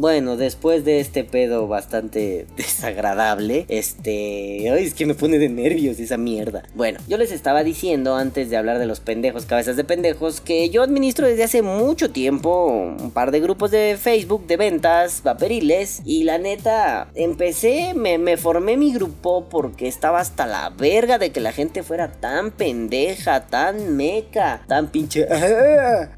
Bueno, 0.00 0.36
después 0.36 0.84
de 0.84 1.00
este 1.00 1.24
pedo 1.24 1.66
bastante 1.66 2.46
desagradable, 2.78 3.66
este... 3.68 4.70
Ay, 4.70 4.84
es 4.84 4.94
que 4.94 5.04
me 5.04 5.14
pone 5.14 5.38
de 5.38 5.48
nervios 5.48 5.98
esa 5.98 6.16
mierda. 6.16 6.62
Bueno, 6.74 7.00
yo 7.08 7.16
les 7.16 7.32
estaba 7.32 7.64
diciendo 7.64 8.14
antes 8.14 8.50
de 8.50 8.56
hablar 8.56 8.78
de 8.78 8.86
los 8.86 9.00
pendejos, 9.00 9.46
cabezas 9.46 9.76
de 9.76 9.84
pendejos, 9.84 10.40
que 10.40 10.70
yo 10.70 10.82
administro 10.82 11.26
desde 11.26 11.44
hace 11.44 11.62
mucho 11.62 12.10
tiempo 12.10 12.66
un 12.98 13.10
par 13.10 13.32
de 13.32 13.40
grupos 13.40 13.72
de 13.72 13.98
Facebook 14.00 14.46
de 14.46 14.56
ventas 14.56 15.22
vaporiles 15.24 16.02
y 16.04 16.24
la 16.24 16.38
neta, 16.38 17.08
empecé, 17.14 17.94
me, 17.94 18.16
me 18.16 18.36
formé 18.36 18.76
mi 18.76 18.92
grupo 18.92 19.48
porque 19.50 19.88
estaba 19.88 20.20
hasta 20.20 20.46
la 20.46 20.70
verga 20.70 21.18
de 21.18 21.32
que 21.32 21.40
la 21.40 21.52
gente 21.52 21.82
fuera 21.82 22.12
tan 22.12 22.52
pendeja, 22.52 23.46
tan 23.46 23.96
meca, 23.96 24.62
tan 24.68 24.88
pinche... 24.88 25.26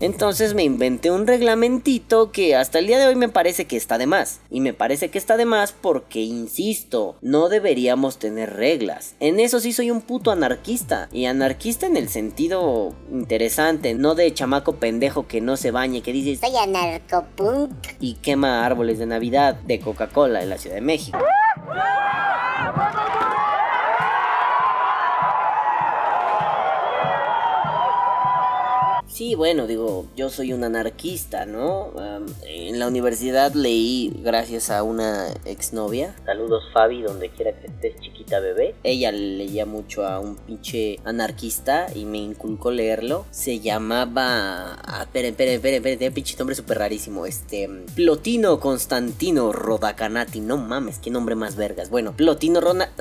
Entonces 0.01 0.55
me 0.55 0.65
inventé 0.65 1.11
un 1.11 1.27
reglamentito 1.27 2.33
que 2.33 2.55
hasta 2.55 2.79
el 2.79 2.87
día 2.87 2.99
de 2.99 3.07
hoy 3.07 3.17
me 3.17 3.29
parece 3.29 3.65
que 3.65 3.77
está 3.77 3.97
de 3.97 4.07
más. 4.07 4.41
Y 4.51 4.61
me 4.61 4.75
parece 4.75 5.09
que 5.09 5.19
está 5.19 5.37
de 5.37 5.47
más 5.47 5.73
porque, 5.73 6.21
insisto, 6.51 7.17
no 7.23 7.49
deberíamos 7.49 8.19
tener 8.19 8.55
reglas. 8.55 9.15
En 9.21 9.39
eso 9.39 9.61
sí 9.61 9.73
soy 9.73 9.91
un 9.93 10.01
puto 10.01 10.33
anarquista. 10.33 11.09
Y 11.13 11.27
anarquista 11.27 11.87
en 11.87 11.97
el 11.97 12.09
sentido 12.09 12.93
interesante, 13.13 13.95
no 13.95 14.17
de 14.17 14.35
chamaco 14.35 14.77
pendejo 14.77 15.29
que 15.29 15.41
no 15.41 15.57
se 15.57 15.71
bañe, 15.71 16.03
que 16.03 16.13
dice... 16.13 16.45
Soy 16.45 16.57
anarcopunk. 16.57 17.73
Y 18.01 18.15
quema 18.15 18.67
árboles 18.67 18.99
de 18.99 19.07
Navidad 19.07 19.55
de 19.55 19.79
Coca-Cola 19.79 20.43
en 20.43 20.51
la 20.51 20.59
Ciudad 20.59 20.75
de 20.75 20.81
México. 20.81 21.19
Sí, 29.11 29.35
bueno, 29.35 29.67
digo, 29.67 30.07
yo 30.15 30.31
soy 30.31 30.53
un 30.53 30.63
anarquista, 30.63 31.45
¿no? 31.45 31.93
en 32.47 32.79
la 32.79 32.87
universidad 32.87 33.53
leí, 33.55 34.13
gracias 34.23 34.71
a 34.71 34.85
una 34.85 35.27
exnovia, 35.45 36.15
saludos 36.25 36.63
Fabi, 36.73 37.03
donde 37.03 37.29
quiera 37.31 37.53
que 37.59 37.67
estés 37.67 38.01
chiquita 38.01 38.20
Bebé. 38.39 38.75
Ella 38.85 39.11
leía 39.11 39.67
mucho 39.67 40.07
a 40.07 40.21
un 40.21 40.37
pinche 40.37 41.01
anarquista 41.05 41.89
y 41.95 42.05
me 42.05 42.19
inculcó 42.19 42.71
leerlo. 42.71 43.27
Se 43.31 43.59
llamaba. 43.59 44.79
Ah, 44.85 45.03
esperen, 45.03 45.31
esperen, 45.33 45.55
esperen, 45.55 45.77
esperen, 45.77 45.99
tiene 45.99 46.15
pinche 46.15 46.37
nombre 46.39 46.55
súper 46.55 46.79
rarísimo. 46.79 47.27
Este. 47.27 47.69
Plotino 47.95 48.61
Constantino 48.61 49.53
Rodacanati. 49.53 50.41
No 50.41 50.59
mames, 50.59 50.99
qué 50.99 51.11
nombre 51.11 51.35
más 51.35 51.57
vergas. 51.57 51.91
Bueno, 51.91 52.15
Plotino 52.17 52.61
Rona. 52.61 52.93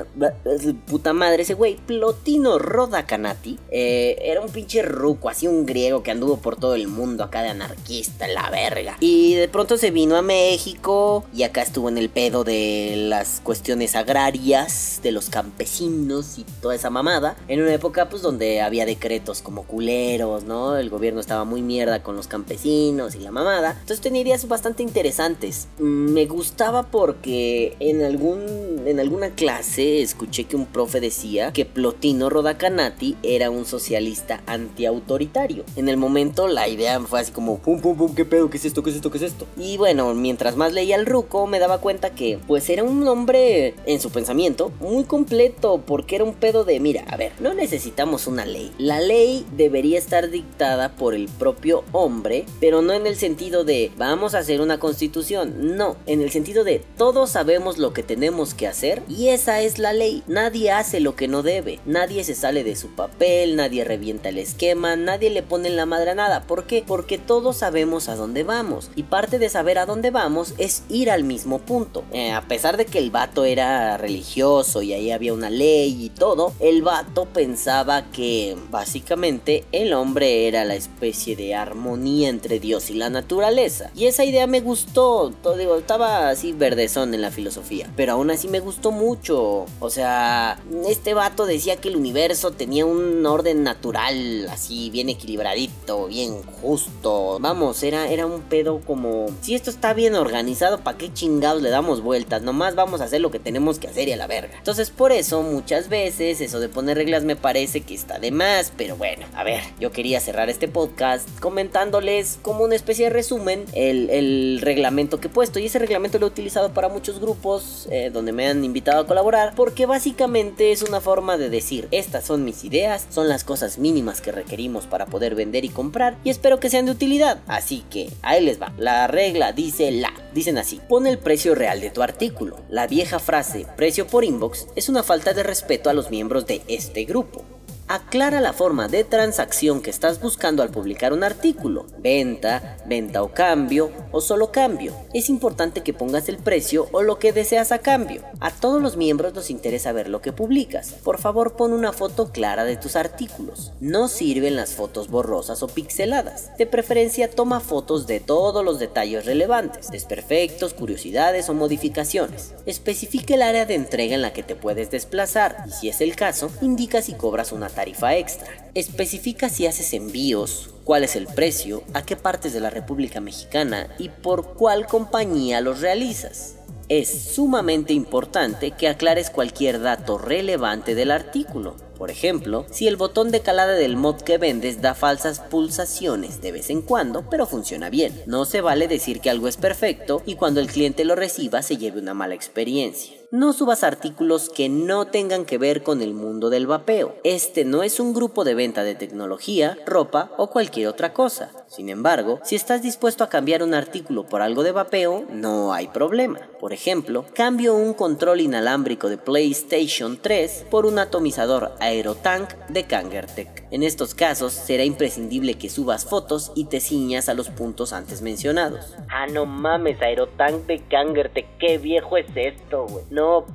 Puta 0.86 1.12
madre, 1.12 1.42
ese 1.42 1.54
güey. 1.54 1.76
Plotino 1.76 2.58
Rodacanati. 2.58 3.58
Eh, 3.70 4.16
era 4.22 4.40
un 4.40 4.48
pinche 4.50 4.82
ruco, 4.82 5.28
así 5.28 5.46
un 5.46 5.66
griego 5.66 6.02
que 6.02 6.10
anduvo 6.10 6.38
por 6.38 6.56
todo 6.56 6.74
el 6.74 6.88
mundo 6.88 7.24
acá 7.24 7.42
de 7.42 7.50
anarquista, 7.50 8.26
la 8.28 8.48
verga. 8.50 8.96
Y 9.00 9.34
de 9.34 9.48
pronto 9.48 9.76
se 9.76 9.90
vino 9.90 10.16
a 10.16 10.22
México 10.22 11.24
y 11.34 11.42
acá 11.42 11.62
estuvo 11.62 11.88
en 11.88 11.98
el 11.98 12.08
pedo 12.08 12.44
de 12.44 12.94
las 12.96 13.40
cuestiones 13.40 13.96
agrarias, 13.96 15.00
de 15.02 15.12
los 15.12 15.19
campesinos 15.28 16.38
y 16.38 16.44
toda 16.62 16.74
esa 16.74 16.88
mamada. 16.90 17.36
En 17.48 17.60
una 17.60 17.74
época 17.74 18.08
pues 18.08 18.22
donde 18.22 18.60
había 18.60 18.86
decretos 18.86 19.42
como 19.42 19.64
culeros, 19.64 20.44
¿no? 20.44 20.76
El 20.76 20.88
gobierno 20.90 21.20
estaba 21.20 21.44
muy 21.44 21.62
mierda 21.62 22.02
con 22.02 22.16
los 22.16 22.28
campesinos 22.28 23.14
y 23.14 23.18
la 23.18 23.30
mamada. 23.30 23.72
Entonces 23.72 24.00
tenía 24.00 24.22
ideas 24.22 24.46
bastante 24.48 24.82
interesantes. 24.82 25.68
Mm, 25.78 26.10
Me 26.12 26.26
gustaba 26.26 26.84
porque 26.90 27.76
en 27.80 28.02
algún 28.02 28.82
en 28.86 29.00
alguna 29.00 29.30
clase 29.30 30.00
escuché 30.00 30.44
que 30.44 30.56
un 30.56 30.66
profe 30.66 31.00
decía 31.00 31.52
que 31.52 31.66
Plotino 31.66 32.30
Rodacanati 32.30 33.16
era 33.22 33.50
un 33.50 33.64
socialista 33.66 34.42
antiautoritario. 34.46 35.64
En 35.76 35.88
el 35.88 35.96
momento 35.96 36.48
la 36.48 36.68
idea 36.68 36.98
fue 37.00 37.20
así 37.20 37.32
como 37.32 37.58
pum 37.58 37.80
pum 37.80 37.96
pum 37.96 38.14
qué 38.14 38.24
pedo, 38.24 38.50
qué 38.50 38.56
es 38.56 38.64
esto, 38.64 38.82
qué 38.82 38.90
es 38.90 38.96
esto, 38.96 39.10
qué 39.10 39.18
es 39.18 39.24
esto. 39.24 39.46
Y 39.56 39.76
bueno, 39.76 40.14
mientras 40.14 40.56
más 40.56 40.72
leía 40.72 40.96
el 40.96 41.06
ruco 41.06 41.46
me 41.46 41.58
daba 41.58 41.78
cuenta 41.78 42.10
que 42.10 42.38
pues 42.46 42.68
era 42.70 42.82
un 42.82 43.06
hombre 43.06 43.74
en 43.86 44.00
su 44.00 44.10
pensamiento 44.10 44.72
muy 44.80 44.99
completo 45.04 45.82
porque 45.86 46.16
era 46.16 46.24
un 46.24 46.34
pedo 46.34 46.64
de 46.64 46.80
mira, 46.80 47.04
a 47.08 47.16
ver, 47.16 47.32
no 47.40 47.54
necesitamos 47.54 48.26
una 48.26 48.44
ley. 48.44 48.72
La 48.78 49.00
ley 49.00 49.46
debería 49.56 49.98
estar 49.98 50.30
dictada 50.30 50.96
por 50.96 51.14
el 51.14 51.28
propio 51.28 51.84
hombre, 51.92 52.46
pero 52.60 52.82
no 52.82 52.92
en 52.92 53.06
el 53.06 53.16
sentido 53.16 53.64
de 53.64 53.92
vamos 53.96 54.34
a 54.34 54.38
hacer 54.38 54.60
una 54.60 54.78
constitución, 54.78 55.76
no, 55.76 55.96
en 56.06 56.20
el 56.20 56.30
sentido 56.30 56.64
de 56.64 56.82
todos 56.96 57.30
sabemos 57.30 57.78
lo 57.78 57.92
que 57.92 58.02
tenemos 58.02 58.54
que 58.54 58.66
hacer 58.66 59.02
y 59.08 59.28
esa 59.28 59.60
es 59.60 59.78
la 59.78 59.92
ley. 59.92 60.22
Nadie 60.26 60.70
hace 60.70 61.00
lo 61.00 61.16
que 61.16 61.28
no 61.28 61.42
debe, 61.42 61.80
nadie 61.86 62.24
se 62.24 62.34
sale 62.34 62.64
de 62.64 62.76
su 62.76 62.88
papel, 62.88 63.56
nadie 63.56 63.84
revienta 63.84 64.30
el 64.30 64.38
esquema, 64.38 64.96
nadie 64.96 65.30
le 65.30 65.42
pone 65.42 65.68
en 65.68 65.76
la 65.76 65.86
madre 65.86 66.10
a 66.10 66.14
nada. 66.14 66.42
¿Por 66.42 66.64
qué? 66.64 66.84
Porque 66.86 67.18
todos 67.18 67.58
sabemos 67.58 68.08
a 68.08 68.16
dónde 68.16 68.42
vamos 68.42 68.90
y 68.96 69.04
parte 69.04 69.38
de 69.38 69.48
saber 69.48 69.78
a 69.78 69.86
dónde 69.86 70.10
vamos 70.10 70.54
es 70.58 70.82
ir 70.88 71.10
al 71.10 71.24
mismo 71.24 71.58
punto. 71.58 72.04
Eh, 72.12 72.32
a 72.32 72.42
pesar 72.42 72.76
de 72.76 72.86
que 72.86 72.98
el 72.98 73.10
vato 73.10 73.44
era 73.44 73.96
religioso 73.96 74.82
y 74.82 74.89
ahí 74.92 75.10
había 75.10 75.32
una 75.32 75.50
ley 75.50 76.04
y 76.04 76.10
todo, 76.10 76.52
el 76.60 76.82
vato 76.82 77.26
pensaba 77.26 78.10
que 78.10 78.56
básicamente 78.70 79.64
el 79.72 79.92
hombre 79.92 80.48
era 80.48 80.64
la 80.64 80.74
especie 80.74 81.36
de 81.36 81.54
armonía 81.54 82.28
entre 82.28 82.60
Dios 82.60 82.90
y 82.90 82.94
la 82.94 83.10
naturaleza. 83.10 83.90
Y 83.94 84.06
esa 84.06 84.24
idea 84.24 84.46
me 84.46 84.60
gustó, 84.60 85.32
todo, 85.42 85.56
digo, 85.56 85.76
estaba 85.76 86.28
así 86.28 86.52
verdezón 86.52 87.14
en 87.14 87.22
la 87.22 87.30
filosofía, 87.30 87.90
pero 87.96 88.12
aún 88.12 88.30
así 88.30 88.48
me 88.48 88.60
gustó 88.60 88.90
mucho. 88.90 89.66
O 89.80 89.90
sea, 89.90 90.60
este 90.88 91.14
vato 91.14 91.46
decía 91.46 91.76
que 91.76 91.88
el 91.88 91.96
universo 91.96 92.52
tenía 92.52 92.86
un 92.86 93.24
orden 93.26 93.62
natural, 93.62 94.48
así 94.48 94.90
bien 94.90 95.08
equilibradito, 95.08 96.06
bien 96.06 96.42
justo. 96.62 97.38
Vamos, 97.40 97.82
era, 97.82 98.08
era 98.08 98.26
un 98.26 98.42
pedo 98.42 98.80
como, 98.80 99.26
si 99.42 99.54
esto 99.54 99.70
está 99.70 99.94
bien 99.94 100.14
organizado, 100.14 100.78
¿para 100.80 100.98
qué 100.98 101.12
chingados 101.12 101.62
le 101.62 101.70
damos 101.70 102.02
vueltas? 102.02 102.42
Nomás 102.42 102.74
vamos 102.74 103.00
a 103.00 103.04
hacer 103.04 103.20
lo 103.20 103.30
que 103.30 103.38
tenemos 103.38 103.78
que 103.78 103.88
hacer 103.88 104.08
y 104.08 104.12
a 104.12 104.16
la 104.16 104.26
verga. 104.26 104.56
Entonces 104.58 104.79
por 104.88 105.12
eso 105.12 105.42
muchas 105.42 105.90
veces 105.90 106.40
eso 106.40 106.58
de 106.58 106.70
poner 106.70 106.96
reglas 106.96 107.24
me 107.24 107.36
parece 107.36 107.82
que 107.82 107.92
está 107.94 108.18
de 108.18 108.30
más, 108.30 108.72
pero 108.74 108.96
bueno, 108.96 109.26
a 109.34 109.44
ver, 109.44 109.60
yo 109.78 109.92
quería 109.92 110.20
cerrar 110.20 110.48
este 110.48 110.68
podcast 110.68 111.28
comentándoles 111.40 112.38
como 112.40 112.64
una 112.64 112.76
especie 112.76 113.04
de 113.04 113.10
resumen 113.10 113.66
el, 113.74 114.60
reglamento 114.62 115.20
que 115.20 115.26
he 115.26 115.30
puesto 115.30 115.58
y 115.58 115.66
ese 115.66 115.78
reglamento 115.78 116.18
lo 116.18 116.26
he 116.26 116.30
utilizado 116.30 116.72
para 116.72 116.88
muchos 116.88 117.20
grupos 117.20 117.88
eh, 117.90 118.10
donde 118.10 118.32
me 118.32 118.46
han 118.46 118.64
invitado 118.64 119.00
a 119.00 119.06
colaborar 119.06 119.52
porque 119.54 119.84
básicamente 119.84 120.72
es 120.72 120.82
una 120.82 121.00
forma 121.00 121.36
de 121.36 121.50
decir 121.50 121.88
estas 121.90 122.24
son 122.24 122.44
mis 122.44 122.64
ideas, 122.64 123.06
son 123.10 123.28
las 123.28 123.44
cosas 123.44 123.78
mínimas 123.78 124.20
que 124.20 124.32
requerimos 124.32 124.86
para 124.86 125.06
poder 125.06 125.34
vender 125.34 125.64
y 125.64 125.68
comprar 125.68 126.16
y 126.24 126.30
espero 126.30 126.60
que 126.60 126.70
sean 126.70 126.86
de 126.86 126.92
utilidad. 126.92 127.40
Así 127.46 127.84
que 127.90 128.10
ahí 128.22 128.44
les 128.44 128.60
va. 128.60 128.72
La 128.78 129.06
regla 129.06 129.52
dice 129.52 129.90
la. 129.90 130.12
Dicen 130.32 130.58
así, 130.58 130.80
pon 130.88 131.08
el 131.08 131.18
precio 131.18 131.56
real 131.56 131.80
de 131.80 131.90
tu 131.90 132.02
artículo. 132.02 132.58
La 132.68 132.86
vieja 132.86 133.18
frase 133.18 133.66
precio 133.76 134.06
por 134.06 134.24
inbox 134.24 134.66
es 134.76 134.88
una 134.88 135.02
falta 135.02 135.32
de 135.32 135.42
respeto 135.42 135.90
a 135.90 135.92
los 135.92 136.10
miembros 136.10 136.46
de 136.46 136.62
este 136.68 137.04
grupo. 137.04 137.44
Aclara 137.92 138.40
la 138.40 138.52
forma 138.52 138.86
de 138.86 139.02
transacción 139.02 139.82
que 139.82 139.90
estás 139.90 140.20
buscando 140.20 140.62
al 140.62 140.70
publicar 140.70 141.12
un 141.12 141.24
artículo. 141.24 141.86
Venta, 141.98 142.76
venta 142.86 143.20
o 143.20 143.32
cambio, 143.32 143.90
o 144.12 144.20
solo 144.20 144.52
cambio. 144.52 144.94
Es 145.12 145.28
importante 145.28 145.82
que 145.82 145.92
pongas 145.92 146.28
el 146.28 146.36
precio 146.36 146.86
o 146.92 147.02
lo 147.02 147.18
que 147.18 147.32
deseas 147.32 147.72
a 147.72 147.80
cambio. 147.80 148.22
A 148.38 148.52
todos 148.52 148.80
los 148.80 148.96
miembros 148.96 149.34
nos 149.34 149.50
interesa 149.50 149.90
ver 149.90 150.08
lo 150.08 150.22
que 150.22 150.32
publicas. 150.32 150.92
Por 151.02 151.18
favor 151.18 151.56
pon 151.56 151.72
una 151.72 151.92
foto 151.92 152.30
clara 152.30 152.62
de 152.62 152.76
tus 152.76 152.94
artículos. 152.94 153.72
No 153.80 154.06
sirven 154.06 154.54
las 154.54 154.74
fotos 154.74 155.08
borrosas 155.08 155.60
o 155.64 155.66
pixeladas. 155.66 156.56
De 156.58 156.66
preferencia 156.66 157.28
toma 157.28 157.58
fotos 157.58 158.06
de 158.06 158.20
todos 158.20 158.64
los 158.64 158.78
detalles 158.78 159.26
relevantes, 159.26 159.90
desperfectos, 159.90 160.74
curiosidades 160.74 161.48
o 161.48 161.54
modificaciones. 161.54 162.54
Especifica 162.66 163.34
el 163.34 163.42
área 163.42 163.66
de 163.66 163.74
entrega 163.74 164.14
en 164.14 164.22
la 164.22 164.32
que 164.32 164.44
te 164.44 164.54
puedes 164.54 164.92
desplazar 164.92 165.64
y 165.66 165.72
si 165.72 165.88
es 165.88 166.00
el 166.00 166.14
caso, 166.14 166.52
indica 166.62 167.02
si 167.02 167.14
cobras 167.14 167.50
una 167.50 167.68
tarifa 167.80 168.14
extra. 168.14 168.46
Especifica 168.74 169.48
si 169.48 169.66
haces 169.66 169.94
envíos, 169.94 170.68
cuál 170.84 171.02
es 171.02 171.16
el 171.16 171.26
precio, 171.26 171.82
a 171.94 172.02
qué 172.02 172.14
partes 172.14 172.52
de 172.52 172.60
la 172.60 172.68
República 172.68 173.22
Mexicana 173.22 173.88
y 173.98 174.10
por 174.10 174.52
cuál 174.52 174.86
compañía 174.86 175.62
los 175.62 175.80
realizas. 175.80 176.56
Es 176.90 177.08
sumamente 177.08 177.94
importante 177.94 178.72
que 178.72 178.88
aclares 178.88 179.30
cualquier 179.30 179.80
dato 179.80 180.18
relevante 180.18 180.94
del 180.94 181.10
artículo. 181.10 181.76
Por 181.96 182.10
ejemplo, 182.10 182.66
si 182.70 182.86
el 182.86 182.96
botón 182.96 183.30
de 183.30 183.40
calada 183.40 183.72
del 183.72 183.96
mod 183.96 184.16
que 184.20 184.36
vendes 184.36 184.82
da 184.82 184.94
falsas 184.94 185.40
pulsaciones 185.40 186.42
de 186.42 186.52
vez 186.52 186.68
en 186.68 186.82
cuando, 186.82 187.30
pero 187.30 187.46
funciona 187.46 187.88
bien. 187.88 188.12
No 188.26 188.44
se 188.44 188.60
vale 188.60 188.88
decir 188.88 189.20
que 189.20 189.30
algo 189.30 189.48
es 189.48 189.56
perfecto 189.56 190.22
y 190.26 190.34
cuando 190.34 190.60
el 190.60 190.66
cliente 190.66 191.06
lo 191.06 191.14
reciba 191.14 191.62
se 191.62 191.78
lleve 191.78 192.00
una 192.00 192.12
mala 192.12 192.34
experiencia. 192.34 193.19
No 193.32 193.52
subas 193.52 193.84
artículos 193.84 194.48
que 194.48 194.68
no 194.68 195.06
tengan 195.06 195.44
que 195.44 195.56
ver 195.56 195.84
con 195.84 196.02
el 196.02 196.14
mundo 196.14 196.50
del 196.50 196.66
vapeo. 196.66 197.14
Este 197.22 197.64
no 197.64 197.84
es 197.84 198.00
un 198.00 198.12
grupo 198.12 198.42
de 198.42 198.54
venta 198.54 198.82
de 198.82 198.96
tecnología, 198.96 199.78
ropa 199.86 200.32
o 200.36 200.50
cualquier 200.50 200.88
otra 200.88 201.12
cosa. 201.12 201.52
Sin 201.68 201.90
embargo, 201.90 202.40
si 202.42 202.56
estás 202.56 202.82
dispuesto 202.82 203.22
a 203.22 203.28
cambiar 203.28 203.62
un 203.62 203.72
artículo 203.72 204.26
por 204.26 204.42
algo 204.42 204.64
de 204.64 204.72
vapeo, 204.72 205.26
no 205.30 205.72
hay 205.72 205.86
problema. 205.86 206.40
Por 206.58 206.72
ejemplo, 206.72 207.24
cambio 207.32 207.76
un 207.76 207.94
control 207.94 208.40
inalámbrico 208.40 209.08
de 209.08 209.16
PlayStation 209.16 210.18
3 210.20 210.66
por 210.68 210.84
un 210.84 210.98
atomizador 210.98 211.70
Aerotank 211.78 212.52
de 212.68 212.82
Kangertech. 212.82 213.68
En 213.70 213.84
estos 213.84 214.16
casos 214.16 214.52
será 214.52 214.82
imprescindible 214.82 215.54
que 215.54 215.70
subas 215.70 216.04
fotos 216.04 216.50
y 216.56 216.64
te 216.64 216.80
ciñas 216.80 217.28
a 217.28 217.34
los 217.34 217.48
puntos 217.48 217.92
antes 217.92 218.22
mencionados. 218.22 218.96
Ah, 219.08 219.28
no 219.28 219.46
mames, 219.46 220.02
Aerotank 220.02 220.66
de 220.66 220.80
Kangertech, 220.88 221.46
qué 221.60 221.78
viejo 221.78 222.16
es 222.16 222.26
esto, 222.34 222.86
güey. 222.88 223.04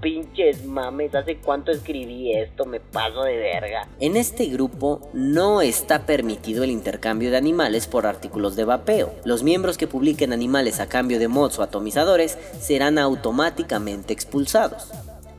Pinches 0.01 0.65
mames, 0.65 1.13
¿hace 1.15 1.37
cuánto 1.37 1.71
escribí 1.71 2.33
esto? 2.33 2.65
Me 2.65 2.79
paso 2.79 3.23
de 3.23 3.37
verga. 3.37 3.87
En 3.99 4.17
este 4.17 4.45
grupo 4.45 5.09
no 5.13 5.61
está 5.61 6.05
permitido 6.05 6.63
el 6.63 6.71
intercambio 6.71 7.31
de 7.31 7.37
animales 7.37 7.87
por 7.87 8.05
artículos 8.05 8.55
de 8.55 8.65
vapeo. 8.65 9.13
Los 9.23 9.43
miembros 9.43 9.77
que 9.77 9.87
publiquen 9.87 10.33
animales 10.33 10.79
a 10.79 10.87
cambio 10.87 11.19
de 11.19 11.27
mods 11.27 11.59
o 11.59 11.63
atomizadores 11.63 12.37
serán 12.59 12.97
automáticamente 12.97 14.13
expulsados. 14.13 14.91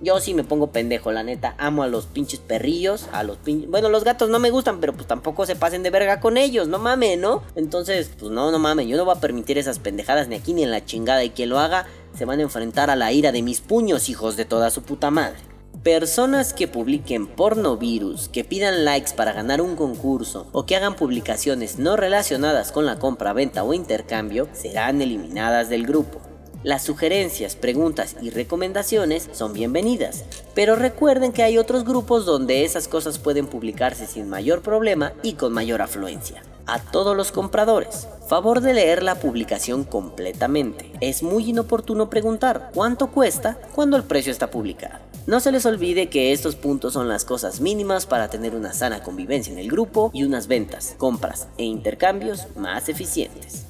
Yo 0.02 0.20
sí 0.20 0.34
me 0.34 0.44
pongo 0.44 0.72
pendejo, 0.72 1.10
la 1.10 1.22
neta. 1.22 1.54
Amo 1.56 1.82
a 1.82 1.86
los 1.86 2.04
pinches 2.06 2.38
perrillos, 2.38 3.08
a 3.12 3.22
los 3.22 3.38
pinches... 3.38 3.70
Bueno, 3.70 3.88
los 3.88 4.04
gatos 4.04 4.28
no 4.28 4.38
me 4.38 4.50
gustan, 4.50 4.78
pero 4.78 4.92
pues 4.92 5.06
tampoco 5.06 5.46
se 5.46 5.56
pasen 5.56 5.82
de 5.82 5.88
verga 5.88 6.20
con 6.20 6.36
ellos, 6.36 6.68
no 6.68 6.78
mames, 6.78 7.18
¿no? 7.18 7.42
Entonces, 7.54 8.10
pues 8.18 8.30
no, 8.30 8.50
no 8.50 8.58
mames, 8.58 8.88
yo 8.88 8.98
no 8.98 9.06
voy 9.06 9.16
a 9.16 9.20
permitir 9.20 9.56
esas 9.56 9.78
pendejadas 9.78 10.28
ni 10.28 10.36
aquí 10.36 10.52
ni 10.52 10.64
en 10.64 10.70
la 10.70 10.84
chingada. 10.84 11.24
Y 11.24 11.30
quien 11.30 11.48
lo 11.48 11.58
haga 11.58 11.86
se 12.16 12.24
van 12.24 12.40
a 12.40 12.44
enfrentar 12.44 12.90
a 12.90 12.96
la 12.96 13.12
ira 13.12 13.32
de 13.32 13.42
mis 13.42 13.60
puños, 13.60 14.08
hijos 14.08 14.36
de 14.36 14.44
toda 14.44 14.70
su 14.70 14.82
puta 14.82 15.10
madre. 15.10 15.38
Personas 15.82 16.52
que 16.52 16.66
publiquen 16.66 17.26
pornovirus, 17.26 18.28
que 18.28 18.42
pidan 18.42 18.84
likes 18.84 19.12
para 19.14 19.32
ganar 19.32 19.60
un 19.60 19.76
concurso 19.76 20.48
o 20.52 20.66
que 20.66 20.74
hagan 20.74 20.96
publicaciones 20.96 21.78
no 21.78 21.96
relacionadas 21.96 22.72
con 22.72 22.86
la 22.86 22.98
compra, 22.98 23.32
venta 23.32 23.62
o 23.62 23.74
intercambio 23.74 24.48
serán 24.52 25.00
eliminadas 25.00 25.68
del 25.68 25.86
grupo. 25.86 26.20
Las 26.64 26.82
sugerencias, 26.82 27.54
preguntas 27.54 28.16
y 28.20 28.30
recomendaciones 28.30 29.28
son 29.32 29.52
bienvenidas, 29.52 30.24
pero 30.54 30.74
recuerden 30.74 31.32
que 31.32 31.44
hay 31.44 31.58
otros 31.58 31.84
grupos 31.84 32.26
donde 32.26 32.64
esas 32.64 32.88
cosas 32.88 33.20
pueden 33.20 33.46
publicarse 33.46 34.08
sin 34.08 34.28
mayor 34.28 34.62
problema 34.62 35.12
y 35.22 35.34
con 35.34 35.52
mayor 35.52 35.82
afluencia. 35.82 36.42
A 36.66 36.80
todos 36.80 37.16
los 37.16 37.30
compradores, 37.30 38.08
favor 38.26 38.60
de 38.60 38.74
leer 38.74 39.02
la 39.02 39.14
publicación 39.14 39.84
completamente. 39.84 40.90
Es 41.00 41.22
muy 41.22 41.50
inoportuno 41.50 42.10
preguntar 42.10 42.70
cuánto 42.74 43.08
cuesta 43.08 43.58
cuando 43.74 43.96
el 43.96 44.04
precio 44.04 44.32
está 44.32 44.50
publicado. 44.50 44.98
No 45.26 45.40
se 45.40 45.50
les 45.52 45.66
olvide 45.66 46.08
que 46.08 46.32
estos 46.32 46.54
puntos 46.54 46.92
son 46.92 47.08
las 47.08 47.24
cosas 47.24 47.60
mínimas 47.60 48.06
para 48.06 48.28
tener 48.28 48.54
una 48.54 48.72
sana 48.72 49.02
convivencia 49.02 49.52
en 49.52 49.58
el 49.58 49.70
grupo 49.70 50.10
y 50.14 50.22
unas 50.22 50.46
ventas, 50.46 50.94
compras 50.98 51.48
e 51.58 51.64
intercambios 51.64 52.46
más 52.56 52.88
eficientes. 52.88 53.66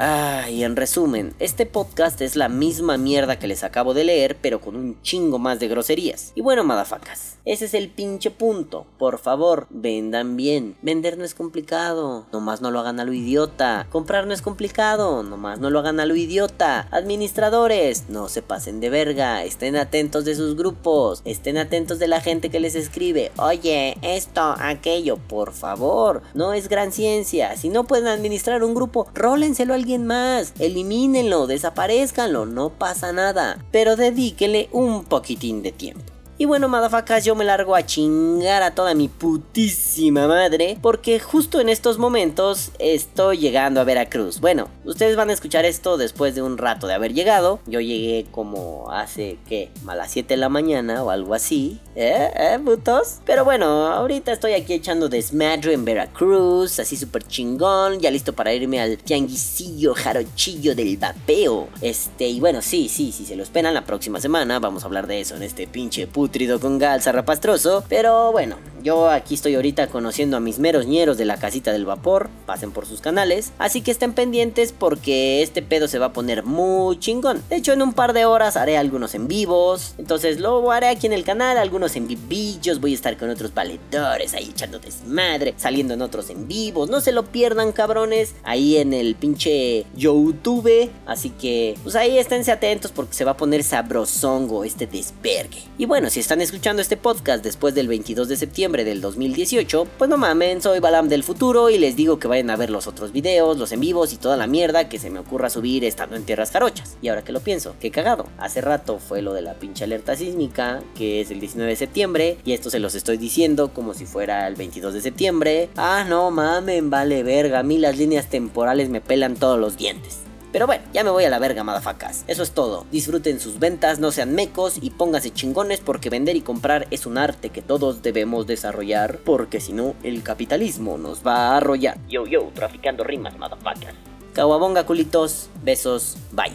Ah, 0.00 0.48
y 0.48 0.62
en 0.62 0.76
resumen, 0.76 1.34
este 1.40 1.66
podcast 1.66 2.20
es 2.20 2.36
la 2.36 2.48
misma 2.48 2.96
mierda 2.98 3.40
que 3.40 3.48
les 3.48 3.64
acabo 3.64 3.94
de 3.94 4.04
leer, 4.04 4.36
pero 4.40 4.60
con 4.60 4.76
un 4.76 5.02
chingo 5.02 5.40
más 5.40 5.58
de 5.58 5.66
groserías. 5.66 6.30
Y 6.36 6.40
bueno, 6.40 6.62
madafacas, 6.62 7.38
ese 7.44 7.64
es 7.64 7.74
el 7.74 7.88
pinche 7.88 8.30
punto. 8.30 8.86
Por 8.96 9.18
favor, 9.18 9.66
vendan 9.70 10.36
bien. 10.36 10.76
Vender 10.82 11.18
no 11.18 11.24
es 11.24 11.34
complicado, 11.34 12.26
nomás 12.32 12.60
no 12.60 12.70
lo 12.70 12.78
hagan 12.78 13.00
a 13.00 13.04
lo 13.04 13.12
idiota. 13.12 13.88
Comprar 13.90 14.28
no 14.28 14.34
es 14.34 14.40
complicado, 14.40 15.24
nomás 15.24 15.58
no 15.58 15.68
lo 15.68 15.80
hagan 15.80 15.98
a 15.98 16.06
lo 16.06 16.14
idiota. 16.14 16.86
Administradores, 16.92 18.04
no 18.08 18.28
se 18.28 18.40
pasen 18.40 18.78
de 18.78 18.90
verga, 18.90 19.42
estén 19.42 19.74
atentos 19.74 20.24
de 20.24 20.36
sus 20.36 20.54
grupos, 20.54 21.22
estén 21.24 21.58
atentos 21.58 21.98
de 21.98 22.06
la 22.06 22.20
gente 22.20 22.50
que 22.50 22.60
les 22.60 22.76
escribe. 22.76 23.32
Oye, 23.36 23.98
esto, 24.02 24.54
aquello, 24.60 25.16
por 25.16 25.54
favor, 25.54 26.22
no 26.34 26.52
es 26.52 26.68
gran 26.68 26.92
ciencia. 26.92 27.56
Si 27.56 27.68
no 27.68 27.82
pueden 27.82 28.06
administrar 28.06 28.62
un 28.62 28.74
grupo, 28.74 29.08
rólenselo 29.12 29.74
al 29.74 29.87
más. 29.96 30.52
Elimínenlo, 30.58 31.46
desaparezcanlo, 31.46 32.44
no 32.44 32.68
pasa 32.70 33.12
nada. 33.12 33.64
Pero 33.72 33.96
dedíquenle 33.96 34.68
un 34.72 35.04
poquitín 35.04 35.62
de 35.62 35.72
tiempo. 35.72 36.17
Y 36.40 36.44
bueno, 36.44 36.68
madafacas, 36.68 37.24
yo 37.24 37.34
me 37.34 37.44
largo 37.44 37.74
a 37.74 37.84
chingar 37.84 38.62
a 38.62 38.72
toda 38.72 38.94
mi 38.94 39.08
putísima 39.08 40.28
madre. 40.28 40.78
Porque 40.80 41.18
justo 41.18 41.60
en 41.60 41.68
estos 41.68 41.98
momentos 41.98 42.70
estoy 42.78 43.38
llegando 43.38 43.80
a 43.80 43.84
Veracruz. 43.84 44.38
Bueno, 44.38 44.68
ustedes 44.84 45.16
van 45.16 45.30
a 45.30 45.32
escuchar 45.32 45.64
esto 45.64 45.96
después 45.96 46.36
de 46.36 46.42
un 46.42 46.56
rato 46.56 46.86
de 46.86 46.94
haber 46.94 47.12
llegado. 47.12 47.58
Yo 47.66 47.80
llegué 47.80 48.24
como 48.30 48.88
hace, 48.92 49.38
¿qué? 49.48 49.72
A 49.88 49.96
las 49.96 50.12
7 50.12 50.34
de 50.34 50.36
la 50.36 50.48
mañana 50.48 51.02
o 51.02 51.10
algo 51.10 51.34
así. 51.34 51.80
¿Eh? 51.96 52.30
¿Eh, 52.36 52.60
putos? 52.64 53.18
Pero 53.26 53.44
bueno, 53.44 53.88
ahorita 53.88 54.30
estoy 54.30 54.52
aquí 54.52 54.74
echando 54.74 55.08
desmadre 55.08 55.72
en 55.72 55.84
Veracruz. 55.84 56.78
Así 56.78 56.96
súper 56.96 57.26
chingón. 57.26 57.98
Ya 57.98 58.12
listo 58.12 58.32
para 58.32 58.54
irme 58.54 58.80
al 58.80 58.98
tianguisillo 58.98 59.92
jarochillo 59.92 60.76
del 60.76 60.98
vapeo. 60.98 61.66
Este, 61.80 62.28
y 62.28 62.38
bueno, 62.38 62.62
sí, 62.62 62.88
sí, 62.88 63.10
sí, 63.10 63.26
se 63.26 63.34
lo 63.34 63.42
esperan 63.42 63.74
la 63.74 63.84
próxima 63.84 64.20
semana. 64.20 64.60
Vamos 64.60 64.84
a 64.84 64.86
hablar 64.86 65.08
de 65.08 65.20
eso 65.20 65.34
en 65.34 65.42
este 65.42 65.66
pinche 65.66 66.06
puto 66.06 66.27
putrido 66.28 66.60
con 66.60 66.78
gal 66.78 67.00
zarrapastroso. 67.00 67.84
Pero 67.88 68.32
bueno, 68.32 68.56
yo 68.88 69.10
aquí 69.10 69.34
estoy 69.34 69.54
ahorita 69.54 69.88
conociendo 69.88 70.38
a 70.38 70.40
mis 70.40 70.58
meros 70.58 70.86
ñeros 70.86 71.18
de 71.18 71.26
la 71.26 71.36
casita 71.36 71.72
del 71.72 71.84
vapor. 71.84 72.30
Pasen 72.46 72.72
por 72.72 72.86
sus 72.86 73.02
canales. 73.02 73.52
Así 73.58 73.82
que 73.82 73.90
estén 73.90 74.14
pendientes 74.14 74.72
porque 74.72 75.42
este 75.42 75.60
pedo 75.60 75.88
se 75.88 75.98
va 75.98 76.06
a 76.06 76.12
poner 76.14 76.42
muy 76.42 76.98
chingón. 76.98 77.42
De 77.50 77.56
hecho, 77.56 77.74
en 77.74 77.82
un 77.82 77.92
par 77.92 78.14
de 78.14 78.24
horas 78.24 78.56
haré 78.56 78.78
algunos 78.78 79.14
en 79.14 79.28
vivos. 79.28 79.94
Entonces 79.98 80.40
lo 80.40 80.72
haré 80.72 80.88
aquí 80.88 81.06
en 81.06 81.12
el 81.12 81.22
canal. 81.22 81.58
Algunos 81.58 81.96
en 81.96 82.08
vivillos. 82.08 82.80
Voy 82.80 82.92
a 82.92 82.94
estar 82.94 83.18
con 83.18 83.28
otros 83.28 83.52
valedores 83.52 84.32
ahí 84.32 84.48
echando 84.52 84.78
desmadre. 84.78 85.52
Saliendo 85.58 85.92
en 85.92 86.00
otros 86.00 86.30
en 86.30 86.48
vivos. 86.48 86.88
No 86.88 87.02
se 87.02 87.12
lo 87.12 87.26
pierdan, 87.26 87.72
cabrones. 87.72 88.36
Ahí 88.42 88.78
en 88.78 88.94
el 88.94 89.16
pinche 89.16 89.84
YouTube. 89.96 90.90
Así 91.04 91.28
que, 91.28 91.76
pues 91.82 91.94
ahí 91.94 92.16
esténse 92.16 92.52
atentos 92.52 92.90
porque 92.90 93.12
se 93.12 93.26
va 93.26 93.32
a 93.32 93.36
poner 93.36 93.64
sabrosongo 93.64 94.64
este 94.64 94.86
despergue. 94.86 95.64
Y 95.76 95.84
bueno, 95.84 96.08
si 96.08 96.20
están 96.20 96.40
escuchando 96.40 96.80
este 96.80 96.96
podcast 96.96 97.44
después 97.44 97.74
del 97.74 97.86
22 97.86 98.28
de 98.28 98.36
septiembre 98.36 98.77
del 98.84 99.00
2018, 99.00 99.86
pues 99.98 100.10
no 100.10 100.16
mamen, 100.16 100.62
soy 100.62 100.80
Balam 100.80 101.08
del 101.08 101.22
futuro 101.22 101.70
y 101.70 101.78
les 101.78 101.96
digo 101.96 102.18
que 102.18 102.28
vayan 102.28 102.50
a 102.50 102.56
ver 102.56 102.70
los 102.70 102.86
otros 102.86 103.12
videos, 103.12 103.58
los 103.58 103.72
en 103.72 103.80
vivos 103.80 104.12
y 104.12 104.16
toda 104.16 104.36
la 104.36 104.46
mierda 104.46 104.88
que 104.88 104.98
se 104.98 105.10
me 105.10 105.18
ocurra 105.18 105.50
subir 105.50 105.84
estando 105.84 106.16
en 106.16 106.24
tierras 106.24 106.50
jarochas. 106.50 106.96
Y 107.02 107.08
ahora 107.08 107.24
que 107.24 107.32
lo 107.32 107.40
pienso, 107.40 107.74
qué 107.80 107.90
cagado. 107.90 108.26
Hace 108.38 108.60
rato 108.60 108.98
fue 108.98 109.22
lo 109.22 109.32
de 109.32 109.42
la 109.42 109.54
pinche 109.54 109.84
alerta 109.84 110.16
sísmica, 110.16 110.82
que 110.94 111.20
es 111.20 111.30
el 111.30 111.40
19 111.40 111.70
de 111.70 111.76
septiembre, 111.76 112.38
y 112.44 112.52
esto 112.52 112.70
se 112.70 112.78
los 112.78 112.94
estoy 112.94 113.16
diciendo 113.16 113.72
como 113.72 113.94
si 113.94 114.06
fuera 114.06 114.46
el 114.46 114.54
22 114.54 114.94
de 114.94 115.00
septiembre. 115.00 115.68
Ah, 115.76 116.04
no 116.08 116.30
mamen, 116.30 116.90
vale 116.90 117.22
verga, 117.22 117.60
a 117.60 117.62
mí 117.62 117.78
las 117.78 117.96
líneas 117.96 118.28
temporales 118.28 118.88
me 118.88 119.00
pelan 119.00 119.36
todos 119.36 119.58
los 119.58 119.76
dientes. 119.76 120.27
Pero 120.52 120.66
bueno, 120.66 120.82
ya 120.94 121.04
me 121.04 121.10
voy 121.10 121.24
a 121.24 121.30
la 121.30 121.38
verga, 121.38 121.62
madafacas. 121.62 122.24
Eso 122.26 122.42
es 122.42 122.52
todo. 122.52 122.86
Disfruten 122.90 123.38
sus 123.38 123.58
ventas, 123.58 123.98
no 123.98 124.10
sean 124.12 124.34
mecos 124.34 124.78
y 124.80 124.90
pónganse 124.90 125.30
chingones 125.30 125.80
porque 125.80 126.08
vender 126.08 126.36
y 126.36 126.40
comprar 126.40 126.86
es 126.90 127.04
un 127.04 127.18
arte 127.18 127.50
que 127.50 127.60
todos 127.60 128.02
debemos 128.02 128.46
desarrollar. 128.46 129.18
Porque 129.24 129.60
si 129.60 129.72
no, 129.72 129.94
el 130.02 130.22
capitalismo 130.22 130.96
nos 130.96 131.26
va 131.26 131.48
a 131.48 131.56
arrollar. 131.58 131.98
Yo, 132.08 132.26
yo, 132.26 132.50
traficando 132.54 133.04
rimas, 133.04 133.36
madafacas. 133.36 133.94
Caguabonga, 134.32 134.86
culitos. 134.86 135.50
Besos. 135.62 136.16
Bye. 136.32 136.52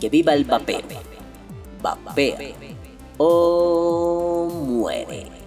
Que 0.00 0.08
viva 0.08 0.34
el 0.34 0.44
vapeo. 0.44 0.80
Vapea. 1.80 2.36
O 3.18 4.50
muere. 4.66 5.41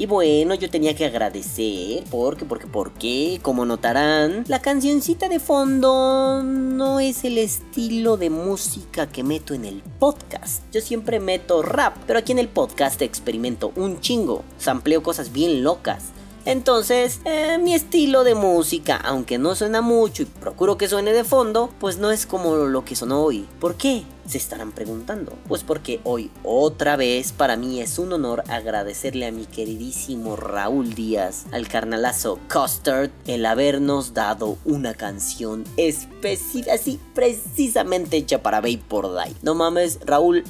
Y 0.00 0.06
bueno, 0.06 0.54
yo 0.54 0.70
tenía 0.70 0.94
que 0.94 1.06
agradecer 1.06 2.04
porque, 2.08 2.44
porque, 2.44 2.68
porque, 2.68 3.40
como 3.42 3.64
notarán, 3.64 4.44
la 4.46 4.62
cancioncita 4.62 5.28
de 5.28 5.40
fondo 5.40 6.40
no 6.44 7.00
es 7.00 7.24
el 7.24 7.36
estilo 7.36 8.16
de 8.16 8.30
música 8.30 9.08
que 9.08 9.24
meto 9.24 9.54
en 9.54 9.64
el 9.64 9.82
podcast. 9.98 10.62
Yo 10.72 10.80
siempre 10.82 11.18
meto 11.18 11.62
rap, 11.62 11.96
pero 12.06 12.20
aquí 12.20 12.30
en 12.30 12.38
el 12.38 12.46
podcast 12.46 13.02
experimento 13.02 13.72
un 13.74 14.00
chingo, 14.00 14.44
sampleo 14.56 15.02
cosas 15.02 15.32
bien 15.32 15.64
locas. 15.64 16.12
Entonces, 16.48 17.20
eh, 17.26 17.58
mi 17.60 17.74
estilo 17.74 18.24
de 18.24 18.34
música, 18.34 18.96
aunque 18.96 19.36
no 19.36 19.54
suena 19.54 19.82
mucho 19.82 20.22
y 20.22 20.24
procuro 20.24 20.78
que 20.78 20.88
suene 20.88 21.12
de 21.12 21.22
fondo, 21.22 21.68
pues 21.78 21.98
no 21.98 22.10
es 22.10 22.24
como 22.24 22.56
lo 22.56 22.86
que 22.86 22.96
sonó 22.96 23.20
hoy. 23.22 23.46
¿Por 23.60 23.74
qué? 23.74 24.04
Se 24.26 24.38
estarán 24.38 24.72
preguntando. 24.72 25.34
Pues 25.46 25.62
porque 25.62 26.00
hoy 26.04 26.30
otra 26.44 26.96
vez 26.96 27.32
para 27.32 27.56
mí 27.56 27.82
es 27.82 27.98
un 27.98 28.14
honor 28.14 28.44
agradecerle 28.48 29.26
a 29.26 29.30
mi 29.32 29.44
queridísimo 29.44 30.36
Raúl 30.36 30.94
Díaz, 30.94 31.44
al 31.52 31.68
carnalazo 31.68 32.38
Custard, 32.50 33.10
el 33.26 33.44
habernos 33.44 34.14
dado 34.14 34.56
una 34.64 34.94
canción 34.94 35.64
específica, 35.76 36.72
así 36.72 36.98
precisamente 37.14 38.16
hecha 38.16 38.42
para 38.42 38.62
Vapor 38.62 39.14
Die. 39.22 39.36
No 39.42 39.54
mames, 39.54 39.98
Raúl, 40.06 40.44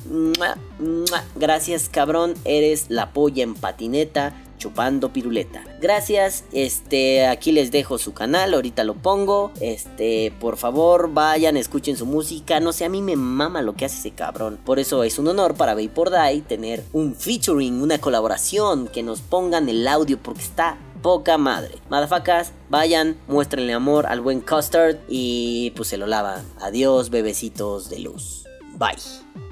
gracias 1.34 1.88
cabrón, 1.88 2.34
eres 2.44 2.86
la 2.88 3.12
polla 3.12 3.42
en 3.42 3.54
patineta 3.54 4.32
chupando 4.58 5.12
piruleta. 5.12 5.64
Gracias, 5.80 6.44
este, 6.52 7.26
aquí 7.26 7.52
les 7.52 7.70
dejo 7.70 7.98
su 7.98 8.12
canal, 8.12 8.54
ahorita 8.54 8.84
lo 8.84 8.94
pongo. 8.94 9.52
Este, 9.60 10.32
por 10.40 10.56
favor, 10.56 11.12
vayan, 11.12 11.56
escuchen 11.56 11.96
su 11.96 12.06
música. 12.06 12.60
No 12.60 12.72
sé, 12.72 12.84
a 12.84 12.88
mí 12.88 13.00
me 13.00 13.16
mama 13.16 13.62
lo 13.62 13.74
que 13.74 13.84
hace 13.84 13.98
ese 13.98 14.10
cabrón. 14.10 14.58
Por 14.64 14.78
eso 14.78 15.04
es 15.04 15.18
un 15.18 15.28
honor 15.28 15.54
para 15.54 15.74
Vapor 15.74 16.10
Die 16.10 16.42
tener 16.42 16.84
un 16.92 17.14
featuring, 17.14 17.80
una 17.80 17.98
colaboración, 17.98 18.88
que 18.88 19.02
nos 19.02 19.20
pongan 19.20 19.68
el 19.68 19.86
audio 19.88 20.18
porque 20.18 20.42
está 20.42 20.78
poca 21.02 21.38
madre. 21.38 21.76
Madafacas, 21.88 22.52
vayan, 22.68 23.16
muéstrenle 23.28 23.72
amor 23.72 24.06
al 24.06 24.20
buen 24.20 24.40
Custard 24.40 24.96
y 25.08 25.72
pues 25.76 25.88
se 25.88 25.96
lo 25.96 26.06
lavan. 26.06 26.44
Adiós, 26.60 27.10
bebecitos 27.10 27.88
de 27.88 28.00
luz. 28.00 28.44
Bye. 28.76 29.47